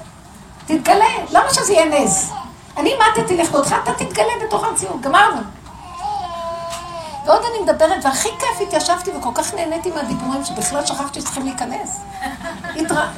תתגלה, 0.67 1.05
למה 1.31 1.55
שזה 1.55 1.73
יהיה 1.73 2.05
נס? 2.05 2.33
אני 2.77 2.93
מתתי 2.95 3.37
לכבודך, 3.37 3.75
אתה 3.83 3.93
תתגלה 4.05 4.33
בתוך 4.47 4.65
המציאות, 4.65 5.01
גמרנו. 5.01 5.41
ועוד 7.27 7.43
אני 7.51 7.63
מדברת, 7.63 8.05
והכי 8.05 8.29
כיף 8.29 8.69
התיישבתי 8.69 9.11
וכל 9.11 9.31
כך 9.35 9.55
נהניתי 9.55 9.91
מהדיבורים 9.91 10.45
שבכלל 10.45 10.87
שכחתי 10.87 11.21
שצריכים 11.21 11.45
להיכנס. 11.45 12.01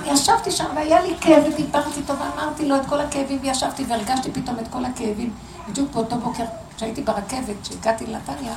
ישבתי 0.04 0.50
שם 0.50 0.64
והיה 0.74 1.02
לי 1.02 1.14
כאב 1.20 1.44
ודיברתי 1.46 2.00
איתו 2.00 2.14
ואמרתי 2.18 2.68
לו 2.68 2.76
את 2.76 2.86
כל 2.86 3.00
הכאבים 3.00 3.38
וישבתי 3.42 3.84
והרגשתי 3.88 4.32
פתאום 4.32 4.58
את 4.58 4.68
כל 4.70 4.84
הכאבים. 4.84 5.32
בדיוק 5.68 5.92
באותו 5.92 6.16
בוקר, 6.16 6.44
כשהייתי 6.76 7.02
ברכבת, 7.02 7.56
כשהגעתי 7.62 8.06
לנתניה, 8.06 8.52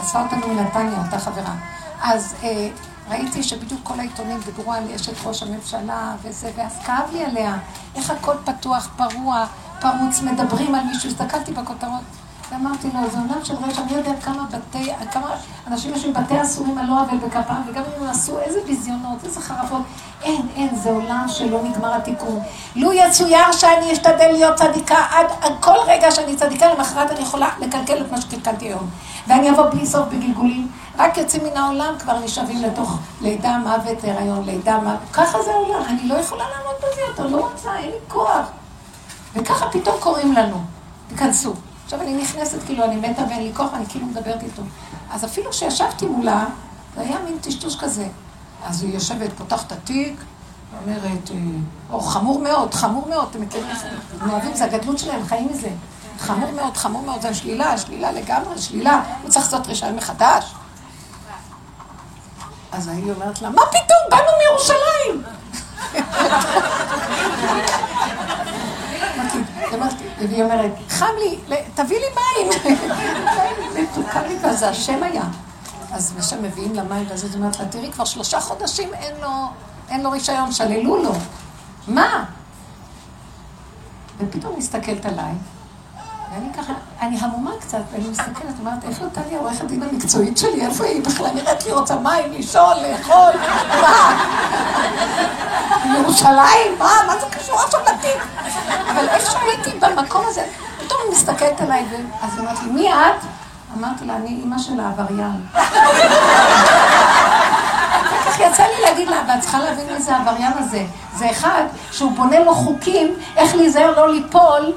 אספה 0.00 0.22
אותנו 0.22 0.54
מנתניה, 0.54 1.02
אותה 1.04 1.18
חברה. 1.18 1.54
אז 2.02 2.34
אה, 2.42 2.68
ראיתי 3.08 3.42
שבדיוק 3.42 3.80
כל 3.82 4.00
העיתונים 4.00 4.40
דיברו 4.44 4.72
על 4.72 4.84
אשת 4.96 5.26
ראש 5.26 5.42
הממשלה 5.42 6.14
וזה, 6.22 6.50
ואז 6.56 6.78
כאב 6.86 7.12
לי 7.12 7.24
עליה. 7.24 7.58
איך 7.94 8.10
הכל 8.10 8.34
פתוח, 8.44 8.88
פרוע, 8.96 9.46
פרוץ, 9.80 10.20
מדברים 10.22 10.74
על 10.74 10.84
מישהו, 10.84 11.10
הסתכלתי 11.10 11.52
בכותרות. 11.52 12.21
ואמרתי 12.52 12.88
לו, 12.94 13.10
זה 13.10 13.18
עולם 13.18 13.44
של 13.44 13.54
רשע, 13.54 13.82
אני 13.82 13.92
יודעת 13.92 14.22
כמה 14.22 14.44
בתי, 14.50 14.92
כמה 15.12 15.36
אנשים 15.66 15.94
יש 15.94 16.04
בתי 16.04 16.42
אסורים 16.42 16.78
על 16.78 16.86
לא 16.86 17.00
עוול 17.00 17.18
בכפם, 17.18 17.54
וגם 17.66 17.82
אם 17.82 18.02
הם 18.02 18.10
עשו 18.10 18.38
איזה 18.38 18.60
ביזיונות, 18.66 19.24
איזה 19.24 19.40
חרפות, 19.40 19.82
אין, 20.22 20.46
אין, 20.56 20.76
זה 20.76 20.90
עולם 20.90 21.24
שלא 21.28 21.62
נגמר 21.62 21.94
התיקון. 21.94 22.40
לו 22.76 22.92
יצויר 22.92 23.52
שאני 23.52 23.92
אשתדל 23.92 24.28
להיות 24.32 24.56
צדיקה 24.56 25.06
עד, 25.10 25.26
עד 25.40 25.52
כל 25.60 25.76
רגע 25.86 26.10
שאני 26.10 26.36
צדיקה, 26.36 26.74
למחרת 26.74 27.10
אני 27.10 27.20
יכולה 27.20 27.48
לקלקל 27.60 28.00
את 28.00 28.12
מה 28.12 28.20
שקלקלתי 28.20 28.64
היום. 28.64 28.90
ואני 29.26 29.50
אבוא 29.50 29.70
בלי 29.70 29.86
סוף 29.86 30.08
בגלגולים, 30.08 30.68
רק 30.98 31.18
יוצאים 31.18 31.44
מן 31.44 31.56
העולם, 31.56 31.94
כבר 31.98 32.18
נשאבים 32.18 32.62
לתוך 32.62 32.98
לידה, 33.20 33.58
מוות, 33.58 34.04
הריון, 34.04 34.44
לידה, 34.44 34.78
מוות. 34.78 34.98
ככה 35.12 35.42
זה 35.42 35.50
העולם, 35.50 35.82
אני 35.88 36.08
לא 36.08 36.14
יכולה 36.14 36.44
לעמוד 36.44 36.74
בזה 36.78 37.00
יותר, 37.08 37.36
לא 37.36 37.48
רוצה, 37.52 37.76
אין 37.76 37.90
לי 37.90 37.96
כוח. 38.08 38.46
וככה 39.34 39.66
פתאום 39.70 39.96
קוראים 40.00 40.32
לנו, 40.32 40.60
תיכנסו. 41.08 41.54
עכשיו 41.92 42.06
אני 42.06 42.22
נכנסת, 42.22 42.58
כאילו, 42.66 42.84
אני 42.84 42.96
מתה 42.96 43.22
ואין 43.22 43.42
לי 43.42 43.50
כוח, 43.54 43.72
ואני 43.72 43.86
כאילו 43.88 44.06
מדברת 44.06 44.42
איתו. 44.42 44.62
אז 45.10 45.24
אפילו 45.24 45.50
כשישבתי 45.50 46.06
מולה, 46.06 46.44
זה 46.96 47.00
היה 47.00 47.18
מין 47.24 47.38
טשטוש 47.38 47.76
כזה. 47.76 48.08
אז 48.64 48.82
היא 48.82 48.94
יושבת, 48.94 49.32
פותחת 49.38 49.66
את 49.66 49.72
התיק, 49.72 50.20
אומרת, 50.82 51.30
אה, 51.30 51.36
או 51.90 52.00
חמור 52.00 52.40
מאוד, 52.40 52.74
חמור 52.74 53.08
מאוד, 53.08 53.28
אתם 53.30 53.42
מכירים 53.42 53.70
את 53.70 53.78
זה? 53.78 53.88
אוהבים, 54.30 54.54
זה 54.54 54.64
הגדלות 54.64 54.98
שלהם, 54.98 55.26
חיים 55.26 55.48
מזה. 55.52 55.68
חמור 56.18 56.52
מאוד, 56.52 56.76
חמור 56.76 57.02
מאוד, 57.02 57.22
זה 57.22 57.34
שלילה, 57.34 57.78
שלילה 57.78 58.12
לגמרי, 58.12 58.58
שלילה. 58.58 59.02
הוא 59.22 59.30
צריך 59.30 59.44
לעשות 59.44 59.66
רישיון 59.66 59.96
מחדש. 59.96 60.54
אז 62.72 62.88
היא 62.88 63.12
אומרת 63.12 63.42
לה, 63.42 63.50
מה 63.50 63.62
פתאום, 63.70 64.00
באנו 64.10 64.30
מירושלים. 64.38 65.22
והיא 70.18 70.42
אומרת, 70.42 70.70
חם 70.88 71.06
לי, 71.18 71.38
תביא 71.74 71.98
לי 71.98 72.06
מים. 72.14 72.76
מתוקה 73.82 74.22
לי, 74.22 74.36
וזה 74.42 74.68
השם 74.68 75.02
היה. 75.02 75.22
אז 75.92 76.14
ושם 76.16 76.42
מביאים 76.42 76.74
לה 76.74 76.82
מים, 76.82 77.06
ואז 77.08 77.24
היא 77.24 77.34
אומרת 77.34 77.60
לה, 77.60 77.66
תראי, 77.66 77.92
כבר 77.92 78.04
שלושה 78.04 78.40
חודשים 78.40 78.90
אין 79.88 80.02
לו 80.02 80.10
רישיון, 80.10 80.52
שללו 80.52 81.02
לו. 81.02 81.12
מה? 81.88 82.24
ופתאום 84.18 84.58
מסתכלת 84.58 85.06
עליי, 85.06 85.32
ואני 86.32 86.52
ככה, 86.54 86.72
אני 87.00 87.16
המומה 87.20 87.50
קצת, 87.60 87.78
ואני 87.92 88.08
מסתכלת, 88.08 88.58
אומרת, 88.60 88.84
איך 88.88 89.02
נתן 89.02 89.20
לי 89.30 89.36
עורכת 89.36 89.64
דין 89.64 89.82
המקצועית 89.82 90.38
שלי? 90.38 90.66
איפה 90.66 90.84
היא? 90.84 91.02
בכלל 91.04 91.30
נראית 91.34 91.64
לי 91.66 91.72
רוצה 91.72 91.96
מים, 91.96 92.32
לישון, 92.32 92.76
לאכול, 92.82 93.32
מה? 93.80 94.24
ירושלים? 95.98 96.78
מה? 96.78 96.90
מה 97.06 97.18
זה 97.20 97.26
קשור 97.30 97.60
עכשיו 97.60 97.80
לתיק? 97.80 98.22
אבל 98.90 99.08
איכשהו 99.08 99.40
הייתי 99.40 99.70
במקום 99.78 100.22
הזה, 100.28 100.46
פתאום 100.84 101.00
היא 101.04 101.12
מסתכלת 101.12 101.60
עליי, 101.60 101.86
ואז 102.20 102.38
היא 102.38 102.62
לי, 102.62 102.72
מי 102.72 102.92
את? 102.92 103.24
אמרתי 103.78 104.04
לה, 104.04 104.16
אני 104.16 104.28
אימא 104.28 104.58
של 104.58 104.80
העבריין. 104.80 105.46
יצא 108.38 108.62
לי 108.62 108.82
להגיד 108.84 109.08
לה, 109.08 109.22
ואת 109.28 109.40
צריכה 109.40 109.58
להבין 109.58 109.88
מי 109.88 110.02
זה 110.02 110.16
העבריין 110.16 110.52
הזה. 110.58 110.84
זה 111.16 111.30
אחד 111.30 111.62
שהוא 111.90 112.12
בונה 112.12 112.38
לו 112.38 112.54
חוקים 112.54 113.14
איך 113.36 113.54
להיזהר 113.54 113.90
לא 113.96 114.12
ליפול 114.12 114.72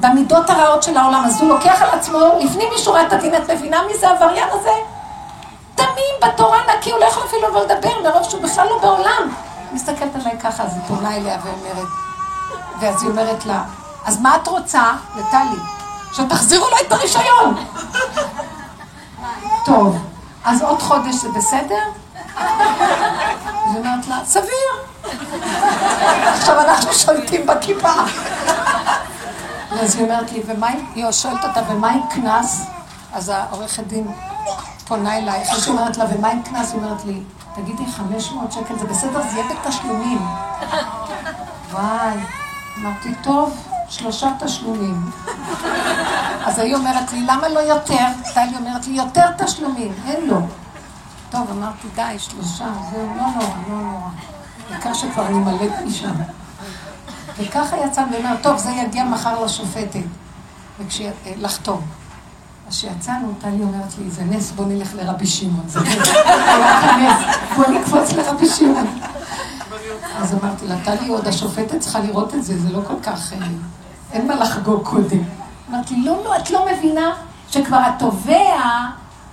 במידות 0.00 0.50
הרעות 0.50 0.82
של 0.82 0.96
העולם. 0.96 1.22
אז 1.26 1.40
הוא 1.40 1.48
לוקח 1.48 1.82
על 1.82 1.98
עצמו, 1.98 2.18
לפנים 2.40 2.68
משורת 2.74 3.12
הדין, 3.12 3.34
את 3.34 3.50
מבינה 3.50 3.82
מי 3.86 3.98
זה 3.98 4.08
העבריין 4.08 4.48
הזה? 4.52 4.72
תמים 5.74 6.14
בתורה 6.22 6.58
נקי, 6.76 6.90
הוא 6.90 7.00
לא 7.00 7.04
יכול 7.04 7.22
אפילו 7.24 7.48
לבוא 7.48 7.64
לדבר, 7.64 8.00
מרוב 8.04 8.22
שהוא 8.22 8.42
בכלל 8.42 8.66
לא 8.68 8.78
בעולם. 8.78 9.34
מסתכלת 9.72 10.14
עליי 10.14 10.38
ככה, 10.40 10.62
אז 10.62 10.74
היא 10.74 10.82
פונה 10.88 11.16
אליה 11.16 11.38
ואומרת, 11.44 11.88
ואז 12.80 13.02
היא 13.02 13.10
אומרת 13.10 13.46
לה, 13.46 13.62
אז 14.04 14.20
מה 14.20 14.36
את 14.36 14.48
רוצה, 14.48 14.82
לטלי? 15.16 15.60
שתחזירו 16.12 16.66
לה 16.70 16.76
את 16.86 16.92
הרישיון. 16.92 17.64
טוב, 19.64 19.98
אז 20.44 20.62
עוד 20.62 20.82
חודש 20.82 21.14
זה 21.14 21.28
בסדר? 21.28 21.82
היא 22.38 23.76
אומרת 23.76 24.08
לה, 24.08 24.16
סביר. 24.24 24.68
עכשיו 26.38 26.60
אנחנו 26.60 26.92
שולטים 26.92 27.46
בכיפה. 27.46 27.92
ואז 29.70 29.94
היא 29.96 30.04
אומרת 30.04 30.32
לי, 30.32 30.42
ומה 30.46 30.68
היא 30.94 31.10
שואלת 31.12 31.44
אותה, 31.44 31.60
ומה 31.68 31.90
עם 31.90 32.00
קנס? 32.10 32.66
אז 33.12 33.28
העורכת 33.28 33.86
דין 33.86 34.06
פונה 34.86 35.18
אליי, 35.18 35.42
אחרי 35.42 35.60
שהיא 35.60 35.74
אומרת 35.74 35.96
לה, 35.96 36.04
ומה 36.10 36.28
עם 36.28 36.42
קנס? 36.42 36.72
היא 36.72 36.80
אומרת 36.82 37.04
לי, 37.04 37.20
תגידי, 37.54 37.86
500 37.86 38.52
שקל 38.52 38.78
זה 38.78 38.86
בסדר, 38.86 39.22
זה 39.22 39.38
יהיה 39.38 39.46
בתשלומים. 39.54 40.18
וואי, 41.72 42.16
אמרתי, 42.78 43.14
טוב, 43.22 43.56
שלושה 43.88 44.28
תשלומים. 44.38 45.10
אז 46.44 46.58
היא 46.58 46.74
אומרת 46.74 47.12
לי, 47.12 47.22
למה 47.22 47.48
לא 47.48 47.60
יותר? 47.60 48.06
טלי 48.34 48.56
אומרת 48.56 48.86
לי, 48.86 48.94
יותר 48.94 49.30
תשלומים, 49.38 49.92
אין 50.06 50.26
לו. 50.26 50.36
טוב, 51.30 51.50
אמרתי, 51.50 51.88
די, 51.94 52.18
שלושה, 52.18 52.64
זהו, 52.90 53.06
לא 53.16 53.22
נורא, 53.22 53.54
לא 53.68 53.74
נורא. 53.74 54.08
בעיקר 54.70 54.92
שכבר 54.94 55.26
אני 55.26 55.38
מלאת 55.38 55.72
משם. 55.84 56.14
וככה 57.38 57.76
יצא, 57.76 58.04
ואומר, 58.12 58.34
טוב, 58.42 58.56
זה 58.56 58.70
יגיע 58.70 59.04
מחר 59.04 59.44
לשופטת, 59.44 60.00
לחתום. 61.36 61.80
אז 62.68 62.74
כשיצאנו, 62.74 63.32
טלי 63.40 63.62
אומרת 63.62 63.98
לי, 63.98 64.10
זה 64.10 64.24
נס, 64.24 64.50
בוא 64.50 64.64
נלך 64.64 64.94
לרבי 64.94 65.26
שמעון. 65.26 65.64
זה 65.66 65.80
נס, 65.80 67.36
בוא 67.56 67.66
נקפוץ 67.66 68.12
לרבי 68.12 68.48
שמעון. 68.48 69.00
אז 70.18 70.34
אמרתי 70.34 70.66
לה, 70.66 70.74
טלי, 70.84 71.08
עוד 71.08 71.28
השופטת 71.28 71.80
צריכה 71.80 72.00
לראות 72.00 72.34
את 72.34 72.44
זה, 72.44 72.58
זה 72.58 72.70
לא 72.70 72.80
כל 72.86 72.94
כך... 73.02 73.32
אה, 73.32 73.38
אין 74.12 74.28
מה 74.28 74.34
לחגוג 74.34 74.84
קודם. 74.84 75.22
אמרתי, 75.70 75.96
לא, 75.96 76.24
לא, 76.24 76.36
את 76.36 76.50
לא 76.50 76.66
מבינה 76.72 77.14
שכבר 77.50 77.80
התובע 77.86 78.58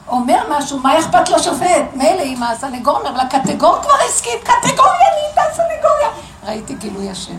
אומר 0.07 0.39
משהו, 0.57 0.79
מה 0.79 0.99
אכפת 0.99 1.29
לשופט? 1.29 1.93
מילא 1.93 2.21
אם 2.21 2.43
הסנגור 2.43 2.97
אומר 2.97 3.11
לה, 3.11 3.25
קטגור 3.25 3.77
כבר 3.81 3.93
הסכים, 4.09 4.39
קטגוריה 4.43 5.09
נהייתה 5.15 5.41
סנגוריה. 5.53 6.09
ראיתי 6.45 6.75
גילוי 6.75 7.09
השם. 7.09 7.37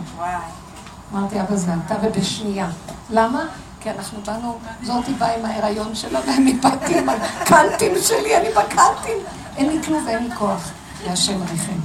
אמרתי, 1.13 1.41
אבא 1.41 1.55
זה 1.55 1.71
אתה 1.85 1.95
ובשנייה. 2.01 2.69
למה? 3.09 3.45
כי 3.79 3.91
אנחנו 3.91 4.19
באנו, 4.25 4.57
זאתי 4.83 5.13
באה 5.13 5.35
עם 5.35 5.45
ההיריון 5.45 5.95
שלה, 5.95 6.19
ואני 6.27 6.53
באתי 6.53 6.99
עם 6.99 7.09
הקאנטים 7.09 7.91
שלי, 8.01 8.37
אני 8.37 8.49
בקאנטים. 8.49 9.17
אין 9.57 9.69
לי 9.69 9.83
כלום 9.83 10.05
ואין 10.05 10.23
לי 10.23 10.35
כוח. 10.35 10.71
להשם 11.05 11.41
ריחם. 11.51 11.79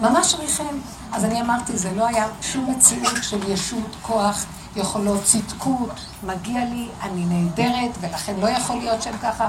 ממש 0.00 0.34
ריחם. 0.34 0.76
אז 1.12 1.24
אני 1.24 1.40
אמרתי, 1.40 1.78
זה 1.78 1.92
לא 1.96 2.06
היה 2.06 2.26
שום 2.40 2.70
מציאות 2.70 3.16
של 3.22 3.50
ישות, 3.50 3.96
כוח, 4.02 4.44
יכולות, 4.76 5.24
צדקות, 5.24 6.00
מגיע 6.22 6.64
לי, 6.64 6.88
אני 7.02 7.24
נהדרת, 7.24 7.90
ולכן 8.00 8.34
לא 8.40 8.48
יכול 8.48 8.76
להיות 8.76 9.02
שם 9.02 9.18
ככה, 9.22 9.48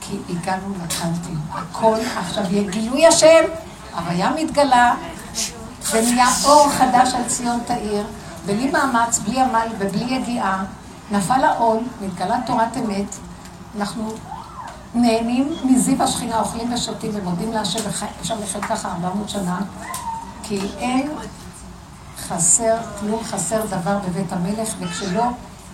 כי 0.00 0.16
הגענו 0.30 0.74
לקאנטים. 0.84 1.38
הכל 1.52 1.96
עכשיו 2.16 2.44
יהיה 2.50 2.70
גילוי 2.70 3.06
השם, 3.06 3.44
הוויה 3.96 4.30
מתגלה, 4.30 4.94
ונהיה 5.92 6.26
אור 6.44 6.70
חדש 6.70 7.14
על 7.14 7.24
ציון 7.26 7.60
תאיר, 7.66 8.06
בלי 8.46 8.70
מאמץ, 8.70 9.18
בלי 9.18 9.40
עמל 9.40 9.68
ובלי 9.78 10.14
יגיעה, 10.14 10.64
נפל 11.10 11.44
העול, 11.44 11.78
מתגלה 12.00 12.38
תורת 12.46 12.76
אמת, 12.76 13.16
אנחנו 13.78 14.12
נהנים 14.94 15.52
מזיו 15.64 16.02
השכינה, 16.02 16.40
אוכלים 16.40 16.72
ושותים 16.72 17.10
ומודים 17.14 17.52
להשם, 17.52 17.88
אפשר 18.20 18.34
לחיות 18.40 18.64
ככה 18.64 18.88
400 18.88 19.28
שנה, 19.28 19.58
כי 20.42 20.60
אין 20.78 21.10
חסר, 22.18 22.76
כלום 23.00 23.24
חסר 23.24 23.66
דבר 23.66 23.98
בבית 24.08 24.32
המלך, 24.32 24.74
וכשלא 24.80 25.24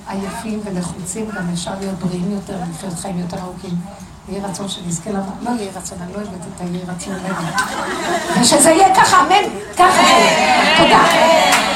עייפים 0.09 0.61
ולחוצים, 0.65 1.31
גם 1.37 1.49
אפשר 1.53 1.73
להיות 1.81 1.99
בריאים 1.99 2.31
יותר 2.31 2.59
ולחיות 2.69 2.95
חיים 2.95 3.19
יותר 3.19 3.39
ארוכים. 3.39 3.77
יהי 4.29 4.41
רצון 4.41 4.69
שנזכה 4.69 5.11
למה, 5.11 5.23
לא 5.43 5.51
יהי 5.51 5.69
רצון, 5.77 5.99
אני 6.03 6.13
לא 6.13 6.19
אוהבת 6.19 6.47
את 6.57 6.61
היהי 6.61 6.83
רצון. 6.89 7.15
ושזה 8.41 8.71
יהיה 8.71 8.95
ככה, 8.95 9.21
אמן, 9.21 9.49
ככה. 9.77 10.03
תודה. 10.77 11.72